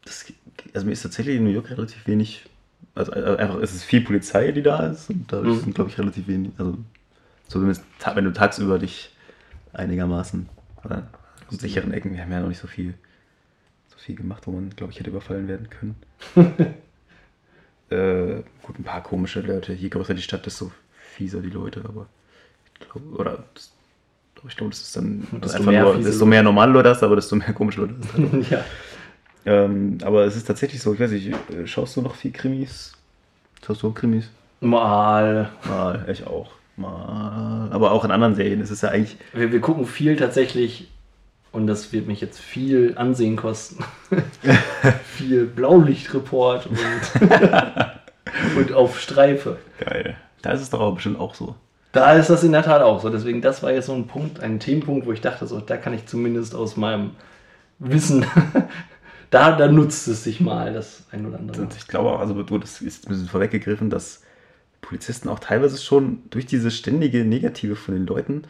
Das, 0.03 0.25
also 0.73 0.85
mir 0.85 0.91
ist 0.91 1.01
tatsächlich 1.01 1.37
in 1.37 1.45
New 1.45 1.49
York 1.49 1.69
relativ 1.69 2.05
wenig. 2.07 2.43
Also 2.93 3.13
äh, 3.13 3.37
einfach, 3.37 3.55
es 3.61 3.73
ist 3.73 3.85
viel 3.85 4.01
Polizei, 4.01 4.51
die 4.51 4.61
da 4.61 4.87
ist. 4.87 5.09
Und 5.09 5.31
da 5.31 5.41
Mhm. 5.41 5.59
sind, 5.61 5.75
glaube 5.75 5.89
ich, 5.89 5.97
relativ 5.97 6.27
wenig. 6.27 6.51
Also, 6.57 6.77
so 7.47 7.61
wenn 7.65 8.25
du 8.25 8.33
tagsüber 8.33 8.79
dich 8.79 9.11
einigermaßen 9.71 10.49
oder 10.83 11.07
in 11.53 11.59
sicheren 11.59 11.93
Ecken, 11.93 12.13
wir 12.13 12.21
haben 12.21 12.31
ja 12.31 12.41
noch 12.41 12.49
nicht 12.49 12.61
so 12.61 12.67
viel, 12.67 12.93
so 13.87 13.97
viel 13.97 14.15
gemacht, 14.15 14.47
wo 14.47 14.51
man, 14.51 14.71
glaube 14.71 14.91
ich, 14.91 14.99
hätte 14.99 15.09
überfallen 15.09 15.47
werden 15.47 15.69
können. 15.69 15.95
äh, 17.89 18.41
gut, 18.61 18.79
ein 18.79 18.83
paar 18.83 19.03
komische 19.03 19.41
Leute. 19.41 19.73
Je 19.73 19.89
größer 19.89 20.13
die 20.13 20.21
Stadt, 20.21 20.45
desto 20.45 20.71
fieser 21.15 21.41
die 21.41 21.49
Leute, 21.49 21.83
aber 21.85 22.07
ich 22.79 22.89
glaube, 22.89 23.07
oder 23.15 23.43
das, 23.53 23.71
ich 24.47 24.57
glaube, 24.57 24.71
das 24.71 24.81
ist 24.81 24.95
dann 24.97 25.27
Desto 25.41 25.57
einfach 25.57 25.71
mehr 25.71 25.83
nur, 25.83 25.97
desto 25.99 26.25
mehr 26.25 26.43
normale 26.43 26.71
Leute 26.71 26.89
hast, 26.89 27.03
aber 27.03 27.15
desto 27.15 27.35
mehr 27.35 27.53
komische 27.53 27.81
Leute 27.81 27.95
hast. 28.01 28.17
du. 28.17 28.45
ja. 28.49 28.65
Ähm, 29.45 29.97
aber 30.03 30.25
es 30.25 30.35
ist 30.35 30.45
tatsächlich 30.45 30.81
so, 30.81 30.93
ich 30.93 30.99
weiß 30.99 31.11
nicht, 31.11 31.27
äh, 31.27 31.65
schaust 31.65 31.95
du 31.95 32.01
noch 32.01 32.15
viel 32.15 32.31
Krimis? 32.31 32.93
Schaust 33.65 33.83
du 33.83 33.89
auch 33.89 33.93
Krimis? 33.93 34.29
Mal. 34.59 35.51
Mal, 35.67 36.05
ich 36.09 36.25
auch. 36.25 36.51
Mal. 36.75 37.69
Aber 37.71 37.91
auch 37.91 38.03
in 38.05 38.11
anderen 38.11 38.35
Serien 38.35 38.61
ist 38.61 38.71
es 38.71 38.81
ja 38.81 38.89
eigentlich. 38.89 39.17
Wir, 39.33 39.51
wir 39.51 39.61
gucken 39.61 39.85
viel 39.85 40.15
tatsächlich, 40.15 40.89
und 41.53 41.67
das 41.67 41.93
wird 41.93 42.07
mich 42.07 42.19
jetzt 42.19 42.39
viel 42.39 42.95
Ansehen 42.97 43.37
kosten, 43.37 43.85
viel 45.05 45.45
Blaulichtreport 45.45 46.67
und, 46.67 46.77
und 48.57 48.73
auf 48.73 48.99
Streife. 48.99 49.57
Geil. 49.79 50.17
Da 50.41 50.51
ist 50.51 50.61
es 50.61 50.71
doch 50.71 50.81
aber 50.81 50.93
bestimmt 50.93 51.19
auch 51.19 51.35
so. 51.35 51.55
Da 51.93 52.13
ist 52.13 52.31
das 52.31 52.43
in 52.43 52.51
der 52.51 52.63
Tat 52.63 52.81
auch 52.81 52.99
so. 52.99 53.09
Deswegen, 53.09 53.41
das 53.41 53.61
war 53.61 53.71
jetzt 53.71 53.85
so 53.85 53.93
ein 53.93 54.07
Punkt, 54.07 54.41
ein 54.41 54.59
Themenpunkt, 54.59 55.05
wo 55.05 55.13
ich 55.13 55.21
dachte, 55.21 55.45
so, 55.45 55.59
da 55.61 55.77
kann 55.77 55.93
ich 55.93 56.07
zumindest 56.07 56.55
aus 56.55 56.75
meinem 56.75 57.11
Wissen, 57.77 58.25
da, 59.29 59.55
da 59.55 59.67
nutzt 59.67 60.07
es 60.07 60.23
sich 60.23 60.41
mal 60.41 60.73
das 60.73 61.05
ein 61.11 61.25
oder 61.25 61.37
andere. 61.37 61.61
Und 61.61 61.75
ich 61.75 61.87
glaube 61.87 62.09
auch, 62.09 62.19
also 62.19 62.41
das 62.41 62.81
ist 62.81 63.05
ein 63.05 63.09
bisschen 63.09 63.27
vorweggegriffen, 63.27 63.91
dass 63.91 64.23
Polizisten 64.81 65.29
auch 65.29 65.39
teilweise 65.39 65.77
schon 65.77 66.23
durch 66.31 66.47
diese 66.47 66.71
ständige 66.71 67.23
Negative 67.23 67.75
von 67.75 67.93
den 67.93 68.07
Leuten, 68.07 68.43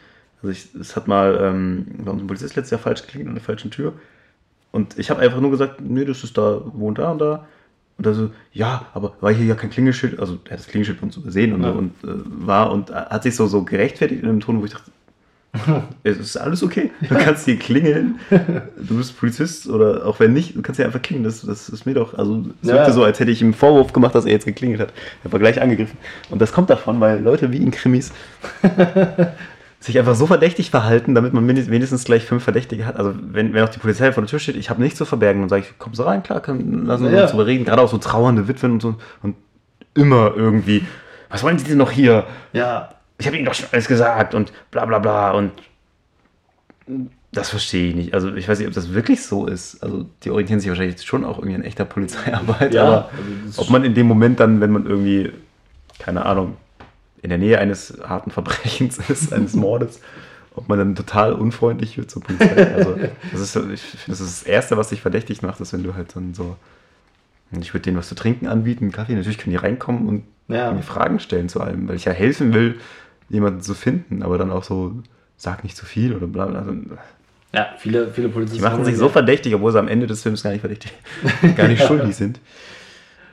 also 0.43 0.51
ich, 0.51 0.67
es 0.79 0.95
hat 0.95 1.07
mal 1.07 1.39
ähm, 1.41 1.85
bei 2.03 2.11
uns 2.11 2.21
ein 2.21 2.27
Polizist 2.27 2.55
letztes 2.55 2.71
Jahr 2.71 2.79
falsch 2.81 3.01
geklingelt 3.01 3.29
an 3.29 3.35
der 3.35 3.43
falschen 3.43 3.71
Tür 3.71 3.93
und 4.71 4.99
ich 4.99 5.09
habe 5.09 5.21
einfach 5.21 5.39
nur 5.39 5.49
gesagt, 5.51 5.81
nee, 5.81 6.05
das 6.05 6.23
ist 6.23 6.37
da, 6.37 6.61
wohnt 6.65 6.99
da 6.99 7.11
und 7.11 7.19
da. 7.19 7.47
Und 7.97 8.07
er 8.07 8.13
so, 8.15 8.31
ja, 8.53 8.87
aber 8.95 9.13
war 9.21 9.31
hier 9.31 9.45
ja 9.45 9.53
kein 9.55 9.69
Klingelschild, 9.69 10.19
also 10.19 10.39
er 10.45 10.51
hat 10.51 10.59
das 10.59 10.67
Klingelschild 10.67 10.99
bei 10.99 11.05
uns 11.05 11.15
übersehen 11.17 11.53
und, 11.53 11.63
Ja. 11.63 11.69
und 11.71 11.91
äh, 12.03 12.07
war 12.25 12.71
und 12.71 12.91
hat 12.93 13.23
sich 13.23 13.35
so, 13.35 13.45
so 13.47 13.63
gerechtfertigt 13.63 14.21
in 14.23 14.27
einem 14.29 14.39
Ton, 14.39 14.59
wo 14.61 14.65
ich 14.65 14.71
dachte, 14.71 14.89
es 16.03 16.17
ist 16.17 16.35
alles 16.37 16.63
okay. 16.63 16.89
Du 17.07 17.13
kannst 17.15 17.45
hier 17.45 17.59
klingeln. 17.59 18.19
Du 18.31 18.97
bist 18.97 19.15
Polizist 19.19 19.67
oder 19.69 20.03
auch 20.07 20.19
wenn 20.19 20.33
nicht, 20.33 20.55
du 20.55 20.63
kannst 20.63 20.79
ja 20.79 20.87
einfach 20.87 21.03
klingeln. 21.03 21.23
Das, 21.25 21.41
das 21.43 21.69
ist 21.69 21.85
mir 21.85 21.93
doch. 21.93 22.15
Also 22.17 22.43
es 22.63 22.69
Ja. 22.69 22.73
wirkte 22.77 22.91
so, 22.93 23.03
als 23.03 23.19
hätte 23.19 23.29
ich 23.29 23.39
ihm 23.41 23.49
einen 23.49 23.53
Vorwurf 23.53 23.93
gemacht, 23.93 24.15
dass 24.15 24.25
er 24.25 24.31
jetzt 24.31 24.45
geklingelt 24.45 24.81
hat. 24.81 24.91
Er 25.23 25.31
war 25.31 25.39
gleich 25.39 25.61
angegriffen. 25.61 25.95
Und 26.31 26.41
das 26.41 26.51
kommt 26.51 26.71
davon, 26.71 26.99
weil 26.99 27.21
Leute 27.21 27.51
wie 27.51 27.57
in 27.57 27.69
Krimis 27.69 28.11
sich 29.85 29.99
einfach 29.99 30.15
so 30.15 30.27
verdächtig 30.27 30.69
verhalten, 30.71 31.13
damit 31.13 31.33
man 31.33 31.45
wenigstens 31.47 32.05
gleich 32.05 32.23
fünf 32.25 32.43
Verdächtige 32.43 32.85
hat. 32.85 32.95
Also 32.95 33.13
wenn, 33.15 33.53
wenn 33.53 33.63
auch 33.63 33.69
die 33.69 33.79
Polizei 33.79 34.11
vor 34.13 34.23
der 34.23 34.29
Tür 34.29 34.39
steht, 34.39 34.55
ich 34.55 34.69
habe 34.69 34.81
nichts 34.81 34.97
zu 34.97 35.03
verbergen, 35.05 35.41
dann 35.41 35.49
sage 35.49 35.63
ich, 35.63 35.77
kommst 35.77 35.99
du 35.99 36.03
rein, 36.03 36.23
klar, 36.23 36.41
lassen 36.47 37.03
wir 37.05 37.11
Ja. 37.11 37.21
uns 37.23 37.31
drüber 37.31 37.45
reden. 37.45 37.65
Gerade 37.65 37.81
auch 37.81 37.89
so 37.89 37.97
trauernde 37.97 38.47
Witwen 38.47 38.71
und 38.71 38.81
so. 38.81 38.95
Und 39.21 39.35
immer 39.93 40.31
irgendwie, 40.35 40.85
was 41.29 41.43
wollen 41.43 41.57
Sie 41.59 41.65
denn 41.65 41.77
noch 41.77 41.91
hier? 41.91 42.25
Ja, 42.53 42.89
ich 43.17 43.27
habe 43.27 43.35
ihnen 43.35 43.45
doch 43.45 43.53
schon 43.53 43.67
alles 43.73 43.87
gesagt 43.87 44.33
und 44.33 44.53
bla 44.71 44.85
bla 44.85 44.99
bla 44.99 45.31
und 45.31 45.51
das 47.31 47.49
verstehe 47.49 47.89
ich 47.89 47.95
nicht. 47.95 48.13
Also 48.13 48.33
ich 48.35 48.47
weiß 48.47 48.59
nicht, 48.59 48.67
ob 48.67 48.73
das 48.73 48.93
wirklich 48.93 49.23
so 49.25 49.47
ist. 49.47 49.81
Also 49.83 50.05
die 50.23 50.29
orientieren 50.31 50.59
sich 50.59 50.69
wahrscheinlich 50.69 51.01
schon 51.01 51.25
auch 51.25 51.37
irgendwie 51.39 51.55
an 51.55 51.63
echter 51.63 51.85
Polizeiarbeit, 51.85 52.73
Ja, 52.73 52.83
aber 52.83 53.09
also 53.45 53.61
ob 53.63 53.69
man 53.69 53.83
in 53.83 53.93
dem 53.95 54.07
Moment 54.07 54.39
dann, 54.39 54.61
wenn 54.61 54.71
man 54.71 54.85
irgendwie, 54.85 55.31
keine 55.99 56.25
Ahnung, 56.25 56.55
in 57.23 57.29
der 57.29 57.39
Nähe 57.39 57.57
eines 57.57 57.97
harten 58.03 58.29
Verbrechens 58.29 58.99
ist, 59.09 59.33
eines 59.33 59.53
Mordes, 59.55 59.99
ob 60.55 60.69
man 60.69 60.77
dann 60.77 60.95
total 60.95 61.33
unfreundlich 61.33 61.97
wird 61.97 62.11
zur 62.11 62.21
Polizei. 62.21 62.71
Also 62.75 62.97
das 63.31 63.41
ist, 63.41 63.55
ich 63.55 63.81
finde, 63.81 64.01
das 64.07 64.19
ist 64.19 64.41
das 64.41 64.43
Erste, 64.43 64.77
was 64.77 64.89
dich 64.89 65.01
verdächtig 65.01 65.41
macht, 65.41 65.59
ist, 65.61 65.73
wenn 65.73 65.83
du 65.83 65.95
halt 65.95 66.15
dann 66.15 66.33
so, 66.35 66.57
ich 67.59 67.73
würde 67.73 67.83
denen 67.83 67.97
was 67.97 68.09
zu 68.09 68.15
trinken 68.15 68.47
anbieten, 68.47 68.91
Kaffee, 68.91 69.15
natürlich 69.15 69.37
können 69.37 69.51
die 69.51 69.57
reinkommen 69.57 70.07
und 70.07 70.23
Ja. 70.47 70.71
mir 70.71 70.83
Fragen 70.83 71.19
stellen 71.19 71.49
zu 71.49 71.61
allem, 71.61 71.87
weil 71.87 71.95
ich 71.95 72.05
ja 72.05 72.11
helfen 72.11 72.53
will, 72.53 72.79
jemanden 73.29 73.61
zu 73.61 73.73
finden, 73.73 74.21
aber 74.21 74.37
dann 74.37 74.51
auch 74.51 74.63
so, 74.63 74.93
sag 75.37 75.63
nicht 75.63 75.77
zu 75.77 75.85
viel 75.85 76.13
oder 76.13 76.27
bla 76.27 76.45
bla. 76.45 76.59
Also, 76.59 76.73
ja 77.53 77.67
viele, 77.77 78.11
viele 78.11 78.27
Polizisten 78.29 78.57
die 78.57 78.63
machen 78.69 78.83
sich 78.83 78.97
so 78.97 79.07
verdächtig, 79.07 79.55
obwohl 79.55 79.71
sie 79.71 79.79
am 79.79 79.87
Ende 79.87 80.07
des 80.07 80.21
Films 80.23 80.43
gar 80.43 80.51
nicht 80.51 80.61
verdächtig, 80.61 80.91
gar 81.55 81.69
nicht 81.69 81.83
schuldig 81.87 82.15
sind. 82.17 82.39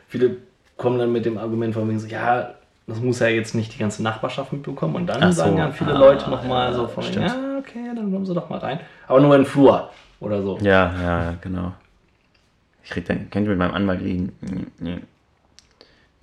Viele 0.06 0.36
kommen 0.76 0.98
dann 0.98 1.12
mit 1.12 1.24
dem 1.26 1.38
Argument 1.38 1.74
von 1.74 1.88
wegen 1.88 1.98
so, 1.98 2.06
ja, 2.06 2.54
das 2.90 3.00
muss 3.00 3.20
ja 3.20 3.28
jetzt 3.28 3.54
nicht 3.54 3.74
die 3.74 3.78
ganze 3.78 4.02
Nachbarschaft 4.02 4.52
mitbekommen. 4.52 4.96
Und 4.96 5.06
dann 5.06 5.22
Ach 5.22 5.32
so. 5.32 5.42
sagen 5.42 5.56
dann 5.56 5.72
viele 5.72 5.94
Ah, 5.94 5.98
Leute 5.98 6.28
nochmal 6.28 6.70
ja, 6.70 6.76
so 6.76 6.88
von, 6.88 7.02
stimmt. 7.02 7.26
ja, 7.26 7.58
okay, 7.58 7.90
dann 7.94 8.12
kommen 8.12 8.26
sie 8.26 8.34
doch 8.34 8.50
mal 8.50 8.58
rein. 8.58 8.80
Aber 9.06 9.20
nur 9.20 9.34
in 9.34 9.42
den 9.42 9.46
Flur 9.48 9.90
oder 10.20 10.42
so. 10.42 10.58
Ja, 10.60 10.92
ja, 11.02 11.34
genau. 11.40 11.72
Ich 12.84 12.94
rede 12.96 13.06
dann, 13.08 13.30
könnte 13.30 13.50
mit 13.50 13.58
meinem 13.58 13.74
Anwalt 13.74 14.00
reden. 14.02 14.32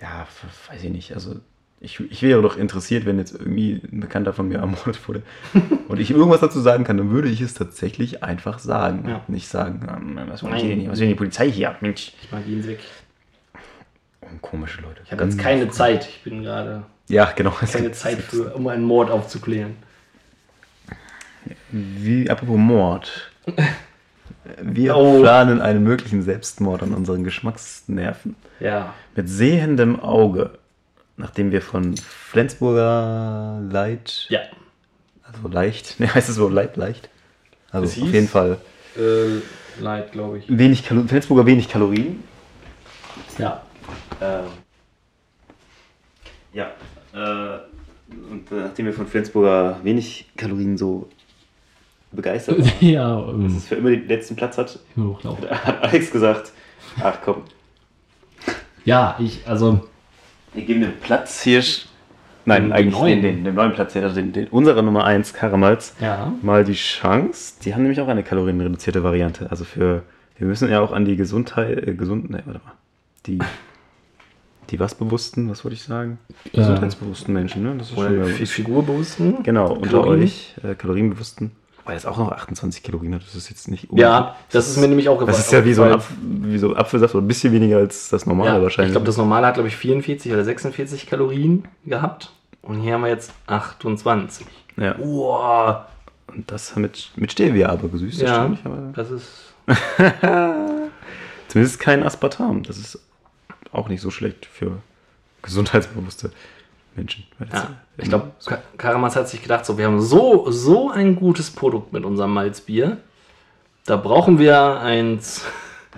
Ja, 0.02 0.28
weiß 0.70 0.84
ich 0.84 0.92
nicht. 0.92 1.14
Also, 1.14 1.36
ich, 1.80 2.00
ich 2.00 2.22
wäre 2.24 2.42
doch 2.42 2.58
interessiert, 2.58 3.06
wenn 3.06 3.18
jetzt 3.20 3.34
irgendwie 3.34 3.82
ein 3.92 4.00
Bekannter 4.00 4.34
von 4.34 4.48
mir 4.48 4.58
ermordet 4.58 5.08
wurde 5.08 5.22
und 5.88 6.00
ich 6.00 6.12
irgendwas 6.12 6.42
dazu 6.42 6.60
sagen 6.60 6.84
kann, 6.84 6.98
dann 6.98 7.12
würde 7.12 7.30
ich 7.30 7.40
es 7.42 7.54
tatsächlich 7.54 8.24
einfach 8.24 8.60
sagen. 8.60 9.08
Ja. 9.08 9.22
Nicht 9.28 9.48
sagen, 9.48 9.88
ähm, 9.90 10.20
was 10.28 10.42
wollen 10.44 10.54
Nein. 10.54 10.64
die 10.64 10.70
denn 10.70 10.80
hier? 10.82 10.92
Was 10.92 11.00
will 11.00 11.08
denn 11.08 11.14
die 11.16 11.18
Polizei 11.18 11.52
hier? 11.52 11.76
Mensch. 11.82 12.14
Ich 12.22 12.32
mag 12.32 12.48
ihn 12.48 12.66
weg. 12.68 12.80
Oh, 14.34 14.38
komische 14.42 14.82
Leute. 14.82 15.02
Ich 15.06 15.12
habe 15.12 15.24
jetzt 15.24 15.40
keine 15.40 15.70
Zeit. 15.70 16.08
Ich 16.08 16.24
bin 16.24 16.44
gerade 16.44 16.84
Ja, 17.08 17.32
genau. 17.36 17.52
keine 17.52 17.92
Zeit 17.94 18.20
für, 18.20 18.54
um 18.56 18.68
einen 18.68 18.84
Mord 18.84 19.10
aufzuklären. 19.10 19.76
Wie, 21.72 22.30
apropos 22.30 22.58
Mord. 22.58 23.32
Wir 24.62 24.96
Oh. 24.96 25.20
planen 25.22 25.62
einen 25.62 25.84
möglichen 25.84 26.22
Selbstmord 26.22 26.82
an 26.84 26.94
unseren 26.94 27.24
Geschmacksnerven. 27.26 28.36
Ja. 28.62 28.94
Mit 29.16 29.28
sehendem 29.30 30.00
Auge, 30.00 30.52
nachdem 31.18 31.52
wir 31.52 31.62
von 31.62 31.96
Flensburger 31.98 33.60
Light, 33.70 34.26
Ja. 34.30 34.40
also 35.24 35.48
leicht, 35.50 36.00
ne, 36.00 36.14
heißt 36.14 36.30
es 36.30 36.36
so 36.36 36.48
Light, 36.48 36.78
leicht? 36.78 37.10
Also 37.72 37.86
Es 37.86 37.98
auf 38.02 38.08
hieß- 38.08 38.12
jeden 38.14 38.28
Fall 38.30 38.58
Äh, 38.98 39.42
leid, 39.82 40.14
glaube 40.14 40.40
ich. 40.40 40.46
wenig 40.48 40.84
Flensburger 40.84 41.46
wenig 41.46 41.68
Kalorien. 41.68 42.24
Ja. 43.38 43.62
Ähm, 44.22 44.46
ja, 46.54 46.72
äh, 47.14 47.60
und 48.32 48.52
äh, 48.52 48.64
nachdem 48.64 48.86
wir 48.86 48.94
von 48.94 49.08
Flensburger 49.08 49.78
wenig 49.84 50.30
Kalorien 50.38 50.78
so 50.78 51.08
begeistert 52.12 52.60
waren, 52.60 52.72
ja, 52.80 53.22
dass 53.22 53.34
ähm, 53.34 53.46
es 53.58 53.68
für 53.68 53.76
immer 53.76 53.90
den 53.90 54.08
letzten 54.08 54.36
Platz 54.36 54.58
hat, 54.58 54.80
hat 55.50 55.84
Alex 55.84 56.12
gesagt, 56.12 56.52
ach 57.02 57.18
komm, 57.24 57.44
Ja, 58.86 59.16
ich, 59.20 59.42
also, 59.46 59.88
wir 60.54 60.64
geben 60.64 60.82
den 60.82 60.98
Platz 61.00 61.42
hier, 61.44 61.64
nein, 62.46 62.64
Den 62.64 62.72
eigentlich 62.72 62.94
neuen. 62.94 63.22
den, 63.22 63.36
den, 63.36 63.44
den 63.44 63.56
neuen 63.56 63.74
Platz 63.74 63.94
hier, 63.94 64.04
also 64.04 64.16
den, 64.16 64.32
den, 64.32 64.48
unserer 64.48 64.82
Nummer 64.82 65.04
1, 65.04 65.34
Karamals, 65.34 65.96
ja. 66.00 66.34
mal 66.42 66.64
die 66.64 66.74
Chance, 66.74 67.56
die 67.64 67.74
haben 67.74 67.82
nämlich 67.82 68.00
auch 68.00 68.08
eine 68.08 68.24
kalorienreduzierte 68.24 69.04
Variante, 69.04 69.52
also 69.52 69.66
für, 69.66 70.04
wir 70.38 70.48
müssen 70.48 70.70
ja 70.70 70.80
auch 70.80 70.94
an 70.94 71.06
die 71.06 71.18
Gesundheit, 71.18 71.88
äh, 71.88 71.94
gesund, 71.94 72.30
ne, 72.30 72.42
warte 72.46 72.62
mal, 72.64 72.74
die, 73.26 73.40
die 74.70 74.80
was 74.80 74.96
bewussten, 74.96 75.50
was 75.50 75.64
wollte 75.64 75.76
ich 75.76 75.84
sagen? 75.84 76.18
Gesundheitsbewussten 76.54 77.34
Menschen, 77.34 77.64
ne? 77.64 77.76
Das 77.78 77.92
ist 77.92 77.98
Oder 77.98 78.10
schon 78.10 78.26
Fi- 78.26 78.46
Figurbewussten. 78.46 79.44
Genau, 79.44 79.72
unter 79.74 79.90
Kalorien. 80.02 80.24
euch, 80.24 80.56
äh, 80.64 80.76
kalorienbewussten, 80.76 81.52
weil 81.86 81.96
es 81.98 82.06
auch 82.06 82.18
noch 82.18 82.32
28 82.32 82.84
Kalorien 82.84 83.16
hat, 83.16 83.24
das 83.24 83.36
ist 83.36 83.50
jetzt 83.50 83.70
nicht 83.70 83.88
Ja, 83.92 84.36
das 84.52 84.68
ist 84.70 84.78
mir 84.78 84.88
nämlich 84.88 85.08
auch 85.10 85.24
Das 85.26 85.40
ist 85.40 85.52
ja 85.52 85.64
wie 85.66 85.74
so, 85.74 85.84
ein. 85.84 85.94
Apf 85.94 86.12
wie 86.22 86.58
so 86.58 86.76
Apfelsaft 86.76 87.16
oder 87.16 87.24
ein 87.24 87.28
bisschen 87.28 87.54
weniger 87.54 87.78
als 87.78 88.10
das 88.10 88.26
normale 88.26 88.58
Ja, 88.58 88.62
wahrscheinlich. 88.62 88.90
Ich 88.90 88.94
glaube, 88.94 89.06
das 89.06 89.18
normale 89.18 89.48
hat, 89.48 89.54
glaube 89.56 89.70
ich, 89.70 89.76
44 89.78 90.32
oder 90.34 90.44
46 90.44 91.08
Kalorien 91.08 91.66
gehabt. 91.86 92.32
Und 92.62 92.82
hier 92.82 92.94
haben 92.96 93.02
wir 93.02 93.10
jetzt 93.10 93.32
28. 93.48 94.46
ja. 94.78 94.94
Boah. 94.94 95.88
Und 96.28 96.52
das 96.52 96.76
mit, 96.76 97.10
mit 97.16 97.32
Stevia 97.32 97.70
aber 97.70 97.88
gesüßt. 97.88 98.22
das 98.22 98.30
Ja, 98.30 98.52
aber 98.66 98.92
das 98.94 99.12
ist. 99.12 99.54
zumindest 101.48 101.80
kein 101.80 102.04
Aspartam. 102.04 102.64
Das 102.64 102.78
ist 102.78 103.00
auch 103.72 103.90
nicht 103.90 104.02
so 104.02 104.12
schlecht 104.12 104.46
für 104.46 104.78
gesundheitsbewusste 105.42 106.32
Menschen. 106.96 107.26
Ja, 107.52 107.70
ich 107.98 108.10
glaube, 108.10 108.32
Karamas 108.78 109.16
hat 109.16 109.30
sich 109.30 109.42
gedacht, 109.42 109.66
so, 109.66 109.78
wir 109.78 109.86
haben 109.86 110.02
so, 110.02 110.50
so 110.52 110.90
ein 110.90 111.16
gutes 111.16 111.52
Produkt 111.52 111.94
mit 111.94 112.04
unserem 112.04 112.34
Malzbier. 112.34 112.98
Da 113.86 113.96
brauchen 113.96 114.40
wir 114.40 114.80
eins. 114.82 115.46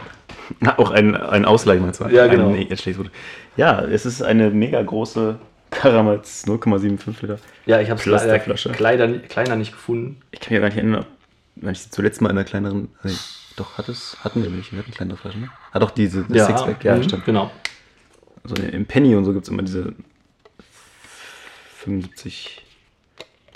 Na, 0.59 0.77
auch 0.77 0.91
ein, 0.91 1.15
ein 1.15 1.45
Ausleih 1.45 1.79
meinst 1.79 2.01
du? 2.01 2.07
Ja, 2.07 2.27
genau. 2.27 2.49
Ein, 2.49 2.67
gut. 2.67 3.11
Ja, 3.55 3.81
es 3.81 4.05
ist 4.05 4.21
eine 4.21 4.49
mega 4.49 4.81
große 4.81 5.39
Karamals 5.71 6.45
0,75 6.47 7.21
Liter. 7.21 7.39
Ja, 7.65 7.79
ich 7.79 7.89
habe 7.89 7.99
es 7.99 8.05
leider 8.05 8.39
kleiner, 8.39 9.19
kleiner 9.19 9.55
nicht 9.55 9.71
gefunden. 9.71 10.21
Ich 10.31 10.39
kann 10.39 10.53
mich 10.53 10.61
gar 10.61 10.67
nicht 10.67 10.77
erinnern, 10.77 11.05
wenn 11.55 11.71
ich 11.71 11.81
sie 11.81 11.89
zuletzt 11.91 12.21
mal 12.21 12.29
in 12.29 12.37
einer 12.37 12.45
kleineren. 12.45 12.89
Nee, 13.03 13.11
doch, 13.59 13.77
hat 13.77 13.89
es, 13.89 14.17
hatten 14.23 14.41
wir 14.43 14.51
welche, 14.53 14.71
wir 14.73 14.79
hatten 14.79 14.91
kleinere 14.91 15.17
Flaschen, 15.17 15.41
ne? 15.41 15.49
Ah, 15.71 15.79
doch, 15.79 15.91
diese 15.91 16.23
das 16.23 16.47
Sixpack, 16.47 16.83
ja, 16.83 16.95
mhm, 16.95 17.03
stimmt. 17.03 17.25
Genau. 17.25 17.51
Also 18.43 18.55
im 18.55 18.85
Penny 18.85 19.15
und 19.15 19.25
so 19.25 19.33
gibt 19.33 19.43
es 19.45 19.49
immer 19.49 19.63
diese 19.63 19.93
75 21.83 22.61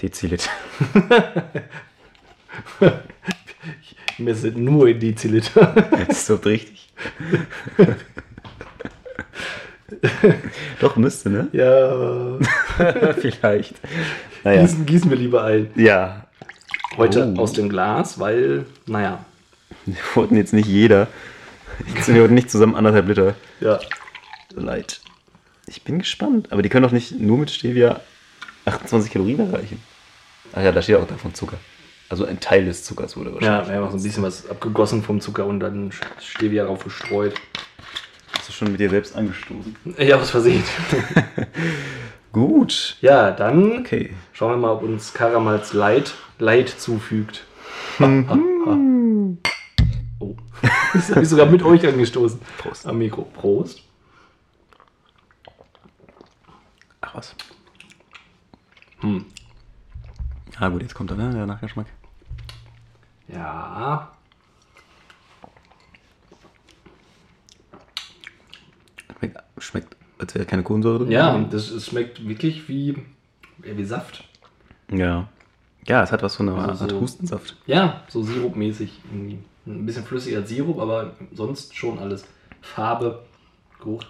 Deziliter. 0.02 0.50
Wir 4.18 4.36
sind 4.36 4.58
nur 4.58 4.88
in 4.90 5.00
Deziliter. 5.00 5.68
Das 6.08 6.10
ist 6.20 6.30
doch 6.30 6.46
richtig. 6.46 6.92
doch, 10.80 10.96
müsste, 10.96 11.30
ne? 11.30 11.48
ja. 11.52 12.38
Vielleicht. 13.14 13.76
Naja. 14.44 14.62
Gießen, 14.62 14.86
gießen 14.86 15.10
wir 15.10 15.18
lieber 15.18 15.44
ein. 15.44 15.72
Ja. 15.76 16.28
Heute 16.98 17.34
Oh. 17.38 17.42
aus 17.42 17.54
dem 17.54 17.70
Glas, 17.70 18.20
weil, 18.20 18.66
naja. 18.86 19.26
Wir 19.86 19.96
wollten 20.16 20.36
jetzt 20.36 20.54
nicht 20.54 20.68
jeder. 20.68 21.08
Jetzt 21.94 22.06
sind 22.06 22.16
wir 22.16 22.24
heute 22.24 22.34
nicht 22.34 22.50
zusammen 22.52 22.76
anderthalb 22.76 23.08
Liter. 23.08 23.36
Ja. 23.60 23.80
Leid. 24.56 25.02
Ich 25.68 25.84
bin 25.84 26.00
gespannt. 26.00 26.52
Aber 26.52 26.62
die 26.62 26.70
können 26.70 26.84
doch 26.84 26.92
nicht 26.92 27.20
nur 27.20 27.38
mit 27.38 27.50
Stevia 27.52 28.00
28 28.66 29.12
Kalorien 29.12 29.40
erreichen. 29.40 29.82
Ach 30.54 30.62
ja, 30.62 30.72
da 30.72 30.82
steht 30.82 30.96
auch 30.98 31.08
davon 31.08 31.34
Zucker. 31.34 31.58
Also 32.10 32.26
ein 32.26 32.40
Teil 32.40 32.66
des 32.66 32.84
Zuckers 32.84 33.18
wurde 33.18 33.30
Ja, 33.32 33.36
wahrscheinlich. 33.36 33.68
wir 33.70 33.76
haben 33.78 33.84
auch 33.86 33.92
so 33.92 33.98
ein 33.98 34.04
bisschen 34.04 34.24
was 34.24 34.48
abgegossen 34.50 35.02
vom 35.04 35.20
Zucker 35.20 35.46
und 35.48 35.60
dann 35.60 35.92
Stevia 36.22 36.66
drauf 36.66 36.84
gestreut. 36.84 37.34
Hast 38.38 38.50
du 38.50 38.54
schon 38.54 38.72
mit 38.72 38.80
dir 38.80 38.90
selbst 38.90 39.16
angestoßen? 39.16 39.76
Ja, 39.98 40.18
aus 40.18 40.30
Versehen. 40.30 40.64
Gut. 42.32 42.98
Ja, 43.02 43.32
dann 43.32 43.80
Okay. 43.80 44.14
schauen 44.34 44.52
wir 44.52 44.58
mal, 44.58 44.72
ob 44.74 44.84
uns 44.84 45.14
Karamals 45.14 45.74
Leid, 45.74 46.14
Leid 46.40 46.70
zufügt. 46.70 47.44
oh. 50.24 50.36
Das 50.94 51.10
habe 51.12 51.22
ich 51.22 51.30
sogar 51.30 51.46
mit 51.48 51.64
euch 51.64 51.86
angestoßen. 51.88 52.40
Prost. 52.58 52.86
Am 52.88 52.98
Mikro. 52.98 53.24
Prost. 53.24 53.82
Ach 57.02 57.16
was. 57.16 57.36
Hm. 59.02 59.26
Ah 60.60 60.70
gut, 60.70 60.82
jetzt 60.82 60.94
kommt 60.96 61.12
er, 61.12 61.18
ne? 61.18 61.32
Der 61.34 61.46
Nachgeschmack. 61.46 61.88
Ja. 63.28 64.12
Schmeckt, 69.20 69.38
schmeckt 69.58 69.96
als 70.20 70.36
wäre 70.36 70.46
keine 70.46 70.64
Kohlensäure 70.64 71.00
drin. 71.00 71.12
Ja, 71.12 71.38
das, 71.40 71.70
es 71.72 71.88
schmeckt 71.88 72.26
wirklich 72.28 72.68
wie, 72.70 72.98
wie 73.58 73.84
Saft. 73.86 74.24
Ja. 74.92 75.28
Ja, 75.86 76.04
es 76.04 76.12
hat 76.12 76.24
was 76.24 76.36
von 76.36 76.48
einer 76.50 76.70
Also 76.70 76.84
Art 76.86 76.92
so- 76.92 77.02
Hustensaft. 77.02 77.58
Ja, 77.66 78.04
so 78.08 78.24
sirupmäßig. 78.24 79.02
irgendwie. 79.12 79.40
Ein 79.66 79.86
bisschen 79.86 80.04
flüssiger 80.04 80.46
Sirup, 80.46 80.80
aber 80.80 81.14
sonst 81.34 81.76
schon 81.76 82.00
alles. 82.00 82.26
Farbe, 82.62 83.24
Geruch. 83.80 84.04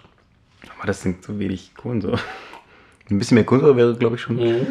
Aber 0.78 0.86
das 0.86 1.02
sind 1.02 1.22
so 1.24 1.38
wenig 1.38 1.74
Kohlensäure. 1.76 2.18
Ein 3.10 3.18
bisschen 3.18 3.34
mehr 3.36 3.44
Kohlensäure 3.44 3.76
wäre, 3.76 3.96
glaube 3.96 4.16
ich, 4.16 4.22
schon. 4.22 4.36
Mhm. 4.36 4.66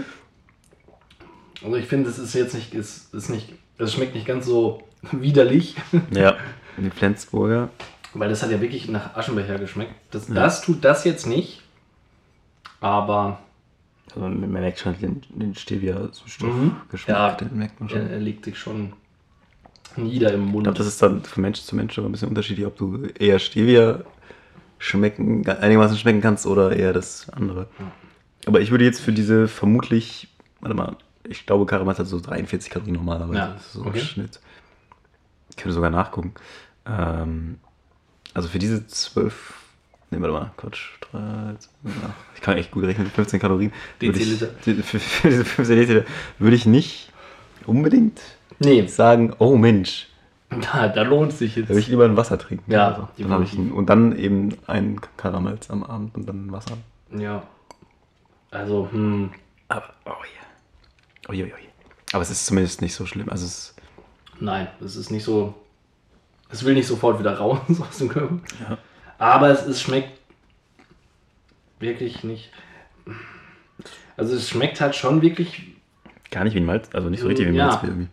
Also 1.64 1.76
ich 1.78 1.86
finde, 1.86 2.10
es 2.10 2.18
ist 2.20 2.34
jetzt 2.34 2.54
nicht, 2.56 2.74
es 2.74 3.10
ist 3.14 3.30
nicht, 3.30 3.54
es 3.78 3.94
schmeckt 3.94 4.16
nicht 4.16 4.26
ganz 4.28 4.46
so 4.46 4.84
widerlich, 5.12 5.76
Ja. 6.12 6.36
Die 6.78 6.90
Flensburger. 6.90 7.70
weil 8.16 8.30
das 8.30 8.42
hat 8.42 8.50
ja 8.52 8.60
wirklich 8.60 8.88
nach 8.90 9.16
Aschenbecher 9.16 9.60
geschmeckt. 9.60 9.94
Das, 10.12 10.26
das 10.28 10.62
tut 10.62 10.84
das 10.84 11.04
jetzt 11.04 11.28
nicht, 11.28 11.62
aber 12.82 13.40
Also 14.10 14.22
man 14.22 14.52
merkt 14.52 14.80
schon 14.80 14.98
den, 15.00 15.22
den 15.30 15.54
Stevia-Stoff 15.56 16.42
Mhm. 16.54 16.76
Ja. 17.08 17.32
den 17.36 17.56
merkt 17.58 17.80
man 17.80 17.90
schon. 17.90 18.00
er, 18.02 18.10
er 18.10 18.20
legt 18.20 18.46
sich 18.46 18.58
schon 18.58 18.94
nieder 19.98 20.34
im 20.34 20.46
Ich 20.46 20.52
Mund. 20.52 20.64
glaube, 20.66 20.78
das 20.78 20.88
ist 20.88 21.02
dann 21.02 21.24
von 21.24 21.42
Mensch 21.42 21.62
zu 21.62 21.76
Mensch 21.76 21.98
aber 21.98 22.08
ein 22.10 22.12
bisschen 22.12 22.30
unterschiedlich, 22.30 22.66
ob 22.66 22.78
du 22.78 23.04
eher 23.20 23.40
Stevia 23.40 24.02
schmecken, 24.80 25.48
einigermaßen 25.48 25.98
schmecken 25.98 26.22
kannst 26.22 26.46
oder 26.46 26.76
eher 26.76 26.94
das 26.94 27.30
andere. 27.30 27.68
Aber 28.46 28.60
ich 28.62 28.72
würde 28.72 28.84
jetzt 28.86 29.00
für 29.00 29.14
diese 29.14 29.48
vermutlich, 29.48 30.28
warte 30.60 30.76
mal, 30.76 30.98
ich 31.28 31.46
glaube, 31.46 31.66
Karamas 31.66 32.00
hat 32.00 32.08
so 32.08 32.20
43 32.20 32.70
Kalorien 32.72 32.96
normalerweise. 32.96 33.38
Ja, 33.40 33.48
Das 33.54 33.66
ist 33.68 33.74
so 33.74 33.86
okay. 33.86 34.00
Schnitt. 34.00 34.40
Ich 35.50 35.56
könnte 35.56 35.74
sogar 35.74 35.90
nachgucken. 35.90 36.34
Ähm, 36.86 37.60
also 38.34 38.50
für 38.50 38.60
diese 38.60 38.86
12, 38.88 39.54
ne, 40.12 40.20
warte 40.20 40.34
mal, 40.34 40.52
Quatsch, 40.58 40.90
13, 41.12 41.70
ach, 42.04 42.10
ich 42.36 42.42
kann 42.42 42.58
echt 42.58 42.72
gut 42.72 42.84
rechnen, 42.84 43.08
15 43.08 43.40
Kalorien. 43.40 43.72
ich- 44.02 44.12
Deziliter. 44.12 44.48
die- 44.66 44.74
Für, 44.84 45.00
für 45.00 45.30
diese 45.30 45.46
15 45.46 45.78
Deziliter 45.78 46.06
würde 46.40 46.56
ich 46.58 46.66
nicht 46.66 47.10
unbedingt 47.66 48.20
nee, 48.64 48.86
sagen, 48.88 49.34
oh 49.40 49.56
Mensch, 49.56 50.08
da, 50.50 50.88
da 50.96 51.02
lohnt 51.04 51.34
sich 51.34 51.56
jetzt. 51.56 51.66
da 51.66 51.70
würde 51.70 51.80
ich 51.82 51.88
lieber 51.88 52.06
ein 52.06 52.18
Wasser 52.18 52.38
trinken. 52.38 52.72
Ja, 52.72 52.90
Also, 52.90 53.08
dann 53.18 53.32
habe 53.32 53.44
ich, 53.44 53.54
ein- 53.54 53.72
und 53.72 53.90
dann 53.90 54.16
eben 54.18 54.50
ein 54.68 55.00
Karamals 55.18 55.70
am 55.70 55.84
Abend 55.84 56.16
und 56.16 56.28
dann 56.28 56.52
Wasser. 56.52 56.78
Ja. 57.18 57.44
Also, 58.52 58.88
hm, 58.92 59.32
Aber, 59.68 59.94
oh 60.06 60.10
ja. 60.10 61.30
Ui, 61.32 61.44
ui, 61.44 61.52
ui. 61.54 61.60
Aber 62.12 62.22
es 62.22 62.30
ist 62.30 62.46
zumindest 62.46 62.82
nicht 62.82 62.94
so 62.94 63.06
schlimm. 63.06 63.30
Also 63.30 63.46
es 63.46 63.74
nein, 64.40 64.68
es 64.84 64.96
ist 64.96 65.10
nicht 65.10 65.24
so, 65.24 65.56
es 66.50 66.64
will 66.64 66.74
nicht 66.76 66.86
sofort 66.88 67.18
wieder 67.20 67.38
raus 67.38 67.60
aus 67.90 67.98
dem 67.98 68.10
Körper. 68.10 68.38
Ja. 68.70 68.78
Aber 69.18 69.50
es, 69.50 69.66
es 69.66 69.82
schmeckt 69.82 70.12
wirklich 71.80 72.24
nicht. 72.24 72.52
Also 74.16 74.36
es 74.36 74.48
schmeckt 74.50 74.80
halt 74.82 74.96
schon 74.96 75.22
wirklich 75.22 75.64
gar 76.30 76.44
nicht 76.44 76.54
wie 76.54 76.60
ein 76.60 76.66
Malz, 76.66 76.90
also 76.94 77.10
nicht 77.10 77.22
so 77.22 77.28
richtig 77.28 77.46
wie 77.48 77.50
ein 77.52 77.56
Ja. 77.56 77.80
Irgendwie. 77.84 78.08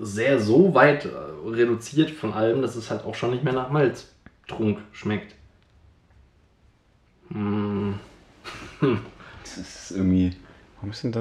Sehr 0.00 0.40
so 0.40 0.74
weit 0.74 1.04
äh, 1.06 1.08
reduziert 1.46 2.10
von 2.10 2.32
allem, 2.32 2.62
dass 2.62 2.76
es 2.76 2.90
halt 2.90 3.04
auch 3.04 3.14
schon 3.14 3.30
nicht 3.30 3.44
mehr 3.44 3.52
nach 3.52 3.70
Malztrunk 3.70 4.78
schmeckt. 4.92 5.34
Hm, 7.30 7.98
Das 9.42 9.56
ist 9.58 9.90
irgendwie. 9.92 10.36
Warum 10.76 10.90
ist 10.90 11.02
denn 11.04 11.12
da. 11.12 11.20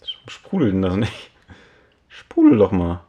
Warum 0.00 0.28
sprudelt 0.28 0.72
denn 0.74 0.82
das 0.82 0.96
nicht? 0.96 1.30
Sprudel 2.08 2.58
doch 2.58 2.72
mal. 2.72 3.00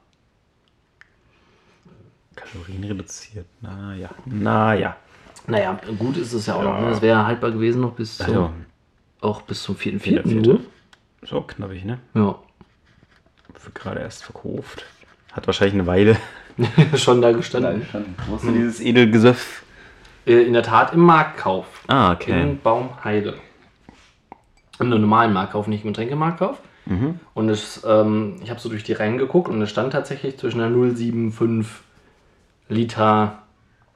Kalorien 2.35 2.83
reduziert. 2.83 3.45
Naja. 3.61 4.09
Naja. 4.25 4.95
naja, 5.47 5.79
gut 5.97 6.17
ist 6.17 6.33
es 6.33 6.45
ja 6.45 6.55
auch 6.55 6.63
Ja. 6.63 6.71
noch. 6.73 6.81
Ne? 6.81 6.89
Das 6.91 7.01
wäre 7.01 7.25
haltbar 7.25 7.51
gewesen 7.51 7.81
noch 7.81 7.93
bis, 7.93 8.17
zum, 8.17 8.25
Also, 8.27 8.53
auch 9.21 9.41
bis 9.41 9.61
zum 9.63 9.75
4.4. 9.75 9.99
Vierter, 9.99 10.27
nur. 10.29 10.43
Vierter. 10.43 10.59
so 11.23 11.41
knappig, 11.41 11.83
ne? 11.85 11.99
Ja. 12.13 12.39
Für 13.55 13.71
gerade 13.71 13.99
erst 14.01 14.23
verkauft. 14.23 14.85
Hat 15.31 15.47
wahrscheinlich 15.47 15.75
eine 15.75 15.87
Weile. 15.87 16.17
schon 16.95 17.21
da 17.21 17.31
gestanden. 17.31 17.85
Wo 18.27 18.35
ist 18.35 18.45
denn 18.45 18.53
dieses 18.53 18.79
Edelgesöff? 18.79 19.63
Äh, 20.25 20.43
In 20.43 20.53
der 20.53 20.63
Tat 20.63 20.93
im 20.93 21.01
Marktkauf. 21.01 21.65
Ah, 21.87 22.11
okay. 22.13 22.41
In 22.41 22.59
Baumheide. 22.59 23.35
Im 24.79 24.89
normalen 24.89 25.33
Marktkauf, 25.33 25.67
nicht 25.67 25.83
im 25.83 25.91
Getränkemarktkauf. 25.91 26.57
Und 27.35 27.49
es, 27.49 27.83
ähm, 27.85 28.37
ich 28.43 28.49
habe 28.49 28.59
so 28.59 28.67
durch 28.67 28.83
die 28.83 28.93
Reihen 28.93 29.19
geguckt 29.19 29.47
und 29.47 29.61
es 29.61 29.69
stand 29.69 29.93
tatsächlich 29.93 30.39
zwischen 30.39 30.59
einer 30.59 30.75
0,75 30.75 31.65
Liter 32.67 33.43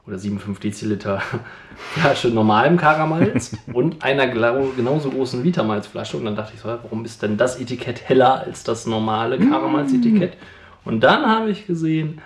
oder 0.06 0.16
7,5 0.16 0.60
Deziliter 0.60 1.22
Flasche 1.76 2.28
normalem 2.28 2.76
Karamalz 2.76 3.56
und 3.72 4.02
einer 4.04 4.28
genauso 4.28 5.10
großen 5.10 5.42
Vitamalzflasche. 5.44 6.16
Und 6.16 6.24
dann 6.26 6.36
dachte 6.36 6.52
ich 6.54 6.60
so, 6.60 6.68
warum 6.68 7.04
ist 7.04 7.22
denn 7.22 7.36
das 7.36 7.60
Etikett 7.60 8.08
heller 8.08 8.40
als 8.40 8.64
das 8.64 8.86
normale 8.86 9.38
Karamalz-Etikett? 9.38 10.36
Und 10.84 11.00
dann 11.00 11.24
habe 11.26 11.50
ich 11.50 11.66
gesehen, 11.66 12.20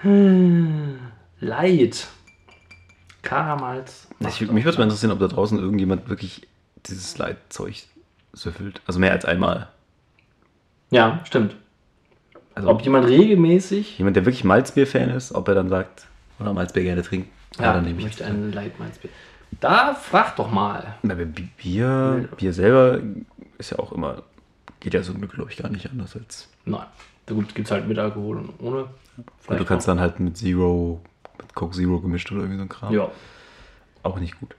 Light. 1.40 2.08
Karamalz. 3.22 4.08
Ich, 4.20 4.40
mich 4.50 4.64
würde 4.64 4.78
mal 4.78 4.84
interessieren, 4.84 5.12
ob 5.12 5.20
da 5.20 5.28
draußen 5.28 5.58
irgendjemand 5.58 6.08
wirklich 6.08 6.48
dieses 6.86 7.18
Leitzeug 7.18 7.74
süffelt. 8.32 8.80
Also 8.86 8.98
mehr 8.98 9.12
als 9.12 9.24
einmal. 9.24 9.68
Ja, 10.90 11.20
stimmt. 11.24 11.54
Also 12.54 12.70
Ob 12.70 12.82
jemand 12.82 13.06
regelmäßig 13.06 13.98
jemand, 13.98 14.16
der 14.16 14.24
wirklich 14.24 14.42
Malzbier-Fan 14.42 15.10
ist, 15.10 15.32
ob 15.32 15.46
er 15.48 15.54
dann 15.54 15.68
sagt, 15.68 16.06
oder 16.40 16.52
Malzbier 16.52 16.82
gerne 16.82 17.02
trinkt. 17.02 17.28
Ja, 17.58 17.72
dann 17.72 17.84
nehme 17.84 17.98
ich 17.98 18.04
möchte 18.04 18.24
ein 18.24 18.52
Leitmalzbier. 18.52 19.10
Da 19.60 19.94
frag 19.94 20.36
doch 20.36 20.50
mal. 20.50 20.96
Na, 21.02 21.14
Bier, 21.14 22.28
Bier 22.36 22.52
selber 22.52 23.00
ist 23.56 23.70
ja 23.70 23.78
auch 23.78 23.92
immer, 23.92 24.22
geht 24.80 24.94
ja 24.94 25.02
so 25.02 25.14
glaube 25.14 25.50
ich 25.50 25.56
gar 25.56 25.70
nicht 25.70 25.90
anders 25.90 26.14
als. 26.16 26.48
Nein. 26.64 26.86
Gut, 27.26 27.54
gibt 27.54 27.68
es 27.68 27.72
halt 27.72 27.86
mit 27.86 27.98
Alkohol 27.98 28.38
und 28.38 28.60
ohne. 28.60 28.88
Und 29.48 29.58
du 29.60 29.64
kannst 29.64 29.86
noch. 29.86 29.94
dann 29.94 30.00
halt 30.00 30.20
mit 30.20 30.36
Zero, 30.36 31.00
mit 31.38 31.54
Coke 31.54 31.74
Zero 31.76 32.00
gemischt 32.00 32.30
oder 32.32 32.40
irgendwie 32.42 32.56
so 32.58 32.62
ein 32.62 32.68
Kram. 32.68 32.92
Ja. 32.94 33.10
Auch 34.02 34.18
nicht 34.18 34.38
gut. 34.40 34.54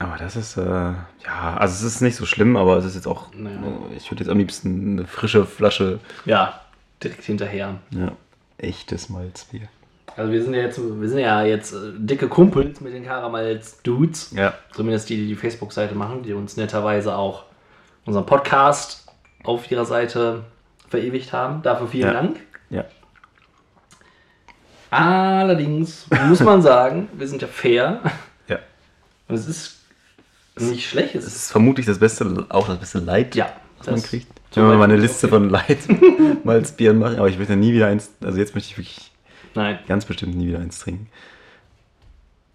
Aber 0.00 0.16
das 0.16 0.36
ist, 0.36 0.56
äh, 0.56 0.62
ja, 0.62 1.56
also 1.56 1.74
es 1.74 1.82
ist 1.94 2.00
nicht 2.02 2.14
so 2.16 2.24
schlimm, 2.24 2.56
aber 2.56 2.76
es 2.76 2.84
ist 2.84 2.94
jetzt 2.94 3.08
auch, 3.08 3.32
Naja. 3.34 3.56
äh, 3.90 3.96
ich 3.96 4.10
würde 4.10 4.22
jetzt 4.22 4.30
am 4.30 4.38
liebsten 4.38 4.92
eine 4.98 5.06
frische 5.08 5.44
Flasche, 5.44 5.98
Ja, 6.24 6.60
direkt 7.02 7.24
hinterher. 7.24 7.76
ja, 7.90 8.12
echtes 8.58 9.08
Malzbier. 9.08 9.68
Also 10.18 10.32
wir 10.32 10.42
sind 10.42 10.52
ja 10.54 10.62
jetzt, 10.62 10.78
wir 11.00 11.08
sind 11.08 11.18
ja 11.20 11.44
jetzt 11.44 11.72
äh, 11.72 11.92
dicke 11.96 12.26
Kumpels 12.28 12.80
mit 12.80 12.92
den 12.92 13.04
Karamals-Dudes. 13.04 14.32
Ja, 14.34 14.52
Zumindest 14.72 15.08
die, 15.10 15.16
die 15.16 15.26
die 15.28 15.36
Facebook-Seite 15.36 15.94
machen, 15.94 16.24
die 16.24 16.32
uns 16.32 16.56
netterweise 16.56 17.14
auch 17.16 17.44
unseren 18.04 18.26
Podcast 18.26 19.06
auf 19.44 19.70
ihrer 19.70 19.84
Seite 19.84 20.42
verewigt 20.88 21.32
haben. 21.32 21.62
Dafür 21.62 21.86
vielen 21.86 22.08
Ja. 22.08 22.12
Dank. 22.14 22.40
ja. 22.70 22.84
Allerdings 24.90 26.06
muss 26.26 26.40
man 26.40 26.62
sagen, 26.72 27.08
wir 27.12 27.28
sind 27.28 27.42
ja 27.42 27.48
fair. 27.48 28.00
Ja. 28.48 28.58
Und 29.28 29.34
es 29.36 29.46
ist 29.46 29.82
nicht 30.58 30.88
schlecht. 30.88 31.14
Es 31.14 31.24
Es 31.26 31.30
ist, 31.30 31.36
ist 31.44 31.52
vermutlich 31.52 31.86
das 31.86 31.98
beste, 31.98 32.46
auch 32.48 32.66
das 32.66 32.78
beste 32.78 32.98
Leid, 32.98 33.36
ja, 33.36 33.52
was 33.78 33.86
man 33.86 34.02
kriegt. 34.02 34.26
Wenn 34.54 34.66
wir 34.66 34.76
mal 34.76 34.84
eine 34.84 34.96
Liste 34.96 35.28
von 35.28 35.48
Leid 35.50 35.78
Malzbieren 36.44 36.98
machen, 36.98 37.18
aber 37.18 37.28
ich 37.28 37.38
möchte 37.38 37.54
nie 37.54 37.72
wieder 37.72 37.86
eins, 37.86 38.10
also 38.24 38.38
jetzt 38.38 38.54
möchte 38.56 38.70
ich 38.70 38.78
wirklich 38.78 39.07
Nein, 39.58 39.78
ganz 39.88 40.04
bestimmt 40.04 40.36
nie 40.36 40.46
wieder 40.48 40.60
eins 40.60 40.78
trinken. 40.78 41.08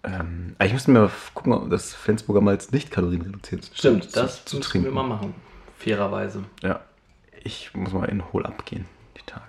Ähm, 0.04 0.56
ich 0.62 0.72
müsste 0.72 0.90
mir 0.90 1.10
gucken, 1.34 1.52
ob 1.52 1.68
das 1.70 1.94
Flensburger 1.94 2.40
Malz 2.40 2.72
nicht 2.72 2.90
kalorienreduziert 2.90 3.62
ist. 3.62 3.76
stimmt. 3.78 4.04
zu, 4.04 4.20
Das 4.20 4.44
zu 4.44 4.56
müssen 4.56 4.68
trinken. 4.70 4.88
wir 4.88 4.92
mal 4.94 5.06
machen. 5.06 5.34
Fairerweise. 5.78 6.44
Ja. 6.62 6.80
Ich 7.42 7.74
muss 7.74 7.92
mal 7.92 8.06
in 8.06 8.32
Hol 8.32 8.46
abgehen, 8.46 8.86
die 9.18 9.22
Tage. 9.26 9.44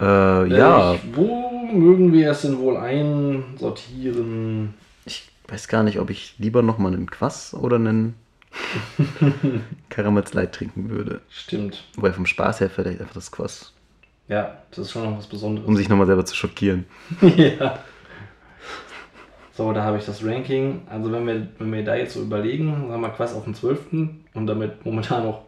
Ja. 0.00 0.42
Äh, 0.44 0.48
ja, 0.56 0.94
Ich, 0.94 1.00
wo 1.14 1.50
mögen 1.72 2.12
wir 2.12 2.30
es 2.32 2.42
denn 2.42 2.58
wohl 2.58 2.76
einsortieren? 2.76 4.74
ich 5.04 5.30
weiß 5.48 5.68
gar 5.68 5.82
nicht, 5.84 5.98
ob 6.00 6.10
ich 6.10 6.34
lieber 6.38 6.62
nochmal 6.62 6.92
einen 6.92 7.08
Quass 7.10 7.54
oder 7.54 7.76
einen 7.76 8.14
Karamals 9.90 10.34
Light 10.34 10.54
trinken 10.54 10.90
würde. 10.90 11.20
Stimmt. 11.30 11.84
Wobei 11.94 12.12
vom 12.12 12.26
Spaß 12.26 12.60
her 12.60 12.70
vielleicht 12.70 13.00
einfach 13.00 13.14
das 13.14 13.30
Quass, 13.30 13.72
Ja, 14.28 14.58
das 14.70 14.78
ist 14.78 14.90
schon 14.92 15.04
noch 15.04 15.18
was 15.18 15.26
Besonderes. 15.26 15.66
um 15.66 15.76
sich 15.76 15.88
nochmal 15.88 16.06
selber 16.06 16.24
zu 16.24 16.36
schockieren. 16.36 16.84
ja. 17.36 17.78
So, 19.54 19.72
da 19.72 19.82
habe 19.82 19.98
ich 19.98 20.04
das 20.04 20.24
Ranking. 20.24 20.82
Also 20.88 21.10
wenn 21.10 21.26
wir, 21.26 21.48
wenn 21.58 21.72
wir 21.72 21.82
da 21.84 21.96
jetzt 21.96 22.14
so 22.14 22.22
überlegen, 22.22 22.70
haben 22.92 23.00
wir 23.00 23.08
Quass 23.08 23.34
auf 23.34 23.44
dem 23.44 23.54
12. 23.54 23.80
und 24.34 24.46
damit 24.46 24.84
momentan 24.84 25.24
noch 25.24 25.46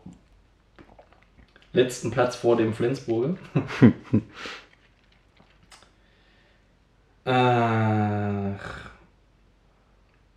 letzten 1.73 2.11
Platz 2.11 2.35
vor 2.35 2.57
dem 2.57 2.73
Flensburger. 2.73 3.37
Ach. 7.25 8.91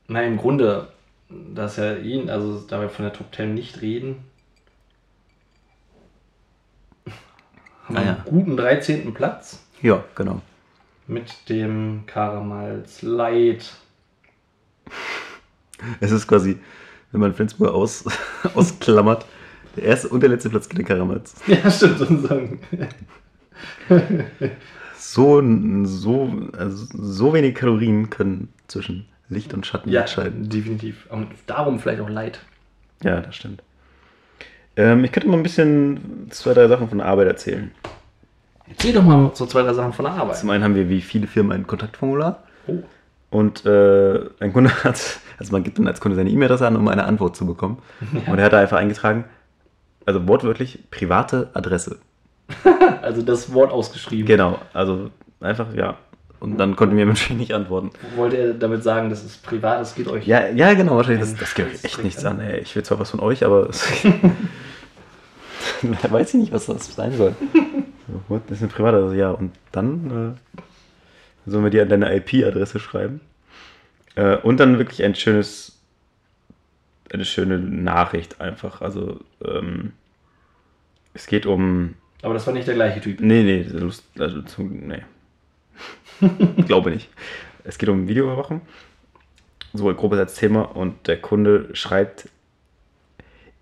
Na, 0.07 0.21
im 0.21 0.37
Grunde, 0.37 0.89
das 1.29 1.77
ja 1.77 1.95
ihn, 1.95 2.29
also 2.29 2.59
da 2.59 2.81
wir 2.81 2.89
von 2.89 3.05
der 3.05 3.13
Top 3.13 3.33
10 3.33 3.53
nicht 3.53 3.81
reden, 3.81 4.17
haben 7.83 7.95
wir 7.95 8.01
Ah 8.01 8.05
ja. 8.05 8.11
einen 8.15 8.23
guten 8.25 8.57
13. 8.57 9.13
Platz 9.13 9.59
Ja, 9.81 10.03
genau. 10.15 10.41
mit 11.07 11.49
dem 11.49 12.03
Karamals 12.05 13.01
Light. 13.01 13.73
Es 15.99 16.11
ist 16.11 16.27
quasi, 16.27 16.57
wenn 17.11 17.21
man 17.21 17.33
Flensburg 17.33 17.71
aus, 17.73 18.05
ausklammert, 18.55 19.25
der 19.75 19.83
erste 19.85 20.09
und 20.09 20.21
der 20.21 20.29
letzte 20.29 20.49
Platz 20.49 20.69
geht 20.69 20.79
in 20.79 20.85
Karamals. 20.85 21.35
Ja, 21.47 21.69
stimmt, 21.71 21.97
sozusagen. 21.99 22.59
So, 24.97 25.41
so, 25.85 26.31
also 26.57 26.85
so 26.93 27.33
wenig 27.33 27.55
Kalorien 27.55 28.09
können 28.09 28.49
zwischen 28.67 29.07
Licht 29.29 29.53
und 29.53 29.65
Schatten 29.65 29.89
Ja, 29.89 30.01
entscheiden. 30.01 30.49
definitiv. 30.49 31.07
Und 31.09 31.27
darum 31.47 31.79
vielleicht 31.79 32.01
auch 32.01 32.09
Light. 32.09 32.39
Ja, 33.03 33.21
das 33.21 33.35
stimmt. 33.35 33.63
Ähm, 34.75 35.03
ich 35.03 35.11
könnte 35.11 35.29
mal 35.29 35.37
ein 35.37 35.43
bisschen 35.43 36.27
zwei, 36.31 36.53
drei 36.53 36.67
Sachen 36.67 36.89
von 36.89 36.97
der 36.99 37.07
Arbeit 37.07 37.27
erzählen. 37.27 37.71
Erzähl 38.67 38.93
doch 38.93 39.03
mal 39.03 39.31
so 39.33 39.45
zwei, 39.45 39.61
drei 39.61 39.73
Sachen 39.73 39.93
von 39.93 40.05
der 40.05 40.13
Arbeit. 40.15 40.37
Zum 40.37 40.49
einen 40.49 40.63
haben 40.63 40.75
wir 40.75 40.89
wie 40.89 41.01
viele 41.01 41.27
Firmen 41.27 41.51
ein 41.51 41.67
Kontaktformular. 41.67 42.43
Oh. 42.67 42.77
Und 43.29 43.65
äh, 43.65 44.19
ein 44.39 44.53
Kunde 44.53 44.71
hat, 44.83 45.19
also 45.37 45.51
man 45.51 45.63
gibt 45.63 45.77
dann 45.79 45.87
als 45.87 45.99
Kunde 45.99 46.15
seine 46.15 46.29
E-Mail-Adresse 46.29 46.67
an, 46.67 46.75
um 46.75 46.87
eine 46.87 47.03
Antwort 47.05 47.35
zu 47.35 47.45
bekommen. 47.45 47.77
Und 48.27 48.37
er 48.39 48.45
hat 48.45 48.53
da 48.53 48.59
einfach 48.59 48.77
eingetragen, 48.77 49.25
also 50.05 50.27
wortwörtlich 50.27 50.79
private 50.91 51.49
Adresse. 51.53 51.97
Also 53.01 53.21
das 53.21 53.53
Wort 53.53 53.69
ausgeschrieben. 53.71 54.25
Genau, 54.25 54.59
also 54.71 55.09
einfach, 55.41 55.73
ja. 55.73 55.97
Und 56.39 56.57
dann 56.57 56.77
konnte 56.77 56.95
mir 56.95 57.05
Mensch 57.07 57.29
nicht 57.31 57.53
antworten. 57.53 57.91
Wollte 58.15 58.37
er 58.37 58.53
damit 58.53 58.81
sagen, 58.81 59.09
das 59.09 59.25
ist 59.25 59.43
privat, 59.43 59.81
es 59.81 59.93
geht 59.93 60.07
euch. 60.07 60.25
Ja, 60.25 60.47
ja, 60.47 60.73
genau, 60.73 60.95
wahrscheinlich. 60.95 61.21
Das, 61.31 61.35
das 61.35 61.53
geht 61.53 61.65
euch 61.67 61.83
echt 61.83 62.01
nichts 62.01 62.23
an. 62.23 62.39
an. 62.39 62.45
Ey. 62.45 62.59
Ich 62.61 62.73
will 62.77 62.83
zwar 62.83 62.99
was 62.99 63.11
von 63.11 63.19
euch, 63.19 63.43
aber 63.43 63.69
es- 63.69 63.85
weiß 66.09 66.33
ich 66.33 66.39
nicht, 66.39 66.51
was 66.51 66.65
das 66.67 66.93
sein 66.95 67.13
soll. 67.13 67.35
So? 68.27 68.41
Das 68.47 68.57
ist 68.57 68.63
eine 68.63 68.71
private 68.71 68.97
Adresse, 68.97 69.15
ja. 69.15 69.31
Und 69.31 69.53
dann 69.71 70.35
äh, 70.35 71.49
sollen 71.49 71.63
wir 71.63 71.71
dir 71.71 71.83
an 71.83 71.89
deine 71.89 72.13
IP-Adresse 72.13 72.79
schreiben. 72.79 73.21
Äh, 74.15 74.37
und 74.37 74.59
dann 74.59 74.77
wirklich 74.77 75.03
ein 75.03 75.15
schönes, 75.15 75.79
eine 77.11 77.25
schöne 77.25 77.57
Nachricht 77.59 78.41
einfach. 78.41 78.81
Also 78.81 79.21
ähm, 79.43 79.93
es 81.13 81.27
geht 81.27 81.45
um 81.45 81.95
Aber 82.21 82.33
das 82.33 82.45
war 82.45 82.53
nicht 82.53 82.67
der 82.67 82.75
gleiche 82.75 83.01
Typ. 83.01 83.19
Nee, 83.19 83.43
nee, 83.43 83.63
Lust, 83.63 84.03
also 84.19 84.41
zu, 84.41 84.63
nee. 84.63 85.03
Glaube 86.65 86.91
nicht. 86.91 87.09
Es 87.63 87.77
geht 87.77 87.89
um 87.89 88.07
Videoüberwachung. 88.07 88.61
So 89.73 89.93
grob 89.95 90.13
als 90.13 90.35
Thema 90.35 90.61
und 90.75 91.07
der 91.07 91.19
Kunde 91.19 91.69
schreibt, 91.73 92.29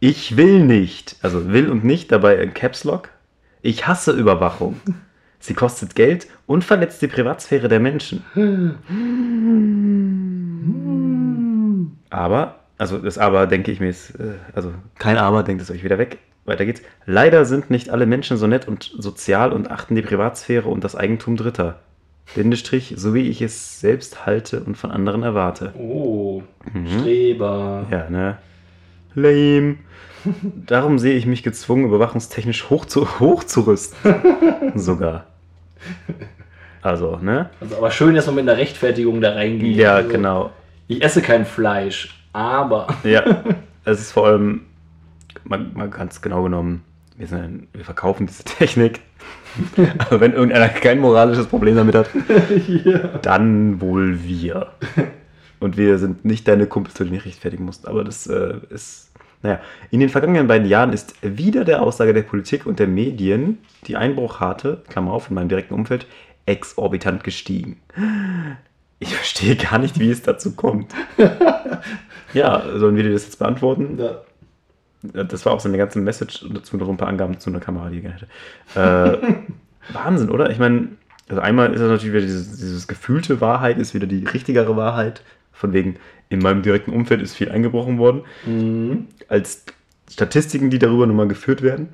ich 0.01 0.35
will 0.35 0.65
nicht, 0.65 1.15
also 1.21 1.53
will 1.53 1.69
und 1.69 1.83
nicht, 1.83 2.11
dabei 2.11 2.37
in 2.37 2.55
Caps 2.55 2.83
Lock. 2.83 3.09
Ich 3.61 3.85
hasse 3.85 4.11
Überwachung. 4.11 4.81
Sie 5.39 5.53
kostet 5.53 5.95
Geld 5.95 6.27
und 6.47 6.63
verletzt 6.63 7.03
die 7.03 7.07
Privatsphäre 7.07 7.67
der 7.67 7.79
Menschen. 7.79 8.23
Aber, 12.09 12.55
also 12.79 12.97
das 12.97 13.19
Aber 13.19 13.45
denke 13.45 13.71
ich 13.71 13.79
mir 13.79 13.89
ist, 13.89 14.19
äh, 14.19 14.33
also 14.55 14.73
kein 14.97 15.17
Aber, 15.17 15.43
denkt 15.43 15.61
es 15.61 15.69
euch 15.69 15.83
wieder 15.83 15.99
weg. 15.99 16.17
Weiter 16.45 16.65
geht's. 16.65 16.81
Leider 17.05 17.45
sind 17.45 17.69
nicht 17.69 17.91
alle 17.91 18.07
Menschen 18.07 18.37
so 18.37 18.47
nett 18.47 18.67
und 18.67 18.91
sozial 18.97 19.53
und 19.53 19.69
achten 19.69 19.93
die 19.93 20.01
Privatsphäre 20.01 20.67
und 20.67 20.83
das 20.83 20.95
Eigentum 20.95 21.37
Dritter. 21.37 21.79
Bindestrich, 22.33 22.95
so 22.97 23.13
wie 23.13 23.29
ich 23.29 23.43
es 23.43 23.79
selbst 23.79 24.25
halte 24.25 24.61
und 24.63 24.77
von 24.77 24.89
anderen 24.89 25.21
erwarte. 25.21 25.73
Oh, 25.77 26.41
Streber. 26.97 27.85
Ja, 27.91 28.09
ne? 28.09 28.37
Lame. 29.15 29.77
Darum 30.67 30.99
sehe 30.99 31.15
ich 31.15 31.25
mich 31.25 31.43
gezwungen, 31.43 31.85
überwachungstechnisch 31.85 32.69
hoch 32.69 32.85
zu, 32.85 33.07
hochzurüsten. 33.19 33.97
Sogar. 34.75 35.25
Also, 36.81 37.17
ne? 37.17 37.49
Also 37.59 37.77
aber 37.77 37.91
schön, 37.91 38.15
dass 38.15 38.25
man 38.25 38.35
mit 38.35 38.47
einer 38.47 38.57
Rechtfertigung 38.57 39.21
da 39.21 39.33
reingeht. 39.33 39.75
Ja, 39.75 39.95
also, 39.95 40.09
genau. 40.09 40.51
Ich 40.87 41.03
esse 41.03 41.21
kein 41.21 41.45
Fleisch, 41.45 42.19
aber. 42.33 42.87
Ja, 43.03 43.43
es 43.85 43.99
ist 43.99 44.11
vor 44.11 44.27
allem, 44.27 44.61
man, 45.43 45.71
man 45.73 45.89
ganz 45.91 46.21
genau 46.21 46.43
genommen, 46.43 46.83
wir, 47.17 47.27
sind 47.27 47.67
wir 47.73 47.85
verkaufen 47.85 48.27
diese 48.27 48.43
Technik. 48.43 48.99
Aber 49.99 50.21
wenn 50.21 50.33
irgendeiner 50.33 50.69
kein 50.69 50.99
moralisches 50.99 51.45
Problem 51.47 51.75
damit 51.75 51.93
hat, 51.93 52.09
dann 53.21 53.81
wohl 53.81 54.23
wir. 54.23 54.67
Und 55.61 55.77
wir 55.77 55.97
sind 55.99 56.25
nicht 56.25 56.47
deine 56.47 56.65
Kumpels, 56.65 56.95
die 56.95 57.05
du 57.05 57.11
nicht 57.11 57.25
rechtfertigen 57.25 57.63
musst. 57.63 57.87
Aber 57.87 58.03
das 58.03 58.27
äh, 58.27 58.55
ist, 58.69 59.11
naja, 59.43 59.61
in 59.91 59.99
den 59.99 60.09
vergangenen 60.09 60.47
beiden 60.47 60.67
Jahren 60.67 60.91
ist 60.91 61.15
wieder 61.21 61.63
der 61.63 61.81
Aussage 61.81 62.13
der 62.13 62.23
Politik 62.23 62.65
und 62.65 62.79
der 62.79 62.87
Medien 62.87 63.59
die 63.85 63.95
Einbruchrate, 63.95 64.81
Klammer 64.89 65.13
auf, 65.13 65.29
in 65.29 65.35
meinem 65.35 65.49
direkten 65.49 65.75
Umfeld, 65.75 66.07
exorbitant 66.47 67.23
gestiegen. 67.23 67.79
Ich 68.99 69.15
verstehe 69.15 69.55
gar 69.55 69.77
nicht, 69.77 69.99
wie 69.99 70.09
es 70.09 70.23
dazu 70.23 70.55
kommt. 70.55 70.93
Ja, 72.33 72.63
sollen 72.77 72.95
wir 72.95 73.03
dir 73.03 73.11
das 73.11 73.25
jetzt 73.25 73.39
beantworten? 73.39 73.99
Ja. 73.99 74.21
Das 75.23 75.45
war 75.45 75.53
auch 75.53 75.59
seine 75.59 75.77
ganze 75.77 75.99
Message 75.99 76.43
und 76.43 76.55
dazu 76.55 76.77
noch 76.77 76.87
ein 76.87 76.95
paar 76.95 77.07
Angaben 77.07 77.39
zu 77.39 77.49
einer 77.49 77.59
Kamera, 77.59 77.89
die 77.89 77.97
er 77.97 78.01
gerne 78.01 78.15
hätte. 78.15 79.19
Äh, 79.29 79.93
Wahnsinn, 79.93 80.29
oder? 80.29 80.49
Ich 80.51 80.59
meine, 80.59 80.89
also 81.27 81.41
einmal 81.41 81.73
ist 81.73 81.81
es 81.81 81.89
natürlich 81.89 82.13
wieder 82.13 82.25
dieses, 82.25 82.57
dieses 82.57 82.87
gefühlte 82.87 83.41
Wahrheit, 83.41 83.79
ist 83.79 83.93
wieder 83.93 84.05
die 84.05 84.23
richtigere 84.25 84.75
Wahrheit. 84.77 85.23
Von 85.61 85.73
wegen, 85.73 85.97
in 86.29 86.39
meinem 86.39 86.63
direkten 86.63 86.91
Umfeld 86.91 87.21
ist 87.21 87.35
viel 87.35 87.51
eingebrochen 87.51 87.99
worden. 87.99 88.23
Mhm. 88.47 89.07
Als 89.27 89.63
Statistiken, 90.09 90.71
die 90.71 90.79
darüber 90.79 91.05
nochmal 91.05 91.27
geführt 91.27 91.61
werden. 91.61 91.89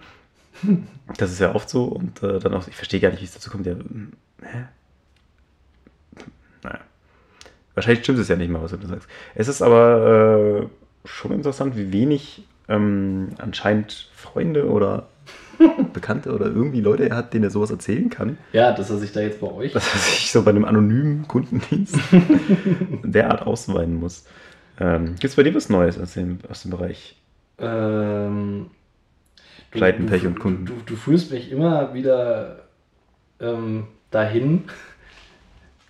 Das 1.17 1.33
ist 1.33 1.39
ja 1.39 1.53
oft 1.53 1.69
so. 1.69 1.83
Und 1.83 2.23
äh, 2.23 2.39
dann 2.39 2.53
auch, 2.53 2.65
ich 2.69 2.75
verstehe 2.75 3.01
gar 3.01 3.09
nicht, 3.09 3.19
wie 3.19 3.25
es 3.25 3.33
dazu 3.33 3.49
kommt. 3.49 3.65
Ja, 3.65 3.73
hm, 3.73 4.13
hä? 4.41 4.63
Naja. 6.63 6.79
Wahrscheinlich 7.73 8.03
stimmt 8.05 8.19
es 8.19 8.29
ja 8.29 8.37
nicht 8.37 8.49
mal, 8.49 8.63
was 8.63 8.71
du 8.71 8.77
da 8.77 8.87
sagst. 8.87 9.09
Es 9.35 9.49
ist 9.49 9.61
aber 9.61 10.61
äh, 10.63 11.07
schon 11.07 11.33
interessant, 11.33 11.75
wie 11.75 11.91
wenig 11.91 12.47
ähm, 12.69 13.31
anscheinend 13.37 14.09
Freunde 14.15 14.69
oder 14.69 15.09
Bekannte 15.93 16.33
oder 16.33 16.45
irgendwie 16.47 16.81
Leute 16.81 17.15
hat, 17.15 17.33
denen 17.33 17.45
er 17.45 17.49
sowas 17.49 17.71
erzählen 17.71 18.09
kann, 18.09 18.37
ja, 18.53 18.71
dass 18.71 18.89
er 18.89 18.97
sich 18.97 19.11
da 19.11 19.21
jetzt 19.21 19.41
bei 19.41 19.51
euch. 19.51 19.73
dass 19.73 19.91
er 19.93 19.99
sich 19.99 20.31
so 20.31 20.43
bei 20.43 20.51
einem 20.51 20.65
anonymen 20.65 21.27
Kundendienst 21.27 21.95
derart 23.03 23.41
ausweinen 23.45 23.95
muss. 23.99 24.25
Ähm, 24.79 25.05
Gibt 25.15 25.25
es 25.25 25.35
bei 25.35 25.43
dir 25.43 25.55
was 25.55 25.69
Neues 25.69 25.99
aus 25.99 26.13
dem, 26.13 26.39
aus 26.49 26.61
dem 26.61 26.71
Bereich? 26.71 27.15
Ähm, 27.59 28.67
du- 29.71 29.77
Pleiten, 29.79 30.03
du- 30.05 30.11
Pech 30.11 30.25
und 30.27 30.39
Kunden. 30.39 30.65
Du, 30.65 30.73
du 30.85 30.95
führst 30.95 31.31
mich 31.31 31.51
immer 31.51 31.93
wieder 31.93 32.59
ähm, 33.39 33.87
dahin, 34.11 34.65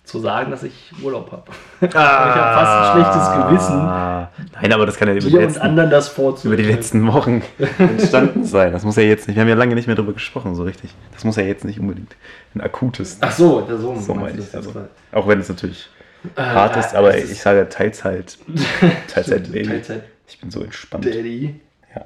zu 0.08 0.18
sagen, 0.20 0.50
dass 0.50 0.62
ich 0.62 0.92
Urlaub 1.02 1.30
habe. 1.30 1.44
ich 1.80 1.94
habe 1.94 2.58
fast 2.60 2.96
ein 2.96 3.02
schlechtes 3.02 3.46
Gewissen, 3.46 3.80
Ah. 3.80 4.30
Nein, 4.60 4.72
aber 4.72 4.86
das 4.86 4.96
kann 4.96 5.08
ja 5.08 5.14
über 5.14 5.28
die, 5.28 5.36
letzten, 5.36 5.60
anderen 5.60 5.90
das 5.90 6.16
über 6.44 6.56
die 6.56 6.64
letzten 6.64 7.06
Wochen 7.12 7.42
entstanden 7.78 8.44
sein. 8.44 8.72
Das 8.72 8.84
muss 8.84 8.96
ja 8.96 9.02
jetzt 9.02 9.28
nicht. 9.28 9.36
Wir 9.36 9.42
haben 9.42 9.48
ja 9.48 9.54
lange 9.54 9.74
nicht 9.74 9.86
mehr 9.86 9.96
darüber 9.96 10.12
gesprochen, 10.14 10.54
so 10.54 10.62
richtig. 10.64 10.90
Das 11.12 11.24
muss 11.24 11.36
ja 11.36 11.42
jetzt 11.44 11.64
nicht 11.64 11.78
unbedingt 11.78 12.16
ein 12.54 12.60
akutes. 12.60 13.18
Ach 13.20 13.30
so, 13.32 13.60
der 13.60 13.76
Sohn. 13.78 14.00
so 14.00 14.14
meine 14.14 14.38
ich. 14.38 14.54
Also, 14.54 14.72
auch 15.12 15.28
wenn 15.28 15.40
es 15.40 15.48
natürlich 15.48 15.88
Äh, 16.36 16.42
hart 16.42 16.76
ist, 16.76 16.94
äh, 16.94 16.96
aber 16.96 17.14
ist- 17.14 17.30
ich 17.30 17.40
sage 17.40 17.68
Teilzeit. 17.68 18.38
Teilzeit 19.12 19.52
Baby. 19.52 19.68
Teilzeit 19.68 20.02
Ich 20.26 20.40
bin 20.40 20.50
so 20.50 20.62
entspannt. 20.62 21.04
Daddy. 21.04 21.60
Ja. 21.94 22.04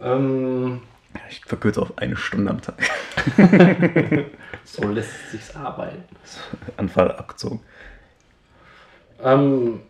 Ähm, 0.00 0.80
Ich 1.30 1.44
verkürze 1.44 1.82
auf 1.82 1.98
eine 1.98 2.16
Stunde 2.16 2.50
am 2.50 2.60
Tag. 2.60 2.76
so 4.64 4.88
lässt 4.88 5.10
es 5.26 5.46
sich 5.46 5.56
arbeiten. 5.56 6.02
Anfall 6.76 7.12
abgezogen. 7.12 7.60
Ähm, 9.22 9.80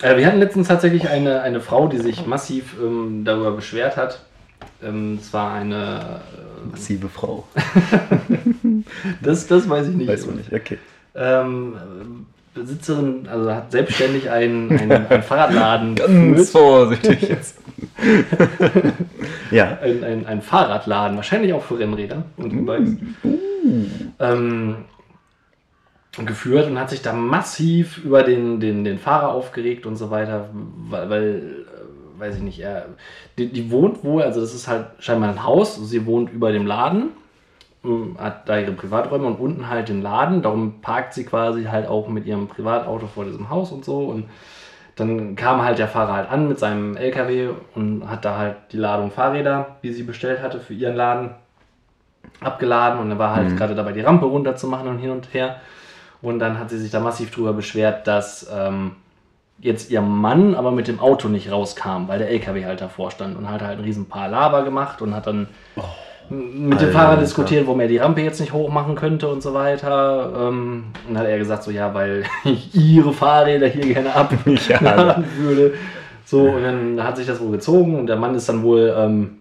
äh, 0.00 0.16
wir 0.16 0.26
hatten 0.26 0.38
letztens 0.38 0.68
tatsächlich 0.68 1.08
eine, 1.08 1.42
eine 1.42 1.60
Frau, 1.60 1.88
die 1.88 1.98
sich 1.98 2.26
massiv 2.26 2.76
ähm, 2.80 3.24
darüber 3.24 3.52
beschwert 3.52 3.96
hat. 3.96 4.24
Ähm, 4.82 5.18
es 5.20 5.32
war 5.32 5.52
eine. 5.54 6.20
Massive 6.70 7.08
Frau. 7.08 7.46
Äh, 7.54 7.60
das, 9.22 9.46
das 9.46 9.68
weiß 9.68 9.88
ich 9.88 9.94
nicht. 9.94 10.08
Weiß 10.08 10.26
man 10.26 10.36
nicht. 10.36 10.52
Okay. 10.52 10.78
Ähm, 11.14 11.76
äh, 11.76 12.33
Besitzerin, 12.54 13.26
also 13.28 13.52
hat 13.52 13.72
selbstständig 13.72 14.30
einen, 14.30 14.70
einen, 14.70 15.06
einen 15.10 15.22
Fahrradladen 15.22 15.94
Ganz 15.96 16.50
vorsichtig 16.50 17.28
jetzt. 17.28 17.58
ja. 19.50 19.78
Ein, 19.82 20.04
ein, 20.04 20.26
ein 20.26 20.42
Fahrradladen, 20.42 21.16
wahrscheinlich 21.16 21.52
auch 21.52 21.62
für 21.62 21.78
Rennräder 21.78 22.24
und 22.36 22.52
E-Bikes. 22.52 22.96
Ähm, 24.20 24.76
geführt 26.24 26.68
und 26.68 26.78
hat 26.78 26.90
sich 26.90 27.02
da 27.02 27.12
massiv 27.12 27.98
über 27.98 28.22
den, 28.22 28.60
den, 28.60 28.84
den 28.84 28.98
Fahrer 28.98 29.32
aufgeregt 29.32 29.84
und 29.84 29.96
so 29.96 30.10
weiter, 30.10 30.48
weil, 30.52 31.10
weil 31.10 31.66
äh, 32.16 32.20
weiß 32.20 32.36
ich 32.36 32.42
nicht, 32.42 32.60
er, 32.60 32.86
die, 33.36 33.48
die 33.48 33.70
wohnt 33.70 34.04
wohl, 34.04 34.22
also 34.22 34.40
das 34.40 34.54
ist 34.54 34.68
halt 34.68 34.86
scheinbar 35.00 35.30
ein 35.30 35.42
Haus, 35.42 35.76
sie 35.88 36.06
wohnt 36.06 36.32
über 36.32 36.52
dem 36.52 36.66
Laden, 36.66 37.10
hat 38.18 38.48
da 38.48 38.58
ihre 38.58 38.72
Privaträume 38.72 39.26
und 39.26 39.38
unten 39.38 39.68
halt 39.68 39.88
den 39.88 40.02
Laden, 40.02 40.42
darum 40.42 40.80
parkt 40.80 41.14
sie 41.14 41.24
quasi 41.24 41.64
halt 41.64 41.86
auch 41.86 42.08
mit 42.08 42.26
ihrem 42.26 42.48
Privatauto 42.48 43.06
vor 43.06 43.24
diesem 43.24 43.50
Haus 43.50 43.72
und 43.72 43.84
so. 43.84 43.98
Und 43.98 44.28
dann 44.96 45.36
kam 45.36 45.62
halt 45.62 45.78
der 45.78 45.88
Fahrer 45.88 46.14
halt 46.14 46.30
an 46.30 46.48
mit 46.48 46.58
seinem 46.58 46.96
LKW 46.96 47.50
und 47.74 48.08
hat 48.08 48.24
da 48.24 48.38
halt 48.38 48.56
die 48.72 48.76
Ladung 48.76 49.10
Fahrräder, 49.10 49.76
die 49.82 49.92
sie 49.92 50.04
bestellt 50.04 50.40
hatte 50.42 50.60
für 50.60 50.74
ihren 50.74 50.96
Laden, 50.96 51.30
abgeladen. 52.40 53.00
Und 53.00 53.10
er 53.10 53.18
war 53.18 53.34
halt 53.34 53.56
gerade 53.56 53.74
dabei, 53.74 53.92
die 53.92 54.00
Rampe 54.00 54.26
runterzumachen 54.26 54.88
und 54.88 54.98
hin 54.98 55.10
und 55.10 55.34
her. 55.34 55.56
Und 56.22 56.38
dann 56.38 56.58
hat 56.58 56.70
sie 56.70 56.78
sich 56.78 56.90
da 56.90 57.00
massiv 57.00 57.30
drüber 57.32 57.52
beschwert, 57.52 58.06
dass 58.06 58.48
ähm, 58.50 58.92
jetzt 59.58 59.90
ihr 59.90 60.00
Mann 60.00 60.54
aber 60.54 60.70
mit 60.70 60.88
dem 60.88 61.00
Auto 61.00 61.28
nicht 61.28 61.50
rauskam, 61.50 62.08
weil 62.08 62.18
der 62.18 62.30
LKW 62.30 62.64
halt 62.64 62.80
davor 62.80 63.10
stand 63.10 63.36
und 63.36 63.50
hat 63.50 63.62
halt 63.62 63.78
ein 63.78 63.84
riesen 63.84 64.08
Palaver 64.08 64.62
gemacht 64.62 65.02
und 65.02 65.14
hat 65.14 65.26
dann 65.26 65.48
mit 66.30 66.80
dem 66.80 66.88
Alter. 66.88 66.92
Fahrer 66.92 67.16
diskutiert, 67.18 67.66
warum 67.66 67.80
er 67.80 67.88
die 67.88 67.98
Rampe 67.98 68.22
jetzt 68.22 68.40
nicht 68.40 68.52
hoch 68.52 68.70
machen 68.70 68.94
könnte 68.94 69.28
und 69.28 69.42
so 69.42 69.54
weiter. 69.54 70.32
Ähm, 70.48 70.84
und 71.06 71.14
dann 71.14 71.22
hat 71.22 71.28
er 71.28 71.38
gesagt, 71.38 71.64
so 71.64 71.70
ja, 71.70 71.92
weil 71.94 72.24
ich 72.44 72.74
ihre 72.74 73.12
Fahrräder 73.12 73.66
hier 73.66 73.94
gerne 73.94 74.14
abladen 74.14 75.24
würde. 75.38 75.74
So, 76.24 76.42
und 76.42 76.62
dann 76.62 77.04
hat 77.04 77.16
sich 77.16 77.26
das 77.26 77.40
wohl 77.40 77.52
gezogen 77.52 77.98
und 77.98 78.06
der 78.06 78.16
Mann 78.16 78.34
ist 78.34 78.48
dann 78.48 78.62
wohl, 78.62 78.94
ähm, 78.96 79.38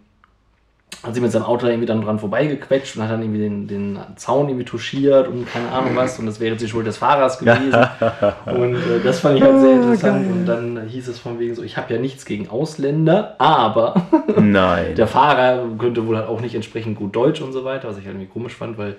hat 1.01 1.13
sich 1.13 1.23
mit 1.23 1.31
seinem 1.31 1.43
Auto 1.43 1.67
irgendwie 1.67 1.85
dann 1.85 2.01
dran 2.01 2.19
vorbeigequetscht 2.19 2.95
und 2.95 3.03
hat 3.03 3.11
dann 3.11 3.21
irgendwie 3.21 3.41
den, 3.41 3.67
den 3.67 3.99
Zaun 4.15 4.47
irgendwie 4.47 4.65
touchiert 4.65 5.27
und 5.27 5.45
keine 5.51 5.71
Ahnung 5.71 5.95
was 5.95 6.19
und 6.19 6.25
das 6.25 6.39
wäre 6.39 6.51
jetzt 6.51 6.61
die 6.61 6.67
Schuld 6.67 6.87
des 6.87 6.97
Fahrers 6.97 7.39
gewesen. 7.39 7.73
und 8.45 8.75
äh, 8.75 8.99
das 9.03 9.19
fand 9.19 9.37
ich 9.37 9.43
halt 9.43 9.59
sehr 9.59 9.73
interessant 9.73 10.31
und 10.31 10.45
dann 10.45 10.87
hieß 10.87 11.07
es 11.07 11.19
von 11.19 11.39
wegen 11.39 11.55
so, 11.55 11.63
ich 11.63 11.77
habe 11.77 11.93
ja 11.93 11.99
nichts 11.99 12.25
gegen 12.25 12.49
Ausländer, 12.49 13.35
aber 13.39 13.95
Nein. 14.37 14.95
der 14.95 15.07
Fahrer 15.07 15.65
könnte 15.77 16.05
wohl 16.07 16.17
halt 16.17 16.27
auch 16.27 16.41
nicht 16.41 16.55
entsprechend 16.55 16.97
gut 16.97 17.15
Deutsch 17.15 17.41
und 17.41 17.53
so 17.53 17.65
weiter, 17.65 17.87
was 17.87 17.97
ich 17.97 18.05
halt 18.05 18.15
irgendwie 18.15 18.31
komisch 18.31 18.55
fand, 18.55 18.77
weil 18.77 18.97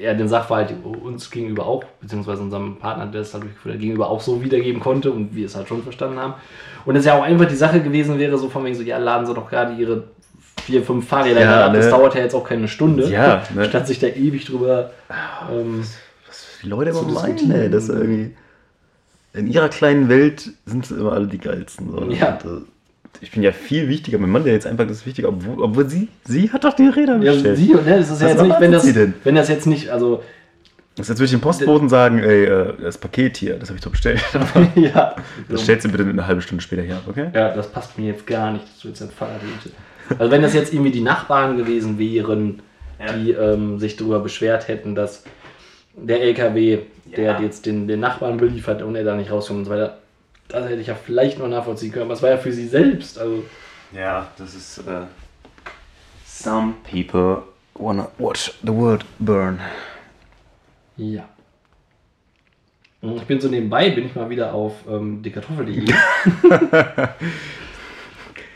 er 0.00 0.14
den 0.14 0.28
Sachverhalt 0.28 0.74
uns 0.82 1.30
gegenüber 1.30 1.66
auch, 1.66 1.84
beziehungsweise 2.00 2.42
unserem 2.42 2.76
Partner, 2.76 3.06
der 3.06 3.20
es 3.20 3.32
halt 3.32 3.44
durchgeführt 3.44 3.74
hat, 3.74 3.80
gegenüber 3.80 4.08
auch 4.08 4.20
so 4.20 4.42
wiedergeben 4.42 4.80
konnte 4.80 5.10
und 5.12 5.34
wir 5.34 5.46
es 5.46 5.56
halt 5.56 5.68
schon 5.68 5.82
verstanden 5.82 6.18
haben. 6.18 6.34
Und 6.86 6.96
es 6.96 7.04
ja 7.04 7.18
auch 7.18 7.22
einfach 7.22 7.46
die 7.46 7.54
Sache 7.54 7.80
gewesen 7.80 8.18
wäre, 8.18 8.38
so 8.38 8.48
von 8.48 8.64
wegen 8.64 8.74
so, 8.74 8.82
ja, 8.82 8.98
laden 8.98 9.26
sie 9.26 9.34
doch 9.34 9.50
gerade 9.50 9.74
ihre 9.74 10.04
vier, 10.68 10.82
fünf 10.82 11.08
Fahrräder 11.08 11.40
Ja, 11.40 11.66
ab, 11.66 11.72
das 11.72 11.86
ne? 11.86 11.90
dauert 11.90 12.14
ja 12.14 12.20
jetzt 12.20 12.34
auch 12.34 12.44
keine 12.44 12.68
Stunde. 12.68 13.08
Ja, 13.08 13.42
ne? 13.54 13.64
Statt 13.64 13.86
sich 13.86 13.98
da 13.98 14.06
ewig 14.06 14.44
drüber. 14.44 14.90
Ähm, 15.50 15.82
Was 16.26 16.46
die 16.62 16.68
Leute 16.68 16.90
immer 16.90 17.02
meinen, 17.04 17.50
ey, 17.50 17.70
dass 17.70 17.88
irgendwie 17.88 18.36
in 19.32 19.46
ihrer 19.46 19.70
kleinen 19.70 20.10
Welt 20.10 20.50
sind 20.66 20.84
sie 20.84 20.94
immer 20.94 21.12
alle 21.12 21.26
die 21.26 21.38
geilsten. 21.38 21.90
So. 21.90 22.04
Ja. 22.10 22.38
Und, 22.44 22.64
äh, 22.64 22.64
ich 23.22 23.30
bin 23.30 23.42
ja 23.42 23.52
viel 23.52 23.88
wichtiger. 23.88 24.18
Mein 24.18 24.28
Mann, 24.28 24.44
der 24.44 24.52
jetzt 24.52 24.66
einfach 24.66 24.86
das 24.86 24.98
ist 24.98 25.06
wichtiger, 25.06 25.30
obwohl, 25.30 25.62
obwohl 25.62 25.88
sie, 25.88 26.08
sie 26.26 26.52
hat 26.52 26.64
doch 26.64 26.74
die 26.74 26.88
Räder 26.88 27.16
ja, 27.16 27.32
bestellt. 27.32 27.56
sie, 27.56 27.72
ne, 27.72 27.82
das 27.86 28.10
ist 28.10 28.20
ja 28.20 28.26
Was 28.26 28.34
jetzt 28.34 28.42
nicht, 28.42 28.60
wenn 28.60 28.72
das, 28.72 28.86
wenn 29.24 29.34
das 29.34 29.48
jetzt 29.48 29.66
nicht, 29.66 29.88
also, 29.88 30.22
Das 30.96 31.08
jetzt 31.08 31.18
würde 31.18 31.24
ich 31.24 31.30
dem 31.30 31.40
Postboten 31.40 31.88
sagen, 31.88 32.18
ey, 32.18 32.44
äh, 32.44 32.74
das 32.82 32.98
Paket 32.98 33.38
hier, 33.38 33.58
das 33.58 33.70
habe 33.70 33.78
ich 33.78 33.84
doch 33.84 33.90
bestellt. 33.90 34.22
ja. 34.74 35.16
Das 35.48 35.62
stellst 35.62 35.86
du 35.86 35.90
bitte 35.90 36.04
eine 36.04 36.26
halbe 36.26 36.42
Stunde 36.42 36.62
später 36.62 36.82
hier 36.82 36.96
ab, 36.96 37.04
okay? 37.08 37.30
Ja, 37.32 37.54
das 37.54 37.72
passt 37.72 37.98
mir 37.98 38.08
jetzt 38.08 38.26
gar 38.26 38.52
nicht, 38.52 38.64
dass 38.64 38.80
du 38.80 38.88
jetzt 38.88 39.00
ein 39.00 39.10
Fahrrad. 39.10 39.40
Also 40.18 40.30
wenn 40.30 40.42
das 40.42 40.54
jetzt 40.54 40.72
irgendwie 40.72 40.90
die 40.92 41.00
Nachbarn 41.00 41.56
gewesen 41.56 41.98
wären, 41.98 42.62
die 43.14 43.30
ähm, 43.32 43.78
sich 43.78 43.96
darüber 43.96 44.20
beschwert 44.20 44.68
hätten, 44.68 44.94
dass 44.94 45.24
der 45.94 46.20
LKW, 46.22 46.78
der 47.16 47.24
Ja. 47.32 47.40
jetzt 47.40 47.66
den, 47.66 47.86
den 47.88 48.00
Nachbarn 48.00 48.36
beliefert 48.38 48.82
und 48.82 48.94
er 48.96 49.04
da 49.04 49.14
nicht 49.16 49.30
rauskommt 49.30 49.60
und 49.60 49.64
so 49.66 49.70
weiter, 49.70 49.98
das 50.48 50.64
hätte 50.68 50.80
ich 50.80 50.86
ja 50.86 50.94
vielleicht 50.94 51.38
noch 51.38 51.48
nachvollziehen 51.48 51.92
können, 51.92 52.06
aber 52.06 52.14
es 52.14 52.22
war 52.22 52.30
ja 52.30 52.36
für 52.38 52.52
sie 52.52 52.66
selbst. 52.68 53.18
Also, 53.18 53.44
Ja, 53.92 54.28
das 54.38 54.54
ist. 54.54 54.78
Äh, 54.78 55.02
some 56.26 56.74
people 56.90 57.42
wanna 57.74 58.08
watch 58.18 58.52
the 58.62 58.72
world 58.72 59.04
burn. 59.18 59.60
ja. 60.96 61.28
Und 63.00 63.16
Ich 63.16 63.22
bin 63.24 63.40
so 63.40 63.46
nebenbei, 63.48 63.90
bin 63.90 64.06
ich 64.06 64.14
mal 64.16 64.28
wieder 64.28 64.52
auf 64.52 64.72
ähm, 64.90 65.22
diekartoffel.de. 65.22 65.84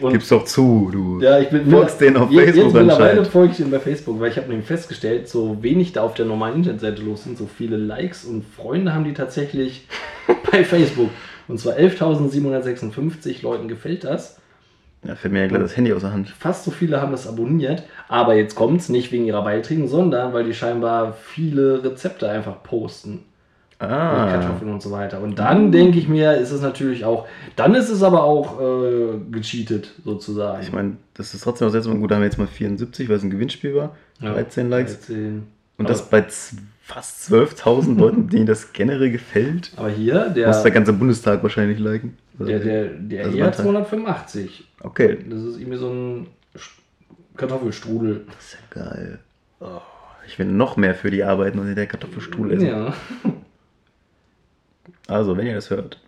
Und- 0.02 0.12
Gib's 0.12 0.28
doch 0.28 0.44
zu, 0.44 0.90
du. 0.92 1.20
Ja, 1.20 1.38
ich 1.38 1.48
bin 1.50 1.70
Folgst 1.70 2.00
denen 2.00 2.16
auf 2.16 2.30
je- 2.30 2.44
Facebook 2.44 2.64
Jetzt 2.64 2.74
mittlerweile 2.74 3.24
folge 3.24 3.50
ich 3.52 3.56
denen 3.58 3.70
bei 3.70 3.78
Facebook, 3.80 4.20
weil 4.20 4.30
ich 4.30 4.36
habe 4.36 4.48
nämlich 4.48 4.66
festgestellt, 4.66 5.28
so 5.28 5.62
wenig 5.62 5.92
da 5.92 6.02
auf 6.02 6.14
der 6.14 6.26
normalen 6.26 6.56
Internetseite 6.56 7.02
los 7.02 7.24
sind, 7.24 7.38
so 7.38 7.46
viele 7.46 7.76
Likes 7.76 8.24
und 8.24 8.44
Freunde 8.44 8.94
haben 8.94 9.04
die 9.04 9.14
tatsächlich 9.14 9.86
bei 10.50 10.64
Facebook. 10.64 11.10
Und 11.48 11.58
zwar 11.58 11.74
11.756 11.76 13.42
Leuten 13.42 13.68
gefällt 13.68 14.04
das. 14.04 14.38
Ja, 15.04 15.16
fällt 15.16 15.32
mir 15.34 15.40
ja 15.40 15.46
gleich 15.48 15.62
das 15.62 15.76
Handy 15.76 15.92
aus 15.92 16.02
der 16.02 16.12
Hand. 16.12 16.28
Fast 16.28 16.64
so 16.64 16.70
viele 16.70 17.00
haben 17.00 17.10
das 17.10 17.26
abonniert. 17.26 17.82
Aber 18.08 18.34
jetzt 18.36 18.54
kommt 18.54 18.80
es 18.80 18.88
nicht 18.88 19.10
wegen 19.10 19.24
ihrer 19.26 19.42
Beiträge, 19.42 19.88
sondern 19.88 20.32
weil 20.32 20.44
die 20.44 20.54
scheinbar 20.54 21.14
viele 21.14 21.82
Rezepte 21.82 22.28
einfach 22.30 22.62
posten. 22.62 23.24
Mit 23.82 23.90
Ah. 23.90 24.26
Kartoffeln 24.30 24.70
und 24.72 24.80
so 24.80 24.90
weiter. 24.92 25.20
Und 25.20 25.38
dann 25.40 25.72
denke 25.72 25.98
ich 25.98 26.06
mir, 26.08 26.34
ist 26.36 26.52
es 26.52 26.60
natürlich 26.62 27.04
auch, 27.04 27.26
dann 27.56 27.74
ist 27.74 27.88
es 27.90 28.02
aber 28.04 28.22
auch 28.22 28.60
äh, 28.60 29.18
gecheatet 29.30 29.92
sozusagen. 30.04 30.62
Ich 30.62 30.72
meine, 30.72 30.92
das 31.14 31.34
ist 31.34 31.42
trotzdem 31.42 31.66
auch 31.66 31.72
seltsam. 31.72 32.00
Gut, 32.00 32.10
da 32.10 32.14
haben 32.14 32.22
wir 32.22 32.26
jetzt 32.26 32.38
mal 32.38 32.46
74, 32.46 33.08
weil 33.08 33.16
es 33.16 33.22
ein 33.24 33.30
Gewinnspiel 33.30 33.74
war. 33.74 33.96
Ja, 34.20 34.34
13 34.34 34.70
Likes. 34.70 35.00
13. 35.06 35.42
Und 35.78 35.86
Aber- 35.86 35.88
das 35.88 36.08
bei 36.08 36.24
fast 36.84 37.32
12.000 37.32 37.98
Leuten, 37.98 38.28
denen 38.30 38.46
das 38.46 38.72
generell 38.72 39.10
gefällt. 39.10 39.72
Aber 39.76 39.88
hier, 39.90 40.28
der, 40.30 40.46
Muss 40.48 40.62
der 40.62 40.70
ganze 40.70 40.92
Bundestag 40.92 41.42
wahrscheinlich 41.42 41.78
liken. 41.80 42.16
der, 42.38 42.60
der, 42.60 42.84
der 42.88 43.24
Also 43.24 43.32
hier 43.36 43.44
hat 43.46 43.56
Landtag. 43.58 43.64
285. 43.64 44.64
Okay. 44.80 45.18
Das 45.28 45.40
ist 45.42 45.58
irgendwie 45.58 45.78
so 45.78 45.88
ein 45.90 46.26
Kartoffelstrudel. 47.36 48.22
Das 48.26 48.44
ist 48.44 48.58
ja 48.74 48.82
geil. 48.84 49.18
Oh, 49.60 49.80
ich 50.26 50.38
will 50.38 50.46
noch 50.46 50.76
mehr 50.76 50.94
für 50.94 51.10
die 51.10 51.24
arbeiten 51.24 51.58
und 51.58 51.74
der 51.74 51.86
Kartoffelstuhl 51.86 52.52
essen. 52.52 52.66
Ja. 52.66 52.94
Also, 55.12 55.36
wenn 55.36 55.46
ihr 55.46 55.54
das 55.54 55.70
hört. 55.70 55.98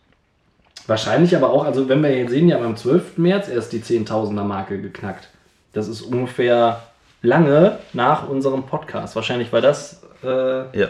Wahrscheinlich 0.87 1.35
aber 1.37 1.51
auch, 1.51 1.65
also 1.65 1.89
wenn 1.89 2.03
wir 2.03 2.15
jetzt 2.17 2.31
sehen, 2.31 2.49
ja 2.49 2.59
am 2.59 2.77
12. 2.77 3.17
März 3.19 3.49
erst 3.49 3.73
die 3.73 3.81
10.000er 3.81 4.43
Marke 4.45 4.81
geknackt. 4.81 5.29
Das 5.73 5.89
ist 5.89 6.03
ungefähr 6.03 6.83
lange 7.23 7.79
nach 7.95 8.29
unserem 8.29 8.65
Podcast. 8.65 9.17
Wahrscheinlich 9.17 9.53
war 9.53 9.61
das 9.63 10.03
äh, 10.23 10.27
der 10.27 10.71
Ja. 10.75 10.89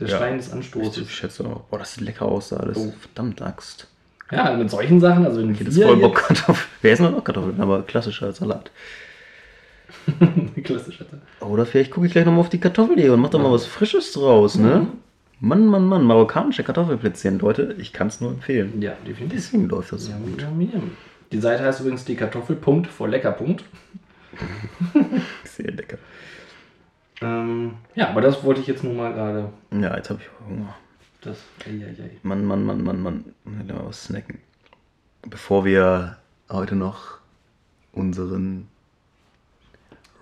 Ja. 0.00 0.08
Stein 0.08 0.38
des 0.38 0.48
Ich, 0.48 0.52
Anstoßes. 0.54 0.96
ich 0.98 1.14
schätze 1.14 1.44
auch. 1.44 1.60
Boah, 1.70 1.78
das 1.78 1.94
sieht 1.94 2.04
lecker 2.04 2.24
aus 2.26 2.48
da 2.48 2.56
alles. 2.56 2.78
Oh. 2.78 2.92
Verdammt 3.00 3.42
Axt. 3.42 3.86
Ja, 4.32 4.56
mit 4.56 4.70
solchen 4.70 4.98
Sachen, 5.00 5.24
also 5.26 5.40
wenn 5.40 5.52
Das 5.52 5.60
ist 5.68 5.76
wir 5.76 5.86
voll 5.86 5.96
Bock 5.98 6.16
Kartoffeln. 6.16 6.68
Wir 6.80 6.92
essen 6.92 7.12
noch 7.12 7.22
Kartoffeln, 7.22 7.60
aber 7.60 7.82
klassischer 7.82 8.32
Salat. 8.32 8.70
klassisch 10.64 11.00
hatte. 11.00 11.20
Oder 11.40 11.66
vielleicht 11.66 11.90
gucke 11.90 12.06
ich 12.06 12.12
gleich 12.12 12.24
nochmal 12.24 12.40
auf 12.40 12.48
die 12.48 12.58
Kartoffeljäger 12.58 13.12
und 13.12 13.20
mach 13.20 13.30
da 13.30 13.38
mal 13.38 13.52
was 13.52 13.66
Frisches 13.66 14.12
draus, 14.12 14.56
ne? 14.56 14.86
Mann, 15.40 15.66
Mann, 15.66 15.86
Mann, 15.86 16.04
marokkanische 16.04 16.64
Kartoffelplätzchen, 16.64 17.38
Leute, 17.38 17.74
ich 17.78 17.92
kann 17.92 18.06
es 18.06 18.20
nur 18.20 18.30
empfehlen. 18.30 18.80
Ja, 18.80 18.92
definitiv. 19.06 19.32
Deswegen 19.40 19.68
läuft 19.68 19.92
das 19.92 20.04
so 20.06 20.12
Ja, 20.12 20.18
gut. 20.18 20.40
ja. 20.40 20.80
Die 21.32 21.40
Seite 21.40 21.64
heißt 21.64 21.80
übrigens 21.80 22.04
die 22.04 22.16
Kartoffelpunkt 22.16 22.86
vor 22.86 23.08
Leckerpunkt. 23.08 23.64
Sehr 25.44 25.70
lecker. 25.72 25.98
Ähm, 27.20 27.74
ja, 27.94 28.08
aber 28.08 28.20
das 28.20 28.42
wollte 28.44 28.60
ich 28.60 28.66
jetzt 28.66 28.84
nur 28.84 28.94
mal 28.94 29.12
gerade. 29.12 29.50
Ja, 29.72 29.96
jetzt 29.96 30.10
habe 30.10 30.20
ich 30.20 30.28
Hunger. 30.48 30.74
Das. 31.20 31.38
Eieiei. 31.66 32.10
Mann, 32.22 32.44
Mann, 32.44 32.64
Mann, 32.64 32.82
Mann, 32.82 33.00
Mann. 33.02 33.24
Ich 33.46 33.68
will 33.68 33.74
mal 33.74 33.86
was 33.86 34.04
snacken. 34.04 34.38
Bevor 35.28 35.64
wir 35.64 36.18
heute 36.50 36.76
noch 36.76 37.18
unseren 37.92 38.68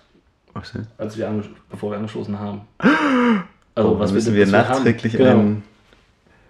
denn? 0.72 0.88
als 0.98 1.16
wir 1.18 1.28
bevor 1.70 1.92
wir 1.92 1.98
angeschlossen 1.98 2.40
haben. 2.40 2.62
Also 3.76 3.96
Oh, 3.96 4.00
was 4.00 4.12
müssen 4.12 4.34
wir 4.34 4.48
nachträglich 4.48 5.14
haben. 5.14 5.20
Genau. 5.24 5.38
ein. 5.40 5.64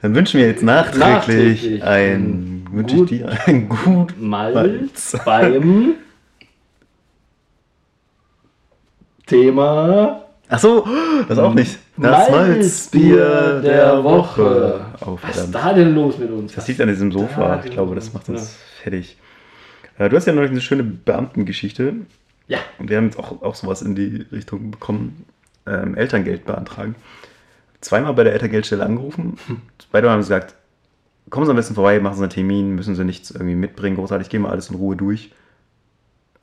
Dann 0.01 0.15
wünschen 0.15 0.39
wir 0.39 0.47
jetzt 0.47 0.63
nachträglich, 0.63 0.99
Nachträglich 0.99 1.83
ein. 1.83 2.65
Wünsche 2.71 2.95
ich 2.95 3.01
gut- 3.01 3.09
dir 3.11 3.29
ein 3.45 3.69
gut 3.69 4.13
Malz. 4.19 5.15
beim 5.25 5.95
Thema 9.27 10.23
Ach 10.53 10.59
so, 10.59 10.85
das 11.29 11.37
auch 11.39 11.53
nicht. 11.53 11.79
Das 11.95 12.29
Malzbier 12.29 13.61
der 13.61 14.03
Woche. 14.03 14.85
Oh, 15.05 15.17
Was 15.21 15.37
ist 15.37 15.51
da 15.55 15.71
denn 15.71 15.95
los 15.95 16.17
mit 16.17 16.29
uns? 16.29 16.53
Das 16.53 16.67
liegt 16.67 16.81
an 16.81 16.89
diesem 16.89 17.09
Sofa. 17.11 17.55
Da 17.55 17.63
Ich 17.63 17.71
glaube, 17.71 17.95
das 17.95 18.11
macht 18.13 18.27
ja. 18.27 18.33
uns 18.33 18.57
fertig. 18.83 19.17
Äh, 19.97 20.09
Du 20.09 20.17
hast 20.17 20.25
ja 20.27 20.33
noch 20.33 20.41
eine 20.41 20.59
schöne 20.59 20.83
Beamtengeschichte. 20.83 21.93
Ja, 22.47 22.59
Und 22.79 22.89
wir 22.89 22.97
haben 22.97 23.05
jetzt 23.05 23.17
auch, 23.17 23.41
auch 23.41 23.55
sowas 23.55 23.81
in 23.81 23.95
die 23.95 24.25
Richtung 24.29 24.71
bekommen. 24.71 25.25
Ähm, 25.65 25.95
Elterngeld 25.95 26.45
beantragen. 26.45 26.95
Zweimal 27.79 28.13
bei 28.13 28.25
der 28.25 28.33
Elterngeldstelle 28.33 28.83
angerufen. 28.83 29.37
Beide 29.91 30.07
Mal 30.07 30.13
haben 30.13 30.19
gesagt, 30.19 30.55
kommen 31.29 31.45
Sie 31.45 31.51
am 31.51 31.55
besten 31.55 31.75
vorbei, 31.75 31.97
machen 32.01 32.17
Sie 32.17 32.23
einen 32.23 32.29
Termin, 32.29 32.75
müssen 32.75 32.95
Sie 32.95 33.05
nichts 33.05 33.31
irgendwie 33.31 33.55
mitbringen, 33.55 33.95
großartig, 33.95 34.27
gehen 34.27 34.41
wir 34.41 34.49
alles 34.49 34.69
in 34.69 34.75
Ruhe 34.75 34.97
durch. 34.97 35.31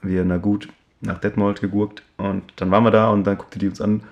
Wir, 0.01 0.25
na 0.25 0.39
gut, 0.39 0.69
nach 1.01 1.19
Detmold 1.19 1.61
gegurkt. 1.61 2.03
Und 2.17 2.45
dann 2.57 2.71
waren 2.71 2.85
wir 2.85 2.91
da 2.91 3.11
und 3.11 3.25
dann 3.25 3.39
guckte 3.39 3.59
die 3.59 3.69
uns 3.69 3.81
an. 3.81 4.03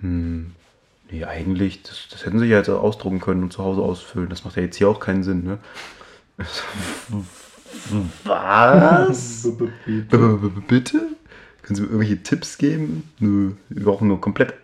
Hm, 0.00 0.52
nee, 1.10 1.24
eigentlich, 1.24 1.82
das, 1.82 2.08
das 2.10 2.24
hätten 2.24 2.38
Sie 2.38 2.46
ja 2.46 2.58
jetzt 2.58 2.68
ausdrucken 2.68 3.20
können 3.20 3.42
und 3.42 3.52
zu 3.52 3.62
Hause 3.62 3.82
ausfüllen. 3.82 4.28
Das 4.28 4.44
macht 4.44 4.56
ja 4.56 4.62
jetzt 4.62 4.76
hier 4.76 4.88
auch 4.88 5.00
keinen 5.00 5.22
Sinn, 5.22 5.44
ne? 5.44 5.58
Was? 8.24 9.48
Bitte? 10.68 10.98
Können 11.62 11.76
Sie 11.76 11.82
mir 11.82 11.88
irgendwelche 11.88 12.22
Tipps 12.22 12.58
geben? 12.58 13.10
Nö, 13.18 13.52
wir 13.68 13.84
brauchen 13.84 14.08
nur 14.08 14.20
komplett 14.20 14.54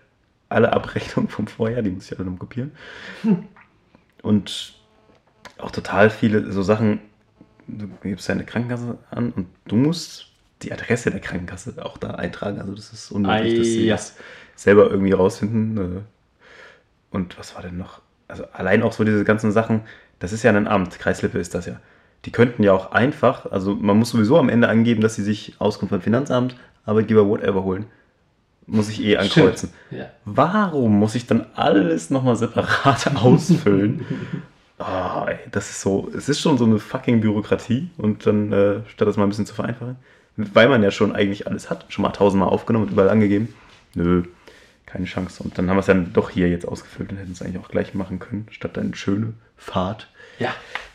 alle 0.49 0.73
Abrechnungen 0.73 1.29
vom 1.29 1.47
Vorjahr, 1.47 1.83
die 1.83 1.91
muss 1.91 2.11
ich 2.11 2.19
alle 2.19 2.31
noch 2.31 2.39
kopieren. 2.39 2.73
Und 4.23 4.75
auch 5.59 5.71
total 5.71 6.11
viele 6.11 6.53
so 6.53 6.62
Sachen, 6.62 7.01
du 7.67 7.89
gibst 8.03 8.29
deine 8.29 8.45
Krankenkasse 8.45 8.99
an 9.11 9.33
und 9.33 9.47
du 9.67 9.77
musst 9.77 10.33
die 10.62 10.72
Adresse 10.72 11.11
der 11.11 11.20
Krankenkasse 11.20 11.74
auch 11.84 11.98
da 11.98 12.11
eintragen. 12.12 12.61
Also 12.61 12.74
das 12.74 12.92
ist 12.92 13.11
unmöglich, 13.11 13.59
dass 13.59 13.66
sie 13.66 13.82
Ei, 13.82 13.86
ja. 13.86 13.94
das 13.94 14.16
selber 14.54 14.90
irgendwie 14.90 15.12
rausfinden. 15.12 15.76
äh. 15.98 16.00
Und 17.11 17.38
was 17.38 17.54
war 17.54 17.62
denn 17.62 17.76
noch? 17.76 18.00
Also 18.28 18.44
allein 18.52 18.82
auch 18.82 18.92
so 18.92 19.04
diese 19.04 19.24
ganzen 19.24 19.52
Sachen, 19.52 19.82
das 20.18 20.32
ist 20.32 20.42
ja 20.42 20.50
ein 20.52 20.66
Amt, 20.68 20.98
Kreislippe 20.98 21.38
ist 21.38 21.54
das 21.54 21.66
ja. 21.66 21.80
Die 22.24 22.32
könnten 22.32 22.62
ja 22.62 22.72
auch 22.72 22.90
einfach, 22.92 23.50
also 23.52 23.74
man 23.74 23.98
muss 23.98 24.11
sowieso 24.11 24.38
am 24.38 24.48
Ende 24.48 24.68
angeben, 24.68 25.00
dass 25.00 25.14
sie 25.14 25.22
sich 25.22 25.54
Auskunft 25.59 25.92
beim 25.92 26.00
Finanzamt, 26.00 26.57
Arbeitgeber, 26.84 27.28
whatever 27.28 27.62
holen. 27.62 27.86
Muss 28.66 28.88
ich 28.88 29.04
eh 29.04 29.16
ankreuzen. 29.16 29.70
ja. 29.92 30.07
Warum 30.24 30.98
muss 30.98 31.14
ich 31.14 31.26
dann 31.26 31.46
alles 31.54 32.11
nochmal 32.11 32.34
separat 32.34 33.14
ausfüllen? 33.22 34.04
Oh, 34.78 35.24
ey, 35.26 35.38
das 35.52 35.70
ist 35.70 35.80
so, 35.82 36.11
es 36.16 36.28
ist 36.28 36.40
schon 36.40 36.59
so 36.59 36.64
eine 36.64 36.78
fucking 36.80 37.20
Bürokratie 37.20 37.90
und 37.96 38.26
dann, 38.26 38.52
äh, 38.52 38.80
statt 38.88 39.07
das 39.07 39.16
mal 39.16 39.22
ein 39.22 39.28
bisschen 39.28 39.46
zu 39.46 39.54
vereinfachen, 39.54 39.96
weil 40.37 40.68
man 40.68 40.82
ja 40.82 40.91
schon 40.91 41.14
eigentlich 41.14 41.47
alles 41.47 41.70
hat, 41.70 41.87
schon 41.89 42.03
mal 42.03 42.11
tausendmal 42.11 42.49
aufgenommen 42.49 42.87
und 42.87 42.93
überall 42.93 43.11
angegeben. 43.11 43.55
Nö, 43.95 44.24
keine 44.84 45.07
Chance. 45.07 45.43
Und 45.43 45.57
dann 45.59 45.68
haben 45.68 45.76
wir 45.76 45.80
es 45.80 45.87
dann 45.87 46.12
doch 46.12 46.30
hier 46.30 46.49
jetzt 46.49 46.66
ausgefüllt 46.66 47.11
und 47.11 47.16
hätten 47.18 47.32
es 47.32 47.43
eigentlich 47.43 47.59
auch 47.62 47.68
gleich 47.68 47.95
machen 47.95 48.18
können, 48.18 48.47
statt 48.51 48.78
eine 48.78 48.95
schöne 48.95 49.32
Fahrt 49.57 50.09
Ja, 50.39 50.51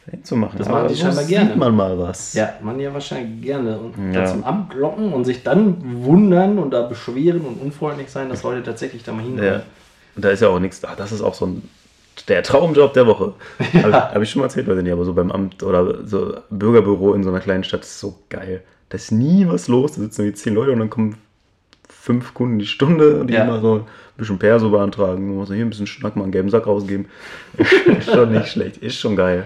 dahin 0.06 0.24
zu 0.24 0.36
machen. 0.36 0.58
Das 0.60 0.70
machen 0.70 0.88
die 0.89 0.94
so 0.94 1.02
scheinbar 1.02 1.24
sieht 1.24 1.36
gerne. 1.38 1.56
man 1.56 1.76
mal 1.76 1.98
was. 1.98 2.34
ja, 2.34 2.54
man 2.62 2.80
ja 2.80 2.94
wahrscheinlich 2.94 3.42
gerne. 3.42 3.78
Und 3.80 4.14
Ja. 4.14 4.22
dann 4.22 4.28
zum 4.28 4.44
Amt 4.44 4.74
locken 4.76 5.12
und 5.14 5.26
sich 5.26 5.44
dann 5.44 6.04
wundern 6.04 6.60
und 6.60 6.72
da 6.72 6.84
beschweren 6.84 7.42
und 7.42 7.56
unfreundlich 7.60 8.10
sein, 8.10 8.30
dass 8.30 8.44
Leute 8.44 8.62
tatsächlich 8.64 9.04
da 9.04 9.12
mal 9.12 9.24
hinkommen. 9.24 9.46
Ja. 9.46 9.64
Und 10.16 10.26
da 10.26 10.30
ist 10.30 10.42
ja 10.42 10.50
auch 10.50 10.60
nichts, 10.60 10.84
ah, 10.86 10.94
das 10.96 11.12
ist 11.12 11.22
auch 11.22 11.34
so 11.34 11.48
ein, 11.48 11.68
der 12.28 12.44
Traumjob 12.44 12.94
der 12.94 13.08
Woche. 13.08 13.34
Habe 13.74 13.89
ich, 13.89 13.96
hab 13.96 14.22
ich 14.22 14.30
schon 14.30 14.42
mal 14.42 14.46
erzählt, 14.46 14.68
weiß 14.68 14.78
ich 14.78 14.84
nicht, 14.84 14.92
aber 14.94 15.06
so 15.06 15.14
beim 15.14 15.32
Amt 15.32 15.64
oder 15.64 16.06
so 16.06 16.36
Bürgerbüro 16.52 17.14
in 17.14 17.24
so 17.24 17.30
einer 17.30 17.39
kleinen 17.39 17.64
Stadt 17.64 17.82
ist 17.82 18.00
so 18.00 18.20
geil. 18.30 18.62
Da 18.92 18.96
ist 18.98 19.12
nie 19.12 19.48
was 19.48 19.68
los, 19.68 19.94
da 19.94 20.02
sitzen 20.02 20.22
irgendwie 20.22 20.38
zehn 20.39 20.54
Leute 20.54 20.72
und 20.72 20.80
dann 20.80 20.89
kommen 20.89 21.16
fünf 21.89 22.34
Kunden 22.34 22.60
die 22.60 22.66
Stunde 22.68 23.22
und 23.22 23.28
die 23.28 23.34
Ja. 23.34 23.44
immer 23.46 23.60
so 23.62 23.76
ein 23.76 23.84
bisschen 24.18 24.38
Perso 24.38 24.70
beantragen, 24.70 25.36
muss 25.36 25.48
hier 25.52 25.64
ein 25.66 25.70
bisschen 25.70 25.88
Schnack 25.88 26.16
mal 26.16 26.24
einen 26.24 26.32
gelben 26.32 26.50
Sack 26.50 26.68
rausgeben. 26.68 27.06
ist 27.58 28.12
schon 28.12 28.32
nicht 28.32 28.48
schlecht, 28.48 28.78
ist 28.78 28.98
schon 29.00 29.16
geil. 29.16 29.46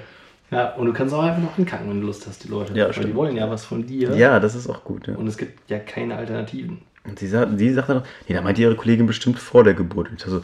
Ja, 0.52 0.74
und 0.74 0.86
du 0.86 0.94
kannst 0.94 1.14
auch 1.14 1.24
einfach 1.24 1.42
noch 1.42 1.56
hinkacken, 1.56 1.90
wenn 1.90 2.02
du 2.02 2.08
Lust 2.08 2.28
hast, 2.28 2.44
die 2.44 2.48
Leute. 2.50 2.74
Ja, 2.74 2.86
Weil 2.86 2.94
stimmt. 2.94 3.10
die 3.10 3.16
wollen 3.16 3.36
ja 3.36 3.50
was 3.50 3.66
von 3.66 3.86
dir. 3.86 4.16
Ja, 4.16 4.40
das 4.40 4.56
ist 4.56 4.70
auch 4.70 4.84
gut. 4.84 5.08
Ja. 5.08 5.16
Und 5.16 5.28
es 5.28 5.38
gibt 5.38 5.70
ja 5.70 5.80
keine 5.80 6.16
Alternativen. 6.16 6.80
Und 7.04 7.20
sie, 7.20 7.28
sa- 7.28 7.48
sie 7.56 7.74
sagte 7.74 7.96
noch, 7.96 8.04
nee, 8.28 8.36
da 8.36 8.42
meinte 8.42 8.62
ihre 8.62 8.76
Kollegin 8.76 9.06
bestimmt 9.08 9.38
vor 9.40 9.64
der 9.64 9.74
Geburt. 9.74 10.10
Und 10.10 10.20
ich 10.20 10.26
so, 10.32 10.42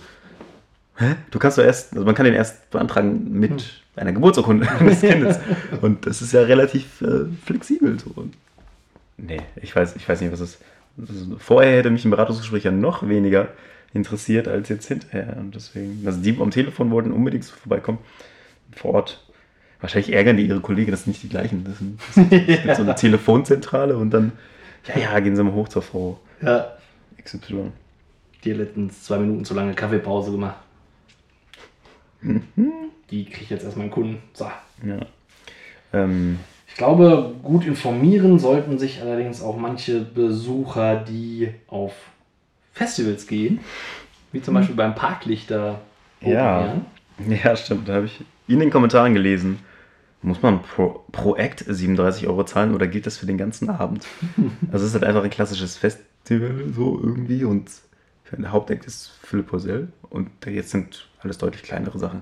hä? 0.97 1.16
Du 1.32 1.39
kannst 1.39 1.58
doch 1.58 1.64
erst, 1.64 1.93
also 1.93 2.06
man 2.06 2.14
kann 2.16 2.26
den 2.26 2.34
erst 2.36 2.70
beantragen 2.72 3.32
mit 3.32 3.52
Hm. 3.52 3.60
einer 3.95 4.12
Geburtsurkunde 4.12 4.68
des 4.86 5.02
Kindes. 5.02 5.39
Und 5.82 6.06
das 6.06 6.22
ist 6.22 6.34
ja 6.34 6.41
relativ 6.41 7.02
äh, 7.02 7.26
flexibel 7.45 7.97
so. 7.99 8.12
Nee, 9.26 9.41
ich 9.61 9.76
weiß, 9.76 9.95
ich 9.95 10.07
weiß 10.07 10.22
nicht, 10.22 10.32
was 10.32 10.39
es 10.39 10.59
also 10.97 11.38
Vorher 11.38 11.78
hätte 11.78 11.89
mich 11.89 12.05
ein 12.05 12.11
Beratungsgespräch 12.11 12.63
ja 12.65 12.72
noch 12.72 13.07
weniger 13.07 13.49
interessiert 13.93 14.47
als 14.47 14.69
jetzt 14.69 14.88
hinterher. 14.88 15.38
Und 15.38 15.55
deswegen, 15.55 16.01
also 16.05 16.22
die 16.22 16.38
am 16.39 16.51
Telefon 16.51 16.91
wollten 16.91 17.11
unbedingt 17.11 17.43
so 17.43 17.55
vorbeikommen. 17.55 17.99
Vor 18.76 18.95
Ort. 18.95 19.26
Wahrscheinlich 19.80 20.13
ärgern 20.13 20.38
die 20.38 20.45
ihre 20.45 20.59
Kollegen, 20.59 20.91
das 20.91 21.03
sind 21.03 21.13
nicht 21.13 21.24
die 21.24 21.30
gleichen. 21.30 21.63
Das, 21.63 21.80
sind, 21.80 21.99
das 22.15 22.30
gibt 22.63 22.76
so 22.76 22.84
eine 22.84 22.95
Telefonzentrale 22.95 23.97
und 23.97 24.11
dann, 24.11 24.32
ja, 24.86 24.99
ja, 24.99 25.19
gehen 25.19 25.36
Sie 25.36 25.43
mal 25.43 25.53
hoch 25.53 25.69
zur 25.69 25.82
Frau 25.82 26.19
Ja. 26.41 26.78
XY. 27.22 27.72
Die 28.43 28.51
hat 28.51 28.57
letztens 28.57 29.03
zwei 29.03 29.17
Minuten 29.17 29.43
zu 29.43 29.53
lange 29.53 29.74
Kaffeepause 29.74 30.32
gemacht. 30.32 30.57
Mhm. 32.22 32.43
Die 33.09 33.26
kriegt 33.26 33.49
jetzt 33.49 33.63
erstmal 33.63 33.86
einen 33.86 33.91
Kunden. 33.91 34.17
So. 34.34 34.45
Ja. 34.86 34.99
Ähm, 35.93 36.39
Ich 36.72 36.78
glaube, 36.78 37.36
gut 37.43 37.65
informieren 37.65 38.39
sollten 38.39 38.80
sich 38.80 39.01
allerdings 39.01 39.41
auch 39.41 39.57
manche 39.57 39.99
Besucher, 39.99 40.95
die 40.95 41.49
auf 41.67 41.93
Festivals 42.72 43.28
gehen, 43.28 43.59
wie 44.32 44.41
zum 44.41 44.53
Beispiel 44.53 44.76
beim 44.76 44.95
Parklichter. 44.95 45.82
Ja. 46.22 46.76
Ja, 47.28 47.55
stimmt. 47.55 47.89
Da 47.89 47.95
habe 47.95 48.05
ich 48.05 48.24
in 48.47 48.59
den 48.59 48.72
Kommentaren 48.72 49.13
gelesen. 49.13 49.59
Muss 50.24 50.41
man 50.41 50.61
pro, 50.61 51.03
pro 51.11 51.36
Act 51.36 51.65
37 51.67 52.28
Euro 52.28 52.45
zahlen 52.45 52.74
oder 52.74 52.88
gilt 52.88 53.05
das 53.05 53.17
für 53.17 53.26
den 53.26 53.38
ganzen 53.38 53.69
Abend? 53.69 54.05
also 54.72 54.86
es 54.86 54.91
ist 54.91 54.93
halt 54.93 55.03
einfach 55.03 55.24
ein 55.24 55.30
klassisches 55.30 55.78
Festival 55.78 56.72
so 56.74 56.99
irgendwie 57.03 57.43
und 57.43 57.69
der 58.32 58.51
Hauptact 58.53 58.86
ist 58.86 59.11
Philipp 59.24 59.47
Posel 59.47 59.89
und 60.09 60.30
jetzt 60.45 60.69
sind 60.69 61.09
alles 61.19 61.38
deutlich 61.38 61.63
kleinere 61.63 61.99
Sachen. 61.99 62.22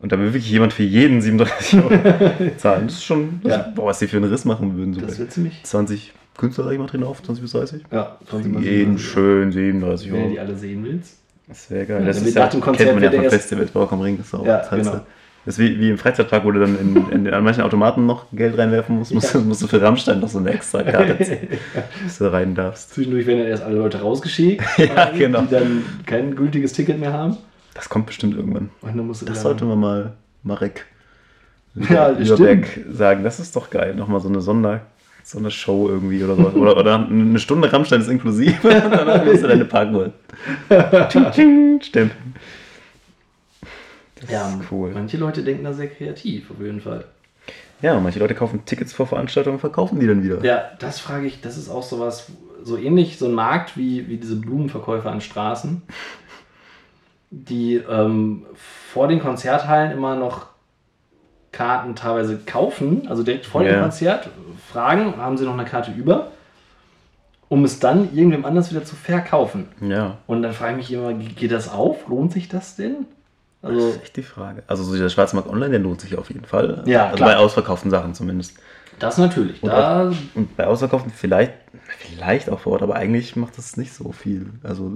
Und 0.00 0.12
da 0.12 0.18
will 0.18 0.26
wirklich 0.32 0.50
jemand 0.50 0.72
für 0.72 0.84
jeden 0.84 1.20
37 1.20 1.80
Euro 1.80 1.90
zahlen. 2.56 2.86
Das 2.86 2.94
ist 2.94 3.04
schon, 3.04 3.40
das 3.42 3.52
Ja. 3.52 3.72
boah, 3.74 3.86
was 3.86 3.98
die 3.98 4.06
für 4.06 4.18
einen 4.18 4.30
Riss 4.30 4.44
machen 4.44 4.76
würden. 4.76 4.94
So 4.94 5.00
Das 5.00 5.18
wird 5.18 5.32
ziemlich. 5.32 5.60
20 5.64 6.12
Künstler, 6.36 6.64
sag 6.64 6.72
ich 6.72 6.78
mal, 6.78 6.86
drin 6.86 7.02
auf, 7.02 7.20
20 7.22 7.42
bis 7.42 7.50
30. 7.52 7.82
Ja, 7.90 8.16
sonst 8.30 8.46
immer 8.46 8.60
Jeden 8.60 8.96
schön 8.98 9.50
37 9.50 10.06
Wenn 10.12 10.14
du 10.18 10.22
Euro. 10.22 10.30
die 10.32 10.40
alle 10.40 10.54
sehen 10.56 10.84
willst. 10.84 11.18
Das 11.48 11.68
wäre 11.70 11.84
geil. 11.86 12.00
Ja, 12.02 12.06
das 12.06 12.22
ist 12.22 12.34
ja, 12.36 12.46
kennt 12.46 12.66
man 12.94 13.02
ja 13.02 13.10
von 13.10 13.28
Festivals, 13.30 13.74
Rock 13.74 13.92
am 13.92 14.00
Ring. 14.02 14.18
Das 14.18 14.26
ist 14.28 14.34
auch 14.34 14.46
Ja, 14.46 14.58
das 14.58 14.70
heißt, 14.70 14.90
genau. 14.92 15.04
Das 15.44 15.58
ist 15.58 15.64
wie, 15.64 15.80
wie 15.80 15.88
im 15.90 15.96
Freizeitpark, 15.98 16.44
wo 16.44 16.50
du 16.52 16.60
dann 16.60 16.78
in, 16.78 17.10
in, 17.26 17.32
an 17.32 17.42
manchen 17.42 17.62
Automaten 17.62 18.04
noch 18.04 18.26
Geld 18.32 18.58
reinwerfen 18.58 18.98
musst, 18.98 19.14
musst, 19.14 19.34
du- 19.34 19.40
musst 19.40 19.62
du 19.62 19.66
für 19.66 19.80
Rammstein 19.80 20.20
noch 20.20 20.28
so 20.28 20.38
eine 20.38 20.50
extra 20.50 20.82
Karte 20.82 21.18
ziehen, 21.24 21.48
bis 22.04 22.18
du 22.18 22.30
rein 22.30 22.54
darfst. 22.54 22.90
Zwischendurch 22.90 23.26
werden 23.26 23.38
dann 23.40 23.48
erst 23.48 23.62
alle 23.62 23.76
Leute 23.78 24.00
rausgeschickt, 24.00 24.62
Ja, 24.78 25.06
die 25.10 25.18
genau. 25.20 25.42
dann 25.50 25.84
kein 26.04 26.36
gültiges 26.36 26.74
Ticket 26.74 27.00
mehr 27.00 27.14
haben. 27.14 27.38
Das 27.78 27.88
kommt 27.88 28.06
bestimmt 28.06 28.34
irgendwann. 28.36 28.70
Dann 28.82 29.08
Das 29.08 29.20
dann- 29.24 29.34
sollte 29.36 29.64
man 29.64 29.78
mal 29.78 30.12
Marek 30.42 30.84
Ja, 31.88 32.10
Überberg 32.10 32.66
sagen. 32.90 33.22
Das 33.22 33.38
ist 33.38 33.54
doch 33.54 33.70
geil. 33.70 33.94
Nochmal 33.94 34.20
so 34.20 34.28
eine 34.28 34.40
Sonder, 34.40 34.80
so 35.22 35.38
eine 35.38 35.50
Show 35.52 35.88
irgendwie 35.88 36.22
oder 36.24 36.34
sowas. 36.34 36.54
Oder, 36.54 36.76
oder 36.76 37.06
eine 37.06 37.38
Stunde 37.38 37.72
Rammstein 37.72 38.00
ist 38.00 38.08
inklusive 38.08 38.56
danach 38.68 39.24
musst 39.24 39.44
du 39.44 39.48
deine 39.48 39.64
Parkuhr. 39.64 40.12
Stempeln. 41.80 42.34
Das 44.20 44.30
Ja, 44.30 44.48
ist 44.48 44.58
cool. 44.72 44.90
manche 44.92 45.16
Leute 45.16 45.42
denken 45.44 45.62
da 45.64 45.72
sehr 45.72 45.86
kreativ, 45.88 46.50
auf 46.50 46.60
jeden 46.60 46.80
Fall. 46.80 47.04
Ja, 47.80 47.98
manche 48.00 48.18
Leute 48.18 48.34
kaufen 48.34 48.64
Tickets 48.64 48.92
vor 48.92 49.06
Veranstaltungen 49.06 49.54
und 49.54 49.60
verkaufen 49.60 50.00
die 50.00 50.06
dann 50.08 50.24
wieder. 50.24 50.42
Ja, 50.44 50.70
das 50.80 50.98
frage 50.98 51.28
ich, 51.28 51.40
das 51.40 51.56
ist 51.56 51.68
auch 51.68 51.84
sowas, 51.84 52.26
so 52.64 52.76
ähnlich, 52.76 53.18
so 53.18 53.26
ein 53.26 53.34
Markt 53.34 53.76
wie, 53.76 54.08
wie 54.08 54.16
diese 54.16 54.34
Blumenverkäufer 54.34 55.12
an 55.12 55.20
Straßen, 55.20 55.82
die 57.30 57.76
ähm, 57.76 58.46
vor 58.92 59.08
den 59.08 59.20
Konzerthallen 59.20 59.92
immer 59.92 60.16
noch 60.16 60.46
Karten 61.52 61.94
teilweise 61.96 62.38
kaufen, 62.38 63.06
also 63.08 63.22
direkt 63.22 63.46
vor 63.46 63.62
dem 63.62 63.72
Ja. 63.74 63.82
Konzert, 63.82 64.28
fragen, 64.70 65.16
haben 65.16 65.36
sie 65.36 65.44
noch 65.44 65.54
eine 65.54 65.64
Karte 65.64 65.90
über, 65.92 66.28
um 67.48 67.64
es 67.64 67.80
dann 67.80 68.14
irgendwem 68.14 68.44
anders 68.44 68.70
wieder 68.70 68.84
zu 68.84 68.94
verkaufen. 68.96 69.68
Ja. 69.80 70.18
Und 70.26 70.42
dann 70.42 70.52
frage 70.52 70.72
ich 70.72 70.76
mich 70.88 70.92
immer, 70.92 71.14
ge- 71.14 71.28
geht 71.32 71.50
das 71.52 71.70
auf? 71.70 72.06
Lohnt 72.08 72.32
sich 72.32 72.48
das 72.48 72.76
denn? 72.76 73.06
Das 73.62 73.72
Also, 73.72 73.88
ist 73.88 74.02
echt 74.02 74.16
die 74.16 74.22
Frage. 74.22 74.62
Also 74.66 74.84
so 74.84 74.92
dieser 74.92 75.08
Schwarzmarkt 75.10 75.48
Online, 75.48 75.70
der 75.70 75.80
lohnt 75.80 76.00
sich 76.00 76.16
auf 76.16 76.28
jeden 76.28 76.44
Fall. 76.44 76.82
Ja, 76.86 77.06
also 77.06 77.16
klar. 77.16 77.28
bei 77.30 77.36
ausverkauften 77.38 77.90
Sachen 77.90 78.14
zumindest. 78.14 78.56
das 78.98 79.18
natürlich. 79.18 79.62
Und 79.62 79.70
Da, 79.70 80.12
Und 80.34 80.56
bei 80.56 80.66
ausverkauften 80.66 81.10
vielleicht, 81.12 81.52
vielleicht 81.98 82.50
auch 82.50 82.60
vor 82.60 82.74
Ort, 82.74 82.82
aber 82.82 82.94
eigentlich 82.96 83.34
macht 83.36 83.56
das 83.58 83.76
nicht 83.76 83.92
so 83.94 84.12
viel. 84.12 84.50
Also 84.62 84.92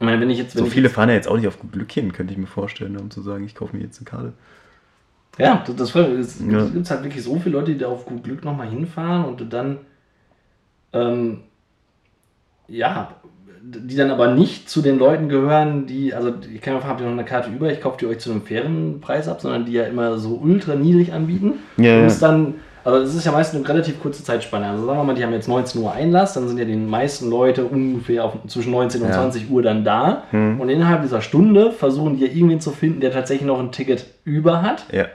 ich 0.00 0.06
meine, 0.06 0.18
wenn 0.18 0.30
ich 0.30 0.38
jetzt, 0.38 0.56
wenn 0.56 0.64
so 0.64 0.70
viele 0.70 0.88
fahren 0.88 1.10
ja 1.10 1.14
jetzt 1.14 1.28
auch 1.28 1.36
nicht 1.36 1.46
auf 1.46 1.58
gut 1.58 1.72
Glück 1.72 1.92
hin, 1.92 2.14
könnte 2.14 2.32
ich 2.32 2.38
mir 2.38 2.46
vorstellen, 2.46 2.96
um 2.96 3.10
zu 3.10 3.20
sagen, 3.20 3.44
ich 3.44 3.54
kaufe 3.54 3.76
mir 3.76 3.82
jetzt 3.82 3.98
eine 3.98 4.06
Karte. 4.06 4.32
Ja, 5.38 5.62
das, 5.66 5.76
das 5.76 5.94
es 5.94 6.40
Ja. 6.40 6.64
gibt 6.64 6.90
halt 6.90 7.04
wirklich 7.04 7.22
so 7.22 7.38
viele 7.38 7.58
Leute, 7.58 7.72
die 7.72 7.78
da 7.78 7.88
auf 7.88 8.06
gut 8.06 8.24
Glück 8.24 8.42
nochmal 8.42 8.68
hinfahren 8.68 9.26
und 9.26 9.52
dann, 9.52 9.76
ähm, 10.94 11.40
ja, 12.66 13.14
die 13.62 13.94
dann 13.94 14.10
aber 14.10 14.32
nicht 14.34 14.70
zu 14.70 14.80
den 14.80 14.98
Leuten 14.98 15.28
gehören, 15.28 15.86
die, 15.86 16.14
also 16.14 16.32
ich 16.50 16.62
kann 16.62 16.72
mir 16.74 16.80
fragen, 16.80 16.92
habt 16.92 17.00
ihr 17.02 17.06
noch 17.06 17.12
eine 17.12 17.26
Karte 17.26 17.50
über, 17.50 17.70
ich 17.70 17.82
kaufe 17.82 17.98
die 17.98 18.06
euch 18.06 18.20
zu 18.20 18.30
einem 18.30 18.40
fairen 18.40 19.02
Preis 19.02 19.28
ab, 19.28 19.42
sondern 19.42 19.66
die 19.66 19.72
ja 19.72 19.84
immer 19.84 20.18
so 20.18 20.36
ultra 20.36 20.76
niedrig 20.76 21.12
anbieten. 21.12 21.54
Ja, 21.76 21.98
und 21.98 22.06
es 22.06 22.18
dann, 22.20 22.54
also 22.84 22.98
es 23.06 23.14
ist 23.14 23.24
ja 23.26 23.32
meistens 23.32 23.60
eine 23.60 23.68
relativ 23.68 24.00
kurze 24.00 24.22
Zeitspanne. 24.24 24.66
Also 24.68 24.86
sagen 24.86 24.98
wir 24.98 25.04
mal, 25.04 25.14
die 25.14 25.22
haben 25.24 25.32
jetzt 25.32 25.48
19 25.48 25.80
Uhr 25.82 25.92
Einlass, 25.92 26.34
dann 26.34 26.48
sind 26.48 26.58
ja 26.58 26.64
die 26.64 26.76
meisten 26.76 27.28
Leute 27.30 27.64
ungefähr 27.64 28.24
auf, 28.24 28.34
zwischen 28.48 28.70
19 28.72 29.02
und 29.02 29.08
Ja. 29.08 29.14
20 29.14 29.50
Uhr 29.50 29.62
dann 29.62 29.84
da. 29.84 30.24
Hm. 30.30 30.60
Und 30.60 30.68
innerhalb 30.68 31.02
dieser 31.02 31.20
Stunde 31.22 31.72
versuchen 31.72 32.16
die 32.16 32.24
ja 32.26 32.32
irgendwen 32.32 32.60
zu 32.60 32.70
finden, 32.70 33.00
der 33.00 33.12
tatsächlich 33.12 33.46
noch 33.46 33.58
ein 33.60 33.72
Ticket 33.72 34.06
über 34.24 34.62
hat 34.62 34.84
Ja. 34.92 35.06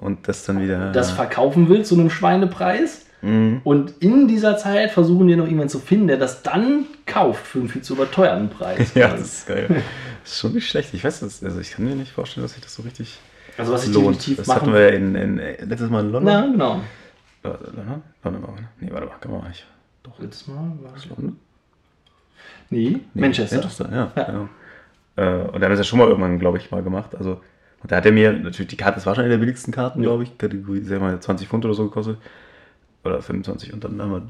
Und 0.00 0.26
das 0.28 0.44
dann 0.44 0.60
wieder. 0.60 0.90
das 0.92 1.10
verkaufen 1.12 1.68
will 1.68 1.84
zu 1.84 1.94
einem 1.94 2.10
Schweinepreis. 2.10 3.06
Mhm. 3.20 3.60
Und 3.62 3.94
in 4.00 4.26
dieser 4.26 4.56
Zeit 4.56 4.90
versuchen 4.90 5.28
die 5.28 5.36
noch 5.36 5.46
jemanden 5.46 5.68
zu 5.68 5.78
finden, 5.78 6.08
der 6.08 6.16
das 6.16 6.42
dann 6.42 6.86
kauft 7.06 7.46
für 7.46 7.60
einen 7.60 7.68
viel 7.68 7.82
zu 7.82 7.94
überteuerten 7.94 8.48
Preis. 8.48 8.92
Ja, 8.96 9.08
das 9.08 9.20
ist 9.20 9.46
geil. 9.46 9.66
Das 10.24 10.32
ist 10.32 10.40
schon 10.40 10.54
nicht 10.54 10.68
schlecht. 10.68 10.92
Ich 10.92 11.04
weiß 11.04 11.20
das, 11.20 11.42
also 11.44 11.60
ich 11.60 11.70
kann 11.70 11.84
mir 11.84 11.94
nicht 11.94 12.10
vorstellen, 12.10 12.44
dass 12.44 12.54
sich 12.54 12.62
das 12.62 12.74
so 12.74 12.82
richtig 12.82 13.18
also 13.58 13.72
was 13.72 13.86
ich 13.86 13.94
lohnt. 13.94 14.06
definitiv 14.16 14.36
Das 14.38 14.46
machen 14.46 14.60
hatten 14.62 14.72
wir 14.72 14.80
ja 14.80 14.88
in, 14.88 15.14
in, 15.14 15.38
äh, 15.38 15.64
letztes 15.64 15.90
Mal 15.90 16.00
in 16.04 16.10
London. 16.12 16.32
Ja, 16.32 16.40
genau. 16.42 16.80
Warte, 17.42 17.64
London? 17.76 18.02
Warte 18.22 18.38
mal, 18.38 18.52
nee, 18.80 18.88
warte 18.92 19.06
mal, 19.06 19.14
kann 19.20 19.32
man 19.32 19.48
nicht. 19.48 19.66
Doch, 20.02 20.18
letztes 20.18 20.48
Mal 20.48 20.72
war 20.82 20.94
es. 20.96 21.06
London? 21.06 21.38
Nee, 22.70 23.00
Nee, 23.14 23.20
Manchester. 23.20 23.56
Manchester, 23.56 23.88
ja. 23.92 24.12
Ja. 24.16 24.24
Genau. 24.24 24.48
Äh, 25.16 25.42
und 25.48 25.60
da 25.60 25.66
haben 25.66 25.70
wir 25.70 25.70
es 25.72 25.78
ja 25.80 25.84
schon 25.84 25.98
mal 25.98 26.08
irgendwann, 26.08 26.38
glaube 26.38 26.58
ich, 26.58 26.70
mal 26.70 26.82
gemacht. 26.82 27.14
Also, 27.14 27.40
und 27.82 27.90
da 27.92 27.96
hat 27.96 28.06
er 28.06 28.12
mir 28.12 28.32
natürlich 28.32 28.68
die 28.70 28.76
Karte, 28.76 28.94
das 28.96 29.06
war 29.06 29.14
schon 29.14 29.24
eine 29.24 29.32
der 29.32 29.38
billigsten 29.38 29.72
Karten, 29.72 30.00
Ja. 30.02 30.08
glaube 30.08 30.22
ich, 30.22 30.38
Kategorie, 30.38 30.80
sagen 30.82 31.02
wir 31.02 31.10
mal, 31.12 31.20
20 31.20 31.48
Pfund 31.48 31.64
oder 31.64 31.74
so 31.74 31.84
gekostet. 31.84 32.18
Oder 33.04 33.20
25. 33.20 33.72
Und 33.72 33.84
dann 33.84 34.00
haben 34.00 34.12
wir, 34.12 34.22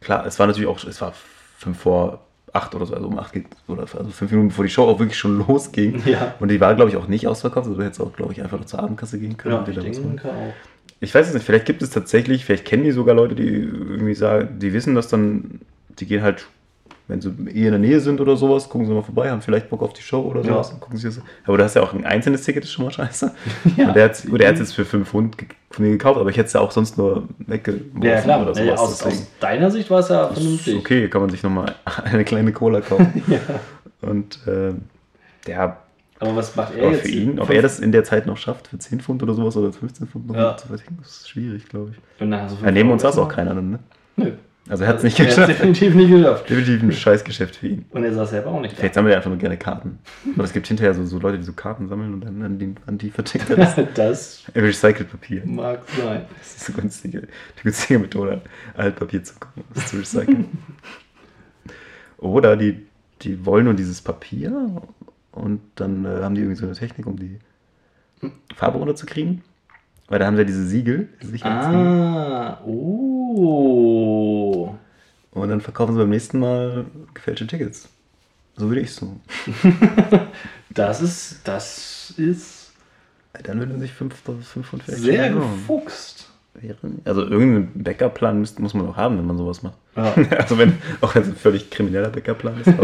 klar, 0.00 0.24
es 0.24 0.38
war 0.38 0.46
natürlich 0.46 0.68
auch, 0.68 0.82
es 0.84 1.00
war 1.00 1.12
5 1.58 1.78
vor 1.78 2.24
8 2.52 2.74
oder 2.74 2.86
so, 2.86 2.94
also 2.94 3.06
um 3.06 3.18
8 3.18 3.32
geht, 3.32 3.46
oder 3.66 3.82
also 3.82 4.10
5 4.10 4.30
Minuten 4.30 4.48
bevor 4.48 4.64
die 4.64 4.70
Show 4.70 4.84
auch 4.84 4.98
wirklich 4.98 5.18
schon 5.18 5.38
losging. 5.46 6.02
Ja. 6.06 6.34
Und 6.40 6.48
die 6.48 6.60
war, 6.60 6.74
glaube 6.74 6.90
ich, 6.90 6.96
auch 6.96 7.08
nicht 7.08 7.26
ausverkauft. 7.26 7.66
Also 7.66 7.78
du 7.78 7.84
hättest 7.84 8.00
auch, 8.00 8.12
glaube 8.12 8.32
ich, 8.32 8.42
einfach 8.42 8.58
noch 8.58 8.66
zur 8.66 8.80
Abendkasse 8.80 9.18
gehen 9.18 9.36
können. 9.36 9.54
Ja, 9.54 9.60
und 9.60 9.68
dir 9.68 9.76
ich 9.76 10.00
denke 10.00 10.28
auch. 10.28 10.54
Ich 11.00 11.14
weiß 11.14 11.28
es 11.28 11.34
nicht, 11.34 11.46
vielleicht 11.46 11.66
gibt 11.66 11.80
es 11.82 11.90
tatsächlich, 11.90 12.44
vielleicht 12.44 12.64
kennen 12.64 12.82
die 12.82 12.90
sogar 12.90 13.14
Leute, 13.14 13.36
die 13.36 13.46
irgendwie 13.46 14.14
sagen, 14.14 14.58
die 14.58 14.72
wissen 14.72 14.96
das 14.96 15.08
dann, 15.08 15.60
die 15.98 16.06
gehen 16.06 16.22
halt, 16.22 16.46
wenn 17.08 17.20
sie 17.20 17.30
eh 17.30 17.64
in 17.66 17.70
der 17.70 17.78
Nähe 17.78 17.98
sind 18.00 18.20
oder 18.20 18.36
sowas, 18.36 18.68
gucken 18.68 18.86
sie 18.86 18.92
mal 18.92 19.02
vorbei, 19.02 19.30
haben 19.30 19.40
vielleicht 19.42 19.68
Bock 19.70 19.82
auf 19.82 19.92
die 19.94 20.02
Show 20.02 20.20
oder 20.20 20.40
Ja. 20.42 20.52
sowas, 20.52 20.72
und 20.72 20.80
gucken 20.80 20.98
sie 20.98 21.06
das. 21.08 21.20
Aber 21.44 21.56
du 21.56 21.64
hast 21.64 21.74
ja 21.74 21.82
auch 21.82 21.92
ein 21.94 22.04
einzelnes 22.04 22.42
Ticket, 22.42 22.64
ist 22.64 22.72
schon 22.72 22.84
mal 22.84 22.90
scheiße. 22.92 23.32
Ja. 23.76 23.88
Und 23.88 23.94
der 23.96 24.04
hat, 24.04 24.54
es 24.54 24.58
jetzt 24.60 24.72
für 24.74 24.84
5 24.84 25.08
Pfund 25.08 25.36
von 25.70 25.84
mir 25.84 25.90
gekauft, 25.92 26.20
aber 26.20 26.30
ich 26.30 26.36
hätte 26.36 26.46
es 26.48 26.52
ja 26.52 26.60
auch 26.60 26.70
sonst 26.70 26.96
nur 26.98 27.24
weggeworfen 27.38 28.02
Ja, 28.02 28.20
klar. 28.20 28.42
oder 28.42 28.52
Ja, 28.62 28.76
sowas. 28.76 28.80
aus, 28.80 28.98
deswegen. 28.98 29.16
aus 29.22 29.26
deiner 29.40 29.70
Sicht 29.70 29.90
war 29.90 30.00
es 30.00 30.08
ja 30.08 30.26
ist 30.28 30.34
vernünftig. 30.38 30.76
okay, 30.76 31.08
kann 31.08 31.20
man 31.22 31.30
sich 31.30 31.42
nochmal 31.42 31.74
eine 32.04 32.24
kleine 32.24 32.52
Cola 32.52 32.80
kaufen. 32.80 33.22
Ja. 33.28 33.38
Und 34.08 34.46
äh, 34.46 34.74
der 35.46 35.78
Aber 36.20 36.36
was 36.36 36.54
macht 36.56 36.74
er 36.76 36.84
aber 36.84 36.92
jetzt? 36.92 37.02
für 37.06 37.08
ihn, 37.12 37.40
ob 37.40 37.50
er 37.50 37.62
das 37.62 37.80
in 37.80 37.90
der 37.90 38.04
Zeit 38.04 38.26
noch 38.26 38.36
schafft, 38.36 38.68
für 38.68 38.78
10 38.78 39.00
Pfund 39.00 39.22
oder 39.22 39.34
sowas 39.34 39.56
oder 39.56 39.72
15 39.72 40.06
Pfund 40.08 40.28
noch 40.28 40.36
Ja. 40.36 40.56
zu 40.56 40.68
verdienen, 40.68 40.98
das 41.00 41.08
ist 41.20 41.28
schwierig, 41.30 41.68
glaube 41.68 41.92
ich. 41.92 42.22
Und 42.22 42.30
dann 42.30 42.48
Ja, 42.62 42.70
neben 42.70 42.90
uns 42.90 43.04
Euro 43.04 43.22
auch 43.22 43.28
keiner 43.28 43.54
dann, 43.54 43.70
ne? 43.70 43.78
Nö. 44.16 44.32
Also 44.68 44.84
er 44.84 44.90
hat 44.90 44.98
es 44.98 45.02
nicht 45.02 45.18
Er 45.18 45.26
geschafft. 45.26 45.48
definitiv 45.48 45.94
nicht 45.94 46.10
geschafft. 46.10 46.50
Definitiv 46.50 46.82
ein 46.82 46.92
Scheißgeschäft 46.92 47.56
für 47.56 47.68
ihn. 47.68 47.84
Und 47.90 48.04
er 48.04 48.12
saß 48.12 48.30
selber 48.30 48.50
auch 48.50 48.60
nicht 48.60 48.74
da. 48.74 48.80
Vielleicht 48.80 48.94
sammelt 48.94 49.12
er 49.12 49.16
einfach 49.18 49.30
nur 49.30 49.38
gerne 49.38 49.56
Karten. 49.56 49.98
Aber 50.34 50.44
es 50.44 50.52
gibt 50.52 50.66
hinterher 50.66 50.92
so, 50.94 51.04
so 51.06 51.18
Leute, 51.18 51.38
die 51.38 51.44
so 51.44 51.52
Karten 51.54 51.88
sammeln 51.88 52.12
und 52.14 52.20
dann 52.24 52.42
an 52.42 52.58
die, 52.58 52.74
an 52.86 52.98
die 52.98 53.10
vertickt 53.10 53.48
er 53.50 53.56
das. 53.56 53.76
Das 53.94 54.42
Recycelt 54.54 55.10
Papier. 55.10 55.42
mag 55.46 55.80
sein. 55.96 56.26
Das 56.38 56.56
ist 56.56 56.68
eine 56.68 56.80
günstige, 56.82 57.20
die 57.58 57.62
günstige 57.62 57.98
Methode, 57.98 58.42
Altpapier 58.76 59.22
zu, 59.24 59.34
zu 59.86 59.96
recyceln. 59.96 60.46
Oder 62.18 62.56
die, 62.56 62.86
die 63.22 63.44
wollen 63.46 63.64
nur 63.64 63.74
dieses 63.74 64.00
Papier 64.02 64.82
und 65.32 65.60
dann 65.76 66.04
äh, 66.04 66.22
haben 66.22 66.34
die 66.34 66.40
irgendwie 66.42 66.58
so 66.60 66.66
eine 66.66 66.74
Technik, 66.74 67.06
um 67.06 67.16
die 67.16 67.38
Farbe 68.56 68.78
runterzukriegen. 68.78 69.42
Weil 70.08 70.18
da 70.18 70.26
haben 70.26 70.36
sie 70.36 70.42
ja 70.42 70.46
diese 70.46 70.66
Siegel, 70.66 71.08
Sicherheitssiegel. 71.20 71.86
Ah, 71.86 72.60
oh. 72.66 74.74
Und 75.32 75.48
dann 75.50 75.60
verkaufen 75.60 75.94
sie 75.94 76.00
beim 76.00 76.10
nächsten 76.10 76.40
Mal 76.40 76.86
gefälschte 77.14 77.46
Tickets. 77.46 77.88
So 78.56 78.68
würde 78.68 78.80
ich 78.80 78.88
es 78.88 78.96
tun. 78.96 79.20
Das 80.70 81.00
ist, 81.00 81.40
das 81.44 82.12
ist 82.18 82.72
Dann 83.42 83.58
würden 83.58 83.80
sich 83.80 83.92
5 83.92 84.14
Pfund 84.14 84.44
vielleicht 84.84 85.02
sehr 85.02 85.30
gefuchst. 85.32 86.30
wären. 86.54 87.00
Also 87.04 87.22
irgendeinen 87.22 87.82
Backup-Plan 87.82 88.38
muss 88.40 88.74
man 88.74 88.88
auch 88.88 88.96
haben, 88.96 89.18
wenn 89.18 89.26
man 89.26 89.38
sowas 89.38 89.62
macht. 89.62 89.76
Ja. 89.96 90.14
Also 90.38 90.58
wenn, 90.58 90.74
auch 91.00 91.14
wenn 91.14 91.22
es 91.22 91.28
ein 91.28 91.36
völlig 91.36 91.70
krimineller 91.70 92.10
Backup-Plan 92.10 92.60
ist. 92.60 92.68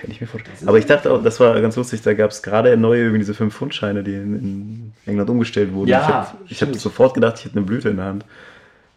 Kann 0.00 0.10
ich 0.10 0.20
mir 0.20 0.26
vorstellen. 0.26 0.56
Aber 0.66 0.78
ich 0.78 0.86
dachte 0.86 1.10
auch, 1.12 1.22
das 1.22 1.40
war 1.40 1.60
ganz 1.60 1.76
lustig, 1.76 2.02
da 2.02 2.14
gab 2.14 2.30
es 2.30 2.42
gerade 2.42 2.76
neue 2.76 3.00
irgendwie 3.00 3.18
diese 3.18 3.32
5-Pfund-Scheine, 3.32 4.02
die 4.04 4.14
in, 4.14 4.34
in 4.38 4.92
England 5.06 5.28
umgestellt 5.30 5.72
wurden. 5.72 5.88
Ja, 5.88 6.34
ich 6.48 6.60
habe 6.62 6.72
hab 6.72 6.78
sofort 6.78 7.14
gedacht, 7.14 7.36
ich 7.38 7.44
hätte 7.46 7.56
eine 7.56 7.66
Blüte 7.66 7.88
in 7.88 7.96
der 7.96 8.06
Hand. 8.06 8.24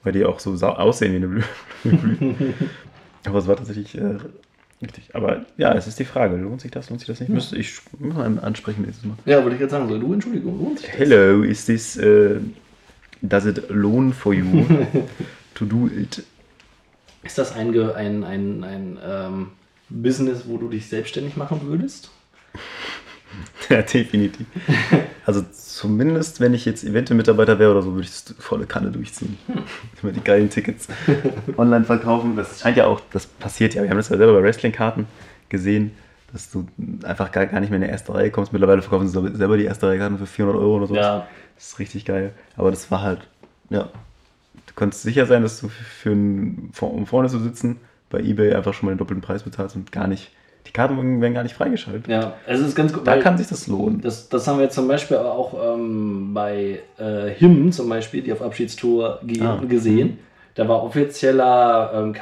Weil 0.04 0.14
die 0.14 0.26
auch 0.26 0.40
so 0.40 0.52
aussehen 0.66 1.12
wie 1.12 1.18
eine 1.18 1.28
Blü- 1.28 1.44
Blüte. 1.84 2.36
Aber 3.26 3.38
es 3.38 3.48
war 3.48 3.56
tatsächlich 3.56 3.96
äh, 3.98 4.16
richtig. 4.82 5.14
Aber 5.14 5.46
ja, 5.58 5.74
es 5.74 5.86
ist 5.88 6.00
die 6.00 6.06
Frage, 6.06 6.38
lohnt 6.38 6.62
sich 6.62 6.72
das, 6.72 6.90
lohnt 6.90 7.02
sich 7.02 7.08
das 7.08 7.20
nicht? 7.20 7.30
Müsste 7.30 7.56
ich 7.56 7.80
muss 8.00 8.16
mal 8.16 8.40
ansprechen 8.40 8.82
nächstes 8.84 9.06
Mal. 9.06 9.16
Ja, 9.26 9.38
wollte 9.44 9.52
ich 9.54 9.60
gerade 9.60 9.70
sagen. 9.72 9.88
So, 9.90 10.00
du, 10.00 10.12
Entschuldigung, 10.14 10.58
lohnt 10.60 10.80
sich 10.80 10.90
das? 10.90 10.98
Hello, 10.98 11.44
is 11.44 11.66
this, 11.66 11.98
uh, 11.98 12.40
does 13.22 13.46
it 13.46 13.70
loan 13.70 14.12
for 14.12 14.34
you 14.34 14.46
to 15.54 15.66
do 15.66 15.88
it? 15.88 16.24
Ist 17.22 17.38
das 17.38 17.54
ein, 17.56 17.70
ein, 17.80 18.24
ein, 18.24 18.64
ein 18.64 18.98
ähm, 19.08 19.48
Business, 19.92 20.44
wo 20.48 20.58
du 20.58 20.70
dich 20.70 20.88
selbstständig 20.88 21.38
machen 21.38 21.62
würdest? 21.64 22.10
Ja, 23.70 23.82
definitiv. 23.82 24.46
Also 25.26 25.42
zumindest, 25.54 26.42
wenn 26.42 26.54
ich 26.54 26.66
jetzt 26.66 26.84
Event-Mitarbeiter 26.84 27.58
wäre 27.60 27.72
oder 27.72 27.82
so, 27.82 27.94
würde 27.94 28.04
ich 28.04 28.10
es 28.10 28.36
volle 28.38 28.66
Kanne 28.66 28.92
durchziehen. 28.92 29.38
Immer 30.04 30.12
die 30.12 30.20
geilen 30.20 30.50
Tickets 30.50 30.90
online 31.58 31.86
verkaufen. 31.86 32.36
Das 32.36 32.60
scheint 32.60 32.76
ja 32.76 32.88
auch, 32.88 33.00
das 33.12 33.28
passiert 33.28 33.74
ja. 33.74 33.84
Wir 33.84 33.90
haben 33.90 33.98
das 33.98 34.10
ja 34.10 34.18
selber 34.18 34.34
bei 34.34 34.44
Wrestling-Karten 34.44 35.08
gesehen, 35.48 35.92
dass 36.34 36.52
du 36.52 36.68
einfach 37.04 37.32
gar, 37.32 37.46
gar 37.46 37.62
nicht 37.62 37.70
mehr 37.70 37.78
in 37.78 37.86
die 37.86 37.90
erste 37.90 38.14
Reihe 38.14 38.32
kommst. 38.32 38.52
Mittlerweile 38.52 38.82
verkaufen 38.82 39.08
sie 39.08 39.38
selber 39.38 39.56
die 39.56 39.66
erste 39.66 39.88
Reihe 39.88 40.00
Karten 40.00 40.18
für 40.18 40.28
400 40.28 40.62
Euro 40.62 40.76
oder 40.76 40.88
so. 40.88 40.96
Ja. 40.96 41.28
Das 41.56 41.68
ist 41.68 41.80
richtig 41.80 42.04
geil. 42.04 42.34
Aber 42.58 42.72
das 42.72 42.92
war 42.92 43.02
halt, 43.02 43.28
ja. 43.70 43.90
Du 44.66 44.74
konntest 44.76 45.04
sicher 45.04 45.26
sein, 45.26 45.44
dass 45.44 45.60
du 45.60 45.70
für 45.70 46.12
einen, 46.12 46.72
um 46.80 47.06
vorne 47.06 47.30
zu 47.30 47.40
sitzen, 47.40 47.78
bei 48.12 48.20
Ebay 48.20 48.54
einfach 48.54 48.74
schon 48.74 48.88
mal 48.88 48.94
den 48.94 49.00
doppelten 49.00 49.22
Preis 49.22 49.44
bezahlst 49.44 49.76
und 49.76 49.92
gar 49.92 50.08
nicht, 50.08 50.32
die 50.68 50.72
Karten 50.72 50.96
werden 51.22 51.34
gar 51.34 51.44
nicht 51.44 51.56
freigeschaltet. 51.56 52.08
Ja, 52.08 52.34
es 52.46 52.60
ist 52.60 52.76
ganz 52.76 52.94
gut. 52.94 53.08
Da 53.08 53.18
kann 53.18 53.38
sich 53.38 53.48
das 53.48 53.68
lohnen. 53.68 54.02
Das, 54.02 54.30
das 54.30 54.48
haben 54.48 54.58
wir 54.58 54.66
jetzt 54.66 54.76
zum 54.76 54.88
Beispiel 54.88 55.18
aber 55.18 55.32
auch 55.34 55.76
ähm, 55.76 56.34
bei 56.34 56.80
äh, 57.00 57.30
Him 57.30 57.72
zum 57.72 57.90
Beispiel, 57.90 58.22
die 58.22 58.32
auf 58.32 58.42
Abschiedstour 58.42 59.20
ge 59.24 59.42
Ah. 59.42 59.60
gesehen. 59.68 60.20
Da 60.56 60.68
war 60.68 60.84
offizieller 60.84 61.92
ähm, 61.96 62.14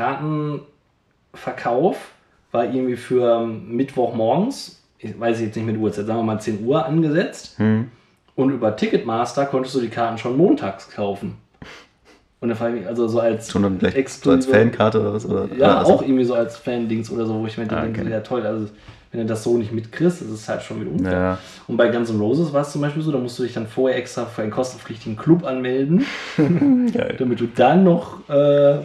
Kartenverkauf, 1.33 2.11
war 2.51 2.65
irgendwie 2.65 2.95
für 2.95 3.41
ähm, 3.41 3.75
Mittwochmorgens, 3.75 4.81
ich 4.99 5.19
weiß 5.19 5.41
jetzt 5.41 5.55
nicht 5.55 5.65
mit 5.65 5.77
Uhrzeit, 5.77 6.05
sagen 6.05 6.19
wir 6.19 6.23
mal 6.23 6.39
10 6.39 6.65
Uhr 6.65 6.85
angesetzt. 6.85 7.57
Hm. 7.57 7.89
Und 8.35 8.51
über 8.51 8.75
Ticketmaster 8.75 9.45
konntest 9.45 9.75
du 9.75 9.81
die 9.81 9.89
Karten 9.89 10.17
schon 10.17 10.37
montags 10.37 10.89
kaufen. 10.89 11.35
Und 12.41 12.49
da 12.49 12.55
frage 12.55 12.75
ich 12.75 12.79
mich, 12.81 12.87
also 12.89 13.07
so 13.07 13.19
als 13.19 13.51
Schon 13.51 13.63
dann 13.63 13.79
gleich 13.79 14.07
so 14.09 14.31
als 14.31 14.45
Fankarte 14.45 15.01
oder 15.01 15.13
was? 15.13 15.25
Oder, 15.25 15.49
ja, 15.57 15.77
also- 15.79 15.93
auch 15.93 16.01
irgendwie 16.01 16.23
so 16.23 16.33
als 16.35 16.55
Fan-Dings 16.57 17.11
oder 17.11 17.25
so, 17.25 17.33
wo 17.39 17.45
ich 17.45 17.57
mir 17.57 17.69
Ah, 17.71 17.81
denke, 17.81 18.01
okay. 18.01 18.11
ja 18.11 18.21
toll, 18.21 18.45
also 18.45 18.67
wenn 19.11 19.21
du 19.21 19.25
das 19.25 19.43
so 19.43 19.57
nicht 19.57 19.71
mitkriegst, 19.71 20.21
ist 20.21 20.29
es 20.29 20.47
halt 20.47 20.61
schon 20.61 20.81
wieder 20.81 20.91
unfair. 20.91 21.11
Ja. 21.19 21.37
Und 21.67 21.77
bei 21.77 21.89
Guns 21.89 22.09
N' 22.11 22.19
Roses 22.19 22.53
war 22.53 22.61
es 22.61 22.71
zum 22.71 22.81
Beispiel 22.81 23.01
so, 23.01 23.11
da 23.11 23.17
musst 23.17 23.37
du 23.39 23.43
dich 23.43 23.53
dann 23.53 23.67
vorher 23.67 23.97
extra 23.97 24.25
für 24.25 24.43
einen 24.43 24.51
kostenpflichtigen 24.51 25.17
Club 25.17 25.43
anmelden, 25.45 26.05
damit 27.17 27.39
du 27.39 27.47
dann 27.47 27.83
noch 27.83 28.29
äh, 28.29 28.79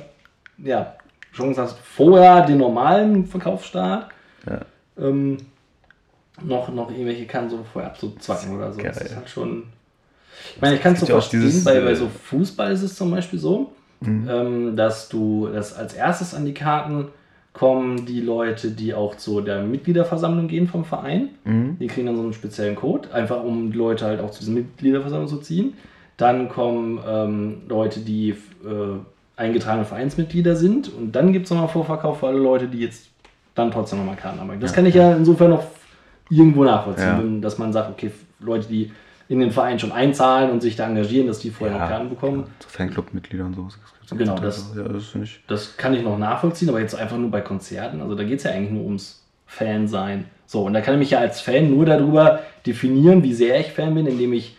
ja, 0.59 0.95
Chance 1.33 1.61
hast, 1.61 1.79
vorher 1.79 2.47
den 2.47 2.59
normalen 2.59 3.27
Verkaufsstart 3.27 4.09
Ja. 4.49 4.61
ähm, 4.99 5.37
noch, 6.43 6.73
noch 6.73 6.91
irgendwelche 6.91 7.27
Konsolen 7.27 7.65
vorher 7.71 7.91
abzuzwacken 7.91 8.57
oder 8.57 8.73
so. 8.73 8.81
Das 8.81 8.97
Geil. 8.99 9.07
ist 9.07 9.17
halt 9.17 9.29
schon. 9.29 9.65
Ich 10.57 10.61
meine, 10.63 10.77
ich 10.77 10.83
kann 10.83 10.93
es 10.95 11.01
so 11.01 11.07
ja 11.07 11.13
verstehen, 11.15 11.41
dieses, 11.43 11.65
bei, 11.65 11.77
äh, 11.77 11.81
bei 11.85 11.95
so 11.95 12.09
Fußball 12.09 12.73
ist 12.73 12.83
es 12.83 12.95
zum 12.97 13.11
Beispiel 13.11 13.39
so, 13.39 13.73
Mhm. 14.01 14.29
ähm, 14.29 14.77
dass 14.77 15.09
du, 15.09 15.49
dass 15.53 15.73
als 15.75 15.95
erstes 15.95 16.35
an 16.35 16.45
die 16.45 16.53
Karten 16.55 17.07
kommen 17.55 18.05
die 18.05 18.21
Leute, 18.21 18.71
die 18.73 18.93
auch 18.93 19.17
zu 19.17 19.41
der 19.41 19.63
Mitgliederversammlung 19.63 20.49
gehen 20.49 20.67
vom 20.67 20.85
Verein. 20.85 21.31
Mhm. 21.45 21.79
Die 21.79 21.87
kriegen 21.87 22.07
dann 22.09 22.17
so 22.17 22.23
einen 22.23 22.33
speziellen 22.33 22.75
Code, 22.75 23.13
einfach 23.15 23.43
um 23.43 23.71
die 23.73 23.79
Leute 23.79 24.05
halt 24.05 24.21
auch 24.21 24.31
zu 24.31 24.41
dieser 24.41 24.53
Mitgliederversammlung 24.53 25.29
zu 25.29 25.39
ziehen. 25.39 25.75
Dann 26.17 26.49
kommen 26.49 26.99
ähm, 27.09 27.63
Leute, 27.69 28.01
die 28.01 28.31
äh, 28.31 28.37
eingetragene 29.37 29.85
Vereinsmitglieder 29.85 30.55
sind. 30.57 30.93
Und 30.93 31.13
dann 31.13 31.33
gibt 31.33 31.45
es 31.47 31.51
nochmal 31.51 31.69
Vorverkauf 31.69 32.19
für 32.21 32.27
alle 32.29 32.39
Leute, 32.39 32.67
die 32.67 32.79
jetzt 32.81 33.09
dann 33.55 33.71
trotzdem 33.71 34.01
nochmal 34.01 34.17
Karten 34.17 34.41
haben. 34.41 34.61
Das 34.61 34.73
Ja. 34.73 34.75
kann 34.77 34.87
ich 34.87 34.95
ja 34.95 35.15
insofern 35.17 35.51
noch 35.51 35.65
irgendwo 36.31 36.65
nachvollziehen, 36.65 37.37
Ja. 37.37 37.41
dass 37.41 37.59
man 37.59 37.73
sagt, 37.73 37.91
okay, 37.91 38.11
Leute, 38.41 38.67
die 38.69 38.91
in 39.29 39.41
den 39.41 39.51
Verein 39.51 39.79
schon 39.79 39.93
einzahlen 39.93 40.51
und 40.51 40.61
sich 40.61 40.77
da 40.77 40.87
engagieren, 40.87 41.27
dass 41.27 41.39
die 41.39 41.51
vorher 41.51 41.79
noch 41.79 41.89
Karten 41.89 42.11
bekommen. 42.11 42.45
So 42.61 42.69
Fanclub-Mitglieder 42.69 43.47
und 43.47 43.55
so. 43.55 43.65
Das 43.65 43.75
gibt's 43.77 44.11
ja 44.11 44.17
Genau, 44.17 44.39
das-. 44.39 44.75
Ja, 44.77 44.83
das 44.85 45.15
ich. 45.15 45.41
Das 45.47 45.77
kann 45.77 45.95
ich 45.95 46.03
noch 46.03 46.19
nachvollziehen, 46.19 46.69
aber 46.69 46.81
jetzt 46.81 46.95
einfach 46.95 47.17
nur 47.17 47.31
bei 47.31 47.41
Konzerten. 47.41 48.01
Also 48.01 48.15
da 48.15 48.25
geht 48.25 48.39
es 48.39 48.45
ja 48.45 48.51
eigentlich 48.51 48.73
nur 48.73 48.85
ums 48.85 49.25
Fan 49.47 49.89
sein. 49.89 50.27
So, 50.47 50.65
und 50.65 50.75
da 50.75 50.81
kann 50.81 50.95
ich 50.95 51.01
mich 51.01 51.11
ja 51.11 51.21
als 51.21 51.41
Fan 51.41 51.71
nur 51.71 51.87
darüber 51.87 52.41
definieren, 52.67 53.23
wie 53.23 53.33
sehr 53.33 53.61
ich 53.61 53.73
Fan 53.73 53.95
bin, 53.95 54.07
indem 54.07 54.33
ich 54.33 54.57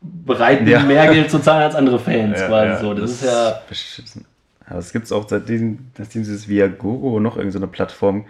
bereit 0.00 0.60
bin, 0.60 0.68
Ja. 0.68 0.80
mehr 0.80 1.12
Geld 1.12 1.30
zu 1.30 1.38
zahlen 1.38 1.64
als 1.64 1.74
andere 1.74 1.98
Fans. 1.98 2.40
Ja, 2.40 2.46
quasi 2.46 2.68
ja, 2.68 2.80
so. 2.80 2.94
Das, 2.94 3.10
ist 3.10 3.24
ja. 3.24 3.60
beschissen. 3.68 4.24
Aber 4.66 4.78
es 4.78 4.92
gibt 4.92 5.06
es 5.06 5.12
auch 5.12 5.28
seitdem, 5.28 5.90
seitdem 5.96 6.22
dieses 6.22 6.48
Viagogo 6.48 7.20
noch 7.20 7.36
irgendeine 7.36 7.66
so 7.66 7.70
Plattform, 7.72 8.26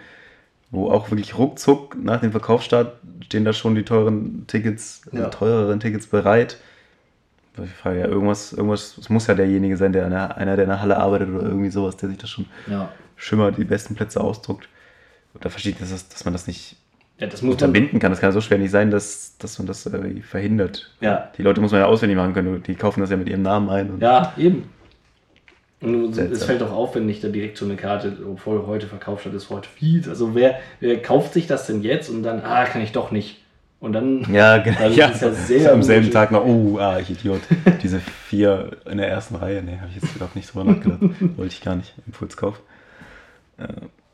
wo 0.71 0.89
auch 0.91 1.09
wirklich 1.11 1.37
ruckzuck 1.37 1.95
nach 2.01 2.21
dem 2.21 2.31
Verkaufsstart 2.31 2.93
stehen 3.25 3.45
da 3.45 3.53
schon 3.53 3.75
die 3.75 3.83
teuren 3.83 4.45
Tickets, 4.47 5.01
Ja. 5.11 5.27
äh, 5.27 5.29
teureren 5.29 5.79
Tickets 5.79 6.07
bereit. 6.07 6.57
Ich 7.61 7.71
frage 7.71 7.99
ja, 7.99 8.05
irgendwas, 8.07 8.53
irgendwas, 8.53 8.97
es 8.97 9.09
muss 9.09 9.27
ja 9.27 9.33
derjenige 9.33 9.75
sein, 9.75 9.91
der 9.91 10.05
in 10.05 10.11
der, 10.11 10.37
einer, 10.37 10.55
der 10.55 10.63
in 10.63 10.69
der 10.69 10.81
Halle 10.81 10.97
arbeitet 10.97 11.29
oder 11.29 11.43
irgendwie 11.47 11.69
sowas, 11.71 11.97
der 11.97 12.07
sich 12.09 12.17
das 12.17 12.29
schon 12.29 12.45
Ja. 12.67 12.89
schimmer 13.17 13.51
die 13.51 13.65
besten 13.65 13.95
Plätze 13.95 14.21
ausdruckt. 14.21 14.69
Und 15.33 15.43
da 15.43 15.49
verstehe 15.49 15.73
ich, 15.73 15.77
dass, 15.79 15.89
das- 15.89 16.07
dass 16.07 16.23
man 16.25 16.33
das 16.33 16.47
nicht 16.47 16.77
ja, 17.17 17.27
das 17.27 17.41
muss 17.41 17.55
unterbinden 17.55 17.99
kann. 17.99 18.11
Das 18.13 18.21
kann 18.21 18.29
ja 18.29 18.31
so 18.31 18.39
schwer 18.39 18.57
nicht 18.59 18.71
sein, 18.71 18.91
dass, 18.91 19.37
dass 19.39 19.57
man 19.59 19.67
das 19.67 19.85
äh, 19.87 20.21
verhindert. 20.21 20.89
Ja. 21.01 21.29
Die 21.37 21.41
Leute 21.43 21.59
muss 21.59 21.71
man 21.73 21.81
ja 21.81 21.87
auswendig 21.87 22.15
machen 22.15 22.33
können. 22.33 22.63
Die 22.63 22.75
kaufen 22.75 23.01
das 23.01 23.09
ja 23.09 23.17
mit 23.17 23.27
ihrem 23.27 23.41
Namen 23.41 23.69
ein. 23.69 23.89
Und 23.89 24.01
Ja, 24.01 24.31
eben. 24.37 24.69
Und 25.81 26.09
es 26.09 26.15
Seltsam. 26.15 26.47
fällt 26.47 26.61
doch 26.61 26.73
auf, 26.73 26.95
wenn 26.95 27.05
nicht 27.05 27.23
da 27.23 27.29
direkt 27.29 27.57
schon 27.57 27.69
eine 27.69 27.77
Karte, 27.77 28.17
obwohl 28.29 28.67
heute 28.67 28.87
verkauft 28.87 29.25
hat, 29.25 29.33
ist 29.33 29.49
heute 29.49 29.69
viel. 29.69 30.07
Also 30.09 30.35
wer, 30.35 30.59
wer 30.81 31.01
kauft 31.01 31.33
sich 31.33 31.47
das 31.47 31.67
denn 31.67 31.81
jetzt 31.81 32.09
und 32.09 32.23
dann, 32.23 32.41
ah, 32.41 32.65
kann 32.65 32.81
ich 32.81 32.91
doch 32.91 33.11
nicht. 33.11 33.37
Und 33.79 33.93
dann, 33.93 34.25
Ja, 34.33 34.57
genau. 34.57 34.77
Also 34.77 34.99
ja, 34.99 35.07
ist 35.07 35.21
ja 35.21 35.31
sehr 35.31 35.71
am 35.71 35.81
selben. 35.81 36.11
Tag 36.11 36.31
noch, 36.31 36.45
oh, 36.45 36.77
ah, 36.79 36.99
ich 36.99 37.09
Idiot. 37.11 37.39
Diese 37.81 37.99
vier 37.99 38.71
in 38.89 38.97
der 38.97 39.07
ersten 39.07 39.35
Reihe, 39.35 39.63
nee, 39.63 39.77
habe 39.77 39.89
ich 39.95 40.01
jetzt 40.01 40.15
überhaupt 40.15 40.35
nicht 40.35 40.53
drüber 40.53 40.65
nachgedacht. 40.65 40.99
Wollte 41.37 41.53
ich 41.53 41.61
gar 41.61 41.75
nicht. 41.77 41.93
Impulskauf. 42.05 42.59
Äh, 43.57 43.67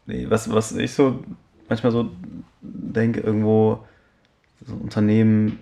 nee, 0.05 0.27
was, 0.29 0.51
was 0.51 0.71
ich 0.73 0.93
so 0.93 1.23
manchmal 1.67 1.91
so 1.91 2.09
denke, 2.61 3.21
irgendwo, 3.21 3.79
so 4.67 4.75
Unternehmen, 4.75 5.59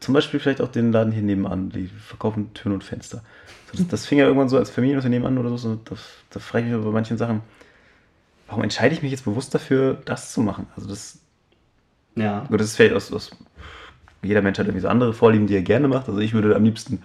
zum 0.00 0.14
Beispiel 0.14 0.40
vielleicht 0.40 0.60
auch 0.60 0.68
den 0.68 0.92
Laden 0.92 1.12
hier 1.12 1.22
nebenan, 1.22 1.70
die 1.70 1.86
verkaufen 1.88 2.52
Türen 2.54 2.74
und 2.74 2.84
Fenster. 2.84 3.22
Das, 3.72 3.86
das 3.88 4.06
fing 4.06 4.18
ja 4.18 4.26
irgendwann 4.26 4.48
so 4.48 4.58
als 4.58 4.70
Familienunternehmen 4.70 5.26
an 5.26 5.38
oder 5.38 5.56
so. 5.56 5.74
da, 5.84 5.96
da 6.30 6.40
frage 6.40 6.66
ich 6.66 6.72
mich 6.72 6.82
bei 6.84 6.90
manchen 6.90 7.18
Sachen, 7.18 7.42
warum 8.46 8.62
entscheide 8.62 8.94
ich 8.94 9.02
mich 9.02 9.10
jetzt 9.10 9.24
bewusst 9.24 9.54
dafür, 9.54 9.98
das 10.04 10.32
zu 10.32 10.40
machen? 10.40 10.66
Also 10.76 10.88
das, 10.88 11.18
ja, 12.16 12.44
Gut, 12.48 12.60
das 12.60 12.68
ist 12.68 12.76
vielleicht 12.76 12.94
aus, 12.94 13.12
aus. 13.12 13.30
Jeder 14.22 14.42
Mensch 14.42 14.58
hat 14.58 14.66
irgendwie 14.66 14.82
so 14.82 14.88
andere 14.88 15.12
Vorlieben, 15.14 15.46
die 15.46 15.54
er 15.54 15.62
gerne 15.62 15.88
macht. 15.88 16.08
Also 16.08 16.20
ich 16.20 16.34
würde 16.34 16.56
am 16.56 16.64
liebsten 16.64 17.02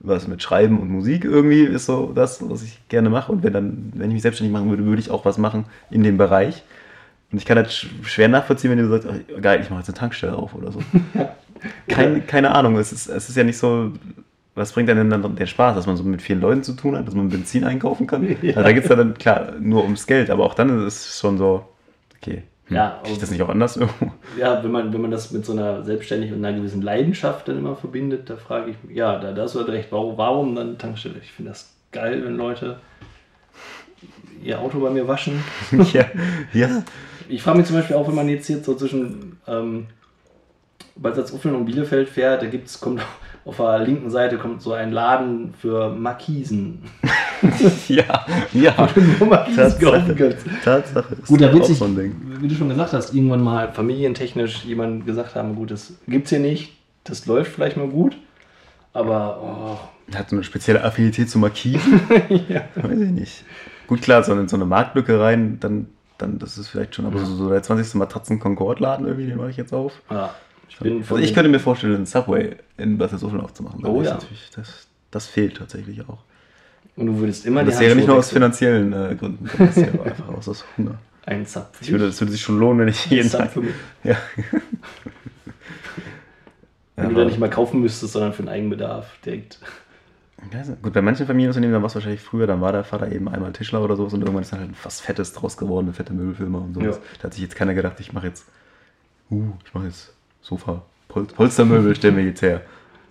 was 0.00 0.28
mit 0.28 0.42
Schreiben 0.42 0.80
und 0.80 0.90
Musik 0.90 1.24
irgendwie 1.24 1.62
ist 1.64 1.86
so 1.86 2.12
das, 2.14 2.48
was 2.48 2.62
ich 2.62 2.80
gerne 2.88 3.10
mache. 3.10 3.32
Und 3.32 3.42
wenn 3.42 3.52
dann, 3.52 3.92
wenn 3.96 4.10
ich 4.10 4.14
mich 4.14 4.22
selbstständig 4.22 4.52
machen 4.52 4.70
würde, 4.70 4.84
würde 4.84 5.00
ich 5.00 5.10
auch 5.10 5.24
was 5.24 5.38
machen 5.38 5.66
in 5.90 6.04
dem 6.04 6.18
Bereich. 6.18 6.62
Und 7.32 7.38
ich 7.38 7.46
kann 7.46 7.56
das 7.56 7.72
sch- 7.72 7.88
schwer 8.04 8.28
nachvollziehen, 8.28 8.70
wenn 8.70 8.78
du 8.78 8.88
sagst, 8.88 9.08
ach, 9.10 9.42
geil, 9.42 9.60
ich 9.62 9.70
mache 9.70 9.80
jetzt 9.80 9.88
eine 9.90 9.98
Tankstelle 9.98 10.34
auf 10.36 10.54
oder 10.54 10.72
so. 10.72 10.80
Kein, 11.88 12.26
keine 12.26 12.54
Ahnung, 12.54 12.76
es 12.76 12.92
ist, 12.92 13.08
es 13.08 13.28
ist 13.28 13.36
ja 13.36 13.44
nicht 13.44 13.58
so, 13.58 13.92
was 14.54 14.72
bringt 14.72 14.88
denn 14.88 15.10
dann 15.10 15.36
der 15.36 15.46
Spaß, 15.46 15.76
dass 15.76 15.86
man 15.86 15.96
so 15.96 16.02
mit 16.02 16.20
vielen 16.20 16.40
Leuten 16.40 16.62
zu 16.62 16.74
tun 16.74 16.96
hat, 16.96 17.06
dass 17.06 17.14
man 17.14 17.28
Benzin 17.28 17.64
einkaufen 17.64 18.06
kann? 18.06 18.24
Ja. 18.42 18.56
Also 18.56 18.62
da 18.62 18.72
geht 18.72 18.84
es 18.84 18.90
ja 18.90 18.96
dann 18.96 19.14
klar 19.14 19.52
nur 19.60 19.84
ums 19.84 20.06
Geld, 20.06 20.30
aber 20.30 20.44
auch 20.44 20.54
dann 20.54 20.86
ist 20.86 21.08
es 21.08 21.18
schon 21.18 21.38
so, 21.38 21.66
okay, 22.16 22.42
hm, 22.66 22.76
Ja, 22.76 23.00
ich 23.04 23.18
das 23.18 23.30
nicht 23.30 23.42
auch 23.42 23.48
anders 23.48 23.76
irgendwo? 23.76 24.12
ja 24.38 24.62
wenn, 24.62 24.70
man, 24.70 24.92
wenn 24.92 25.00
man 25.00 25.10
das 25.10 25.30
mit 25.30 25.44
so 25.44 25.52
einer 25.52 25.84
Selbstständigkeit 25.84 26.36
und 26.36 26.44
einer 26.44 26.56
gewissen 26.56 26.82
Leidenschaft 26.82 27.48
dann 27.48 27.58
immer 27.58 27.76
verbindet, 27.76 28.28
da 28.28 28.36
frage 28.36 28.70
ich 28.70 28.76
mich, 28.82 28.96
ja, 28.96 29.18
da, 29.18 29.32
da 29.32 29.42
hast 29.42 29.54
du 29.54 29.60
halt 29.60 29.68
recht, 29.68 29.92
warum, 29.92 30.18
warum 30.18 30.54
dann 30.54 30.78
Tankstelle? 30.78 31.16
Ich 31.22 31.32
finde 31.32 31.50
das 31.52 31.72
geil, 31.92 32.22
wenn 32.24 32.36
Leute 32.36 32.78
ihr 34.42 34.60
Auto 34.60 34.80
bei 34.80 34.90
mir 34.90 35.08
waschen. 35.08 35.42
ja, 35.92 36.04
ja, 36.52 36.82
Ich 37.28 37.42
frage 37.42 37.58
mich 37.58 37.66
zum 37.66 37.76
Beispiel 37.76 37.96
auch, 37.96 38.06
wenn 38.08 38.14
man 38.14 38.28
jetzt 38.28 38.46
hier 38.46 38.62
so 38.62 38.74
zwischen 38.74 39.38
ähm, 39.46 39.86
Bad 40.98 41.14
Salzuflen 41.14 41.54
und 41.54 41.64
Bielefeld 41.64 42.08
fährt, 42.08 42.42
da 42.42 42.46
gibt's, 42.46 42.80
kommt 42.80 43.02
auf 43.44 43.56
der 43.56 43.78
linken 43.78 44.10
Seite 44.10 44.36
kommt 44.36 44.60
so 44.60 44.72
ein 44.72 44.92
Laden 44.92 45.54
für 45.54 45.90
Markisen. 45.90 46.82
ja, 47.88 48.26
ja. 48.52 48.88
Nur 49.18 49.28
Markisen 49.28 49.78
kaufen 49.80 50.16
kannst. 50.16 50.38
Tatsache. 50.64 51.14
Ist 51.14 51.28
Gut, 51.28 51.40
da 51.40 51.52
wird 51.52 51.64
sich, 51.64 51.80
wie 51.80 52.48
du 52.48 52.54
schon 52.54 52.68
gesagt 52.68 52.92
hast, 52.92 53.14
irgendwann 53.14 53.42
mal 53.42 53.72
familientechnisch 53.72 54.64
jemand 54.64 55.06
gesagt 55.06 55.34
haben, 55.34 55.54
gut, 55.54 55.70
das 55.70 55.94
gibt's 56.06 56.30
hier 56.30 56.40
nicht, 56.40 56.72
das 57.04 57.26
läuft 57.26 57.52
vielleicht 57.52 57.76
mal 57.76 57.88
gut, 57.88 58.16
aber 58.92 59.40
oh, 60.10 60.14
Hat 60.16 60.28
so 60.28 60.36
eine 60.36 60.44
spezielle 60.44 60.82
Affinität 60.82 61.30
zu 61.30 61.38
Markisen? 61.38 62.00
ja. 62.48 62.62
Weiß 62.74 62.98
ich 62.98 63.10
nicht. 63.10 63.44
Gut, 63.86 64.02
klar, 64.02 64.22
so 64.24 64.32
in 64.34 64.48
so 64.48 64.56
eine 64.56 64.66
Marktlücke 64.66 65.18
rein, 65.18 65.58
dann, 65.60 65.86
dann 66.18 66.38
das 66.38 66.58
ist 66.58 66.68
vielleicht 66.68 66.96
schon, 66.96 67.06
aber 67.06 67.20
so, 67.20 67.34
so 67.36 67.48
der 67.48 67.62
20. 67.62 67.94
Matratzen-Concord-Laden 67.94 69.06
irgendwie, 69.06 69.26
den 69.26 69.38
mache 69.38 69.50
ich 69.50 69.56
jetzt 69.56 69.72
auf. 69.72 70.02
ja. 70.10 70.34
Ich 70.68 70.78
bin 70.78 70.98
Also 70.98 71.16
ich 71.16 71.34
könnte 71.34 71.48
mir 71.50 71.60
vorstellen, 71.60 71.94
einen 71.94 72.06
Subway 72.06 72.56
in 72.76 72.98
Bad 72.98 73.10
Salzuflen 73.10 73.40
aufzumachen. 73.40 73.84
Oh 73.84 74.02
ja. 74.02 74.18
Das, 74.54 74.86
das 75.10 75.26
fehlt 75.26 75.56
tatsächlich 75.56 76.08
auch. 76.08 76.18
und 76.96 77.06
du 77.06 77.18
würdest 77.18 77.46
immer 77.46 77.60
Und 77.60 77.66
die 77.66 77.72
das 77.72 77.80
wäre 77.80 77.96
nicht 77.96 78.06
nur 78.06 78.16
aus 78.16 78.30
finanziellen 78.30 78.92
äh, 78.92 79.14
Gründen, 79.14 79.48
das 79.58 79.76
wäre 79.76 80.02
einfach 80.04 80.28
aus, 80.28 80.48
aus 80.48 80.64
Hunger. 80.76 80.98
Ein 81.26 81.46
Zap. 81.46 81.74
Ich 81.80 81.90
würde, 81.92 82.06
das 82.06 82.20
würde 82.20 82.32
sich 82.32 82.40
schon 82.40 82.58
lohnen, 82.58 82.80
wenn 82.80 82.88
ich 82.88 83.06
jeden 83.06 83.30
Tag... 83.30 83.50
für 83.52 83.60
mich. 83.60 83.74
Ja. 84.04 84.16
Wenn 86.96 87.10
du 87.10 87.14
aber- 87.14 87.20
da 87.20 87.26
nicht 87.28 87.38
mal 87.38 87.50
kaufen 87.50 87.80
müsstest, 87.80 88.12
sondern 88.12 88.32
für 88.32 88.42
den 88.42 88.48
Eigenbedarf 88.48 89.18
direkt. 89.24 89.60
Gut, 90.82 90.92
bei 90.92 91.02
manchen 91.02 91.26
Familienunternehmen, 91.26 91.72
dann 91.74 91.82
war 91.82 91.88
es 91.88 91.94
wahrscheinlich 91.96 92.20
früher, 92.20 92.46
dann 92.46 92.60
war 92.60 92.72
der 92.72 92.84
Vater 92.84 93.10
eben 93.10 93.28
einmal 93.28 93.52
Tischler 93.52 93.82
oder 93.82 93.96
sowas 93.96 94.12
und 94.14 94.20
irgendwann 94.20 94.42
ist 94.42 94.52
dann 94.52 94.60
halt 94.60 94.70
was 94.82 95.00
Fettes 95.00 95.32
draus 95.32 95.56
geworden, 95.56 95.86
eine 95.86 95.94
fette 95.94 96.12
Möbelfirma 96.12 96.58
und 96.58 96.74
sowas. 96.74 96.96
Ja. 96.96 97.02
Da 97.18 97.24
hat 97.24 97.34
sich 97.34 97.42
jetzt 97.42 97.56
keiner 97.56 97.74
gedacht, 97.74 97.98
ich 98.00 98.12
mache 98.12 98.28
jetzt, 98.28 98.46
uh, 99.30 99.52
ich 99.64 99.74
mache 99.74 99.86
jetzt 99.86 100.14
Sofa, 100.48 100.82
Pol 101.08 101.24
Polstermöbel, 101.24 101.94
stellen 101.94 102.16
wir 102.16 102.24
jetzt 102.24 102.40
her. 102.42 102.62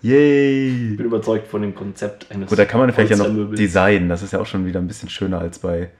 Yay! 0.02 0.90
Ich 0.92 0.96
bin 0.96 1.06
überzeugt 1.06 1.46
von 1.48 1.62
dem 1.62 1.74
Konzept 1.74 2.30
eines 2.32 2.48
Gut, 2.48 2.58
da 2.58 2.64
kann 2.64 2.80
man 2.80 2.92
vielleicht 2.92 3.10
ja 3.10 3.16
noch 3.16 3.54
designen, 3.54 4.08
das 4.08 4.22
ist 4.22 4.32
ja 4.32 4.40
auch 4.40 4.46
schon 4.46 4.66
wieder 4.66 4.80
ein 4.80 4.88
bisschen 4.88 5.08
schöner 5.08 5.38
als 5.40 5.58
bei, 5.60 5.90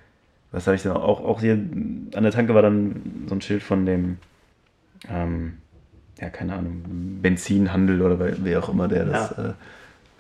was 0.53 0.66
habe 0.66 0.76
ich 0.76 0.82
denn 0.82 0.93
auch, 0.93 1.20
auch 1.24 1.41
hier 1.41 1.53
an 1.55 2.11
der 2.22 2.32
Tanke 2.32 2.55
war 2.55 2.62
dann 2.62 3.24
so 3.28 3.34
ein 3.34 3.41
Schild 3.41 3.62
von 3.62 3.86
dem, 3.86 4.18
ähm, 5.09 5.55
ja, 6.20 6.28
keine 6.30 6.55
Ahnung, 6.55 6.82
Benzinhandel 7.22 8.03
oder 8.03 8.18
wer- 8.43 8.59
auch 8.62 8.68
immer 8.68 8.89
der 8.89 9.05
das, 9.05 9.34
Ja. 9.36 9.45
äh, 9.51 9.53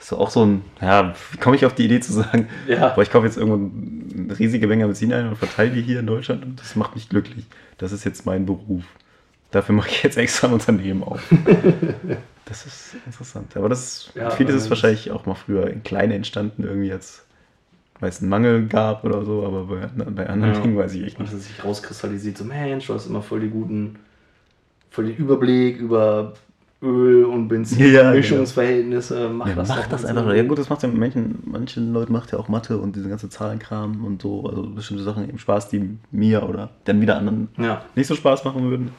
ist 0.00 0.12
auch 0.12 0.30
so 0.30 0.44
ein, 0.46 0.62
ja, 0.80 1.14
wie 1.32 1.38
komme 1.38 1.56
ich 1.56 1.66
auf 1.66 1.74
die 1.74 1.84
Idee 1.86 1.98
zu 2.00 2.12
sagen, 2.12 2.46
Ja. 2.68 2.90
boah, 2.90 3.02
ich 3.02 3.10
kaufe 3.10 3.26
jetzt 3.26 3.36
irgendwo 3.36 3.56
eine 4.16 4.38
riesige 4.38 4.68
Menge 4.68 4.86
Benzin 4.86 5.12
ein 5.12 5.28
und 5.28 5.36
verteile 5.36 5.70
die 5.72 5.82
hier 5.82 5.98
in 6.00 6.06
Deutschland 6.06 6.44
und 6.44 6.60
das 6.60 6.76
macht 6.76 6.94
mich 6.94 7.08
glücklich. 7.08 7.44
Das 7.78 7.90
ist 7.92 8.04
jetzt 8.04 8.24
mein 8.26 8.46
Beruf. 8.46 8.84
Dafür 9.50 9.74
mache 9.74 9.88
ich 9.88 10.02
jetzt 10.02 10.18
extra 10.18 10.48
ein 10.48 10.52
Unternehmen 10.54 11.02
auf. 11.02 11.22
das 12.44 12.66
ist 12.66 12.96
interessant. 13.06 13.56
Aber 13.56 13.68
das 13.68 14.10
Ja, 14.14 14.30
vieles 14.30 14.54
ist 14.54 14.70
wahrscheinlich 14.70 15.10
auch 15.10 15.26
mal 15.26 15.34
früher 15.34 15.68
in 15.68 15.82
kleine 15.82 16.14
entstanden, 16.14 16.64
irgendwie 16.64 16.88
jetzt, 16.88 17.24
weil 18.00 18.10
es 18.10 18.20
einen 18.20 18.28
Mangel 18.30 18.66
gab 18.66 19.04
oder 19.04 19.24
so, 19.24 19.44
aber 19.46 19.64
bei, 19.64 19.82
andern- 19.84 20.14
bei 20.14 20.28
anderen 20.28 20.54
Ja. 20.54 20.60
Dingen 20.60 20.76
weiß 20.76 20.94
ich 20.94 21.04
echt 21.04 21.18
nicht. 21.18 21.32
dass 21.32 21.40
es 21.40 21.46
sich 21.48 21.64
rauskristallisiert, 21.64 22.36
so 22.36 22.44
Mensch, 22.44 22.86
du 22.88 22.94
hast 22.94 23.06
immer 23.06 23.22
voll 23.22 23.40
die 23.40 23.48
guten, 23.48 23.96
voll 24.90 25.06
den 25.06 25.16
Überblick 25.16 25.78
über 25.78 26.34
Öl 26.80 27.24
und 27.24 27.48
Benzin, 27.48 27.90
Ja, 27.92 28.12
Mischungsverhältnisse, 28.12 29.30
mach 29.30 29.48
Ja, 29.48 29.54
das 29.56 29.68
mach 29.68 29.78
doch 29.82 29.88
das 29.88 30.04
einfach. 30.04 30.32
Ja 30.32 30.44
gut, 30.44 30.58
das 30.58 30.68
macht 30.68 30.82
ja 30.84 30.88
manchen, 30.90 31.38
manchen 31.44 31.92
Leuten 31.92 32.12
macht 32.12 32.30
ja 32.32 32.38
auch 32.38 32.48
Mathe 32.48 32.78
und 32.78 32.94
diese 32.94 33.08
ganze 33.08 33.28
Zahlenkram 33.28 34.04
und 34.04 34.22
so, 34.22 34.46
also 34.46 34.62
bestimmte 34.68 35.02
Sachen 35.02 35.28
eben 35.28 35.38
Spaß, 35.38 35.70
die 35.70 35.98
mir 36.12 36.48
oder 36.48 36.68
dann 36.84 37.00
wieder 37.00 37.16
anderen 37.16 37.48
Ja. 37.56 37.82
nicht 37.96 38.06
so 38.06 38.14
Spaß 38.14 38.44
machen 38.44 38.70
würden. 38.70 38.90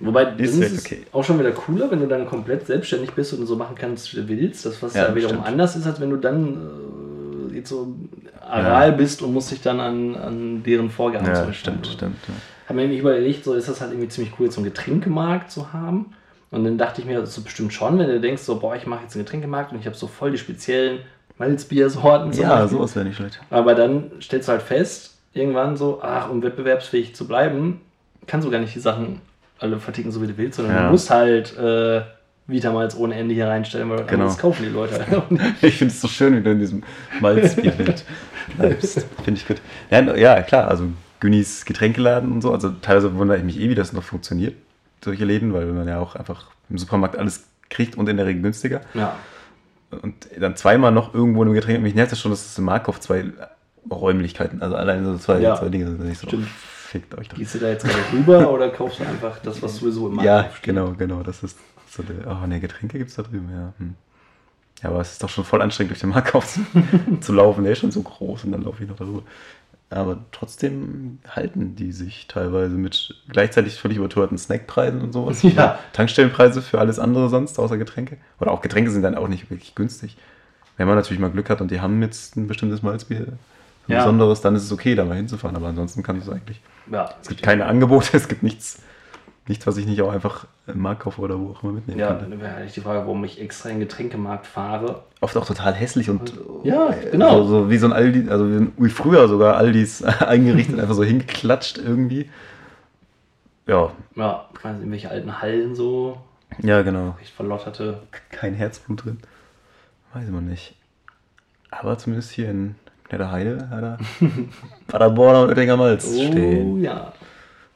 Wobei, 0.00 0.24
das 0.26 0.50
Ist 0.50 0.72
es 0.72 0.84
okay. 0.84 1.02
auch 1.12 1.22
schon 1.24 1.38
wieder 1.38 1.52
cooler, 1.52 1.90
wenn 1.90 2.00
du 2.00 2.06
dann 2.06 2.26
komplett 2.26 2.66
selbstständig 2.66 3.12
bist 3.12 3.32
und 3.32 3.46
so 3.46 3.56
machen 3.56 3.76
kannst, 3.78 4.12
wie 4.12 4.20
du 4.20 4.28
willst. 4.28 4.66
Das, 4.66 4.82
was 4.82 4.94
Ja, 4.94 5.08
ja, 5.08 5.14
wiederum 5.14 5.36
stimmt. 5.36 5.46
anders 5.48 5.76
ist, 5.76 5.86
als 5.86 6.00
wenn 6.00 6.10
du 6.10 6.16
dann 6.16 7.50
äh, 7.52 7.56
jetzt 7.56 7.68
so 7.70 7.94
aral 8.40 8.92
bist 8.92 9.22
und 9.22 9.32
musst 9.32 9.50
dich 9.50 9.60
dann 9.62 9.80
an, 9.80 10.14
an 10.16 10.62
deren 10.62 10.90
Vorgaben 10.90 11.26
Ja, 11.26 11.52
stimmt, 11.52 11.86
stimmt. 11.86 12.16
Ja. 12.28 12.34
Habe 12.66 12.74
mir 12.76 12.82
nämlich 12.82 13.00
überlegt, 13.00 13.44
so 13.44 13.54
ist 13.54 13.68
das 13.68 13.80
halt 13.80 13.92
irgendwie 13.92 14.08
ziemlich 14.08 14.32
cool, 14.38 14.46
jetzt 14.46 14.54
so 14.56 14.60
einen 14.60 14.70
Getränkemarkt 14.70 15.50
zu 15.50 15.72
haben. 15.72 16.06
Und 16.50 16.64
dann 16.64 16.78
dachte 16.78 17.00
ich 17.00 17.06
mir, 17.06 17.18
das 17.20 17.30
ist 17.30 17.34
so 17.36 17.42
bestimmt 17.42 17.72
schon, 17.72 17.98
wenn 17.98 18.06
du 18.08 18.20
denkst, 18.20 18.42
so, 18.42 18.58
boah, 18.58 18.74
ich 18.76 18.86
mache 18.86 19.02
jetzt 19.02 19.14
einen 19.14 19.24
Getränkemarkt 19.24 19.72
und 19.72 19.78
ich 19.80 19.86
habe 19.86 19.96
so 19.96 20.06
voll 20.06 20.30
die 20.30 20.38
speziellen 20.38 21.00
Malzbiersorten. 21.38 22.32
Ja, 22.32 22.48
Beispiel. 22.60 22.68
sowas 22.78 22.94
wäre 22.96 23.04
nicht 23.04 23.16
schlecht. 23.16 23.40
Aber 23.50 23.74
dann 23.74 24.10
stellst 24.20 24.48
du 24.48 24.52
halt 24.52 24.62
fest, 24.62 25.14
irgendwann 25.32 25.76
so, 25.76 26.00
ach, 26.02 26.30
um 26.30 26.42
wettbewerbsfähig 26.42 27.14
zu 27.14 27.26
bleiben, 27.26 27.80
kannst 28.26 28.46
du 28.46 28.50
gar 28.50 28.58
nicht 28.60 28.74
die 28.74 28.80
Sachen 28.80 29.20
alle 29.58 29.78
verticken, 29.80 30.10
so 30.12 30.20
wie 30.22 30.26
du 30.26 30.36
willst, 30.36 30.56
sondern 30.56 30.74
Ja. 30.76 30.84
du 30.86 30.90
musst 30.92 31.10
halt 31.10 31.56
äh, 31.56 32.02
Vitamalz 32.46 32.94
ohne 32.96 33.14
Ende 33.16 33.34
hier 33.34 33.48
reinstellen, 33.48 33.90
weil 33.90 34.04
Genau. 34.04 34.24
das 34.26 34.38
kaufen 34.38 34.62
die 34.64 34.68
Leute 34.68 35.04
halt. 35.06 35.22
Ich 35.62 35.76
finde 35.78 35.92
es 35.92 36.00
so 36.00 36.08
schön, 36.08 36.36
wie 36.36 36.42
du 36.42 36.50
in 36.50 36.58
diesem 36.60 36.82
Malzbierbild 37.20 38.04
bleibst. 38.56 39.06
Finde 39.24 39.40
ich 39.40 39.46
gut. 39.48 39.60
Ja, 39.90 40.00
ja, 40.16 40.42
klar, 40.42 40.68
also 40.68 40.84
Günnis 41.20 41.64
Getränkeladen 41.64 42.30
und 42.32 42.42
so. 42.42 42.52
Also 42.52 42.70
teilweise 42.82 43.14
wundere 43.16 43.38
ich 43.38 43.44
mich 43.44 43.58
eh, 43.60 43.68
wie 43.70 43.74
das 43.74 43.92
noch 43.92 44.02
funktioniert, 44.04 44.54
solche 45.04 45.24
Läden, 45.24 45.52
weil 45.52 45.66
man 45.66 45.88
ja 45.88 45.98
auch 45.98 46.14
einfach 46.14 46.46
im 46.70 46.78
Supermarkt 46.78 47.16
alles 47.18 47.44
kriegt 47.70 47.96
und 47.96 48.08
in 48.08 48.16
der 48.16 48.26
Regel 48.26 48.42
günstiger. 48.42 48.80
Ja. 48.94 49.16
Und 50.02 50.14
dann 50.38 50.56
zweimal 50.56 50.92
noch 50.92 51.14
irgendwo 51.14 51.42
in 51.42 51.48
einem 51.48 51.54
Getränk. 51.54 51.80
Mich 51.82 51.94
nervt 51.94 52.12
das 52.12 52.20
schon, 52.20 52.30
dass 52.30 52.44
es 52.44 52.58
im 52.58 52.64
Marktkauf 52.64 53.00
zwei 53.00 53.24
Räumlichkeiten, 53.90 54.62
also 54.62 54.76
alleine 54.76 55.04
so 55.12 55.18
zwei, 55.18 55.40
Ja. 55.40 55.56
zwei 55.56 55.68
Dinge 55.68 55.86
sind. 55.86 56.04
Nicht 56.04 56.20
so, 56.20 56.26
Stimmt. 56.26 56.48
Fickt 57.00 57.14
euch 57.18 57.28
doch. 57.28 57.36
Gehst 57.36 57.54
du 57.54 57.58
da 57.58 57.68
jetzt 57.68 57.84
gerade 57.84 58.02
rüber 58.12 58.50
oder 58.52 58.70
kaufst 58.70 59.00
du 59.00 59.04
einfach 59.04 59.38
das, 59.40 59.62
was 59.62 59.76
sowieso 59.76 60.08
im 60.08 60.14
Markt 60.16 60.26
Ja, 60.26 60.50
steht? 60.50 60.62
genau, 60.62 60.92
genau. 60.96 61.22
Das 61.22 61.42
ist 61.42 61.58
so 61.90 62.02
der. 62.02 62.26
Oh, 62.26 62.46
ne, 62.46 62.60
Getränke 62.60 62.98
gibt 62.98 63.10
es 63.10 63.16
da 63.16 63.22
drüben, 63.22 63.48
ja. 63.52 63.72
Hm. 63.78 63.94
Ja, 64.82 64.90
aber 64.90 65.00
es 65.00 65.12
ist 65.12 65.22
doch 65.22 65.28
schon 65.30 65.44
voll 65.44 65.62
anstrengend, 65.62 65.90
durch 65.92 66.00
den 66.00 66.10
Marktkauf 66.10 66.46
zu, 66.52 66.60
zu 67.20 67.32
laufen. 67.32 67.64
Der 67.64 67.72
ist 67.72 67.78
schon 67.80 67.90
so 67.92 68.02
groß 68.02 68.44
und 68.44 68.52
dann 68.52 68.62
laufe 68.62 68.82
ich 68.82 68.88
noch 68.88 68.96
darüber. 68.96 69.22
Aber 69.88 70.18
trotzdem 70.32 71.20
halten 71.28 71.76
die 71.76 71.92
sich 71.92 72.26
teilweise 72.26 72.74
mit 72.74 73.14
gleichzeitig 73.28 73.74
völlig 73.80 73.98
überteuerten 73.98 74.36
Snackpreisen 74.36 75.00
und 75.00 75.12
sowas. 75.12 75.42
Ja. 75.42 75.78
Tankstellenpreise 75.92 76.60
für 76.60 76.80
alles 76.80 76.98
andere 76.98 77.28
sonst, 77.28 77.58
außer 77.60 77.78
Getränke. 77.78 78.16
Oder 78.40 78.50
auch 78.50 78.62
Getränke 78.62 78.90
sind 78.90 79.02
dann 79.02 79.14
auch 79.14 79.28
nicht 79.28 79.48
wirklich 79.48 79.76
günstig. 79.76 80.16
Wenn 80.76 80.88
man 80.88 80.96
natürlich 80.96 81.20
mal 81.20 81.30
Glück 81.30 81.48
hat 81.50 81.60
und 81.60 81.70
die 81.70 81.80
haben 81.80 82.02
jetzt 82.02 82.36
ein 82.36 82.48
bestimmtes 82.48 82.82
Malzbier, 82.82 83.20
ein 83.20 83.92
Ja. 83.92 83.98
besonderes, 83.98 84.40
dann 84.40 84.56
ist 84.56 84.64
es 84.64 84.72
okay, 84.72 84.96
da 84.96 85.04
mal 85.04 85.16
hinzufahren. 85.16 85.56
Aber 85.56 85.68
ansonsten 85.68 86.02
kann 86.02 86.18
es 86.18 86.28
eigentlich. 86.28 86.60
Ja, 86.90 87.10
Es 87.20 87.28
gibt 87.28 87.42
keine 87.42 87.66
Angebote, 87.66 88.08
es 88.16 88.28
gibt 88.28 88.42
nichts, 88.42 88.80
nichts, 89.48 89.66
was 89.66 89.76
ich 89.76 89.86
nicht 89.86 90.00
auch 90.02 90.10
einfach 90.12 90.46
im 90.66 90.80
Markt 90.80 91.02
kaufe 91.02 91.20
oder 91.20 91.38
wo 91.38 91.50
auch 91.50 91.62
immer 91.62 91.72
mitnehmen 91.72 91.98
Ja, 92.00 92.14
kann. 92.14 92.30
dann 92.30 92.40
wäre 92.40 92.54
eigentlich 92.56 92.74
die 92.74 92.80
Frage, 92.80 93.00
warum 93.00 93.24
ich 93.24 93.40
extra 93.40 93.68
in 93.68 93.76
den 93.76 93.88
Getränkemarkt 93.88 94.46
fahre. 94.46 95.04
Oft 95.20 95.36
auch 95.36 95.46
total 95.46 95.74
hässlich 95.74 96.10
und 96.10 96.32
Ja, 96.64 96.90
genau. 97.10 97.42
so, 97.44 97.48
so 97.64 97.70
wie 97.70 97.78
so 97.78 97.86
ein 97.86 97.92
Aldi, 97.92 98.28
also 98.30 98.48
wie, 98.50 98.68
früher 98.90 99.28
sogar 99.28 99.56
Aldis 99.56 100.02
eingerichtet, 100.20 100.78
einfach 100.80 100.94
so 100.94 101.04
hingeklatscht 101.04 101.78
irgendwie. 101.78 102.30
Ja, 103.66 103.90
Ja, 104.14 104.48
nicht, 104.54 104.82
in 104.82 104.90
welche 104.92 105.10
alten 105.10 105.40
Hallen 105.40 105.74
so 105.74 106.18
ja, 106.62 106.82
genau. 106.82 107.16
recht 107.20 107.34
verlotterte. 107.34 108.00
Kein 108.30 108.54
Herzblut 108.54 109.04
drin. 109.04 109.18
Weiß 110.14 110.28
man 110.30 110.46
nicht. 110.46 110.74
Aber 111.72 111.98
zumindest 111.98 112.30
hier 112.30 112.48
in 112.48 112.76
Knetterheide 113.08 113.68
hat 113.70 113.82
er 113.82 113.98
Paderborner 114.88 115.42
und 115.42 115.48
Oettinger 115.50 115.76
Malz 115.76 116.06
Oh 116.12 116.26
stehen. 116.26 116.80
ja. 116.82 117.12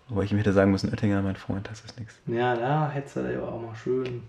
Wobei 0.08 0.24
ich 0.24 0.32
ihm 0.32 0.38
hätte 0.38 0.52
sagen 0.52 0.72
müssen, 0.72 0.90
Oettinger, 0.90 1.22
mein 1.22 1.36
Freund, 1.36 1.68
das 1.70 1.80
ist 1.84 1.98
nichts. 1.98 2.16
Ja, 2.26 2.56
da 2.56 2.90
hättest 2.90 3.16
du 3.16 3.20
ja 3.32 3.40
auch 3.42 3.60
mal 3.62 3.74
schön 3.76 4.22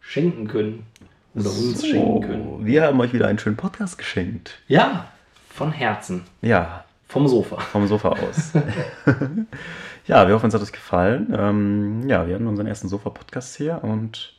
schenken 0.00 0.46
können. 0.48 0.86
Oder 1.34 1.46
uns 1.50 1.80
So, 1.80 1.86
schenken 1.86 2.20
können. 2.20 2.66
Wir 2.66 2.82
haben 2.82 3.00
euch 3.00 3.12
wieder 3.12 3.26
einen 3.28 3.38
schönen 3.38 3.56
Podcast 3.56 3.96
geschenkt. 3.96 4.58
Ja, 4.68 5.06
von 5.50 5.70
Herzen. 5.72 6.22
Ja, 6.42 6.84
Vom 7.08 7.26
Sofa. 7.28 7.58
vom 7.60 7.86
Sofa 7.86 8.08
aus. 8.10 8.52
ja, 10.06 10.26
wir 10.26 10.34
hoffen, 10.34 10.48
es 10.48 10.54
hat 10.54 10.62
euch 10.62 10.72
gefallen. 10.72 11.32
Ähm, 11.36 12.08
ja, 12.08 12.26
wir 12.26 12.34
hatten 12.34 12.46
unseren 12.48 12.66
ersten 12.66 12.88
Sofa-Podcast 12.88 13.56
hier 13.56 13.82
und 13.82 14.34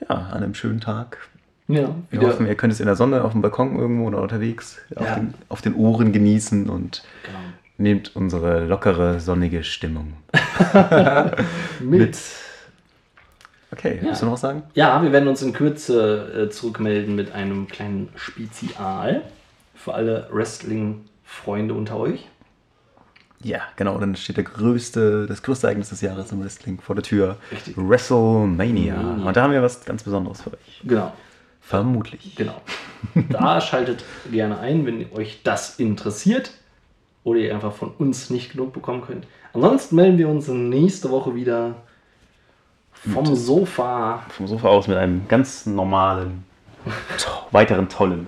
ja, 0.00 0.08
an 0.16 0.42
einem 0.42 0.54
schönen 0.54 0.80
Tag. 0.80 1.18
Ja, 1.66 1.94
Wir 2.10 2.20
wieder. 2.20 2.30
hoffen, 2.32 2.46
ihr 2.46 2.54
könnt 2.56 2.72
es 2.72 2.80
in 2.80 2.86
der 2.86 2.96
Sonne, 2.96 3.24
auf 3.24 3.32
dem 3.32 3.40
Balkon 3.40 3.78
irgendwo 3.78 4.06
oder 4.06 4.20
unterwegs 4.20 4.78
auf, 4.96 5.06
Ja. 5.06 5.14
den, 5.16 5.34
auf 5.48 5.62
den 5.62 5.74
Ohren 5.74 6.12
genießen 6.12 6.68
und 6.68 7.02
Genau. 7.24 7.38
nehmt 7.78 8.14
unsere 8.14 8.64
lockere, 8.66 9.18
sonnige 9.20 9.64
Stimmung 9.64 10.12
Mit. 11.80 12.00
mit. 12.00 12.18
Okay, 13.72 13.96
Ja. 14.00 14.08
willst 14.08 14.20
du 14.22 14.26
noch 14.26 14.34
was 14.34 14.42
sagen? 14.42 14.62
Ja, 14.74 15.02
wir 15.02 15.10
werden 15.12 15.26
uns 15.28 15.40
in 15.42 15.52
Kürze 15.54 16.46
äh, 16.46 16.50
zurückmelden 16.50 17.14
mit 17.16 17.32
einem 17.32 17.66
kleinen 17.66 18.08
Spezial 18.14 19.22
für 19.74 19.94
alle 19.94 20.28
Wrestling-Freunde 20.30 21.74
unter 21.74 21.96
euch. 21.96 22.28
Ja, 23.42 23.60
genau, 23.76 23.98
dann 23.98 24.16
steht 24.16 24.36
der 24.36 24.44
größte, 24.44 25.26
das 25.26 25.42
größte 25.42 25.66
Ereignis 25.66 25.90
des 25.90 26.00
Jahres 26.00 26.30
im 26.32 26.42
Wrestling 26.42 26.80
vor 26.80 26.94
der 26.94 27.02
Tür. 27.02 27.36
Richtig. 27.52 27.74
WrestleMania. 27.76 28.96
Mhm. 28.96 29.26
Und 29.26 29.36
da 29.36 29.42
haben 29.42 29.52
wir 29.52 29.62
was 29.62 29.84
ganz 29.84 30.02
Besonderes 30.02 30.40
für 30.42 30.52
euch. 30.52 30.82
Genau. 30.84 31.12
Vermutlich. 31.66 32.34
Genau. 32.36 32.60
Da 33.30 33.60
schaltet 33.60 34.04
gerne 34.30 34.58
ein, 34.58 34.86
wenn 34.86 35.10
euch 35.12 35.40
das 35.42 35.78
interessiert 35.78 36.52
oder 37.22 37.38
ihr 37.38 37.54
einfach 37.54 37.72
von 37.72 37.90
uns 37.98 38.30
nicht 38.30 38.52
genug 38.52 38.72
bekommen 38.72 39.02
könnt. 39.02 39.26
Ansonsten 39.54 39.96
melden 39.96 40.18
wir 40.18 40.28
uns 40.28 40.48
nächste 40.48 41.10
Woche 41.10 41.34
wieder 41.34 41.76
vom 43.12 43.34
Sofa. 43.34 44.22
Vom 44.28 44.46
Sofa 44.46 44.68
aus 44.68 44.88
mit 44.88 44.96
einem 44.96 45.26
ganz 45.28 45.66
normalen, 45.66 46.44
to 47.18 47.30
weiteren 47.50 47.88
tollen. 47.88 48.26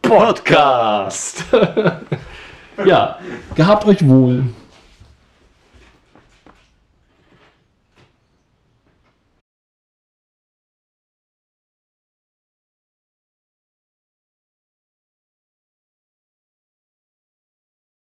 Podcast. 0.00 1.44
ja, 2.84 3.18
gehabt 3.54 3.84
euch 3.86 4.06
wohl. 4.06 4.44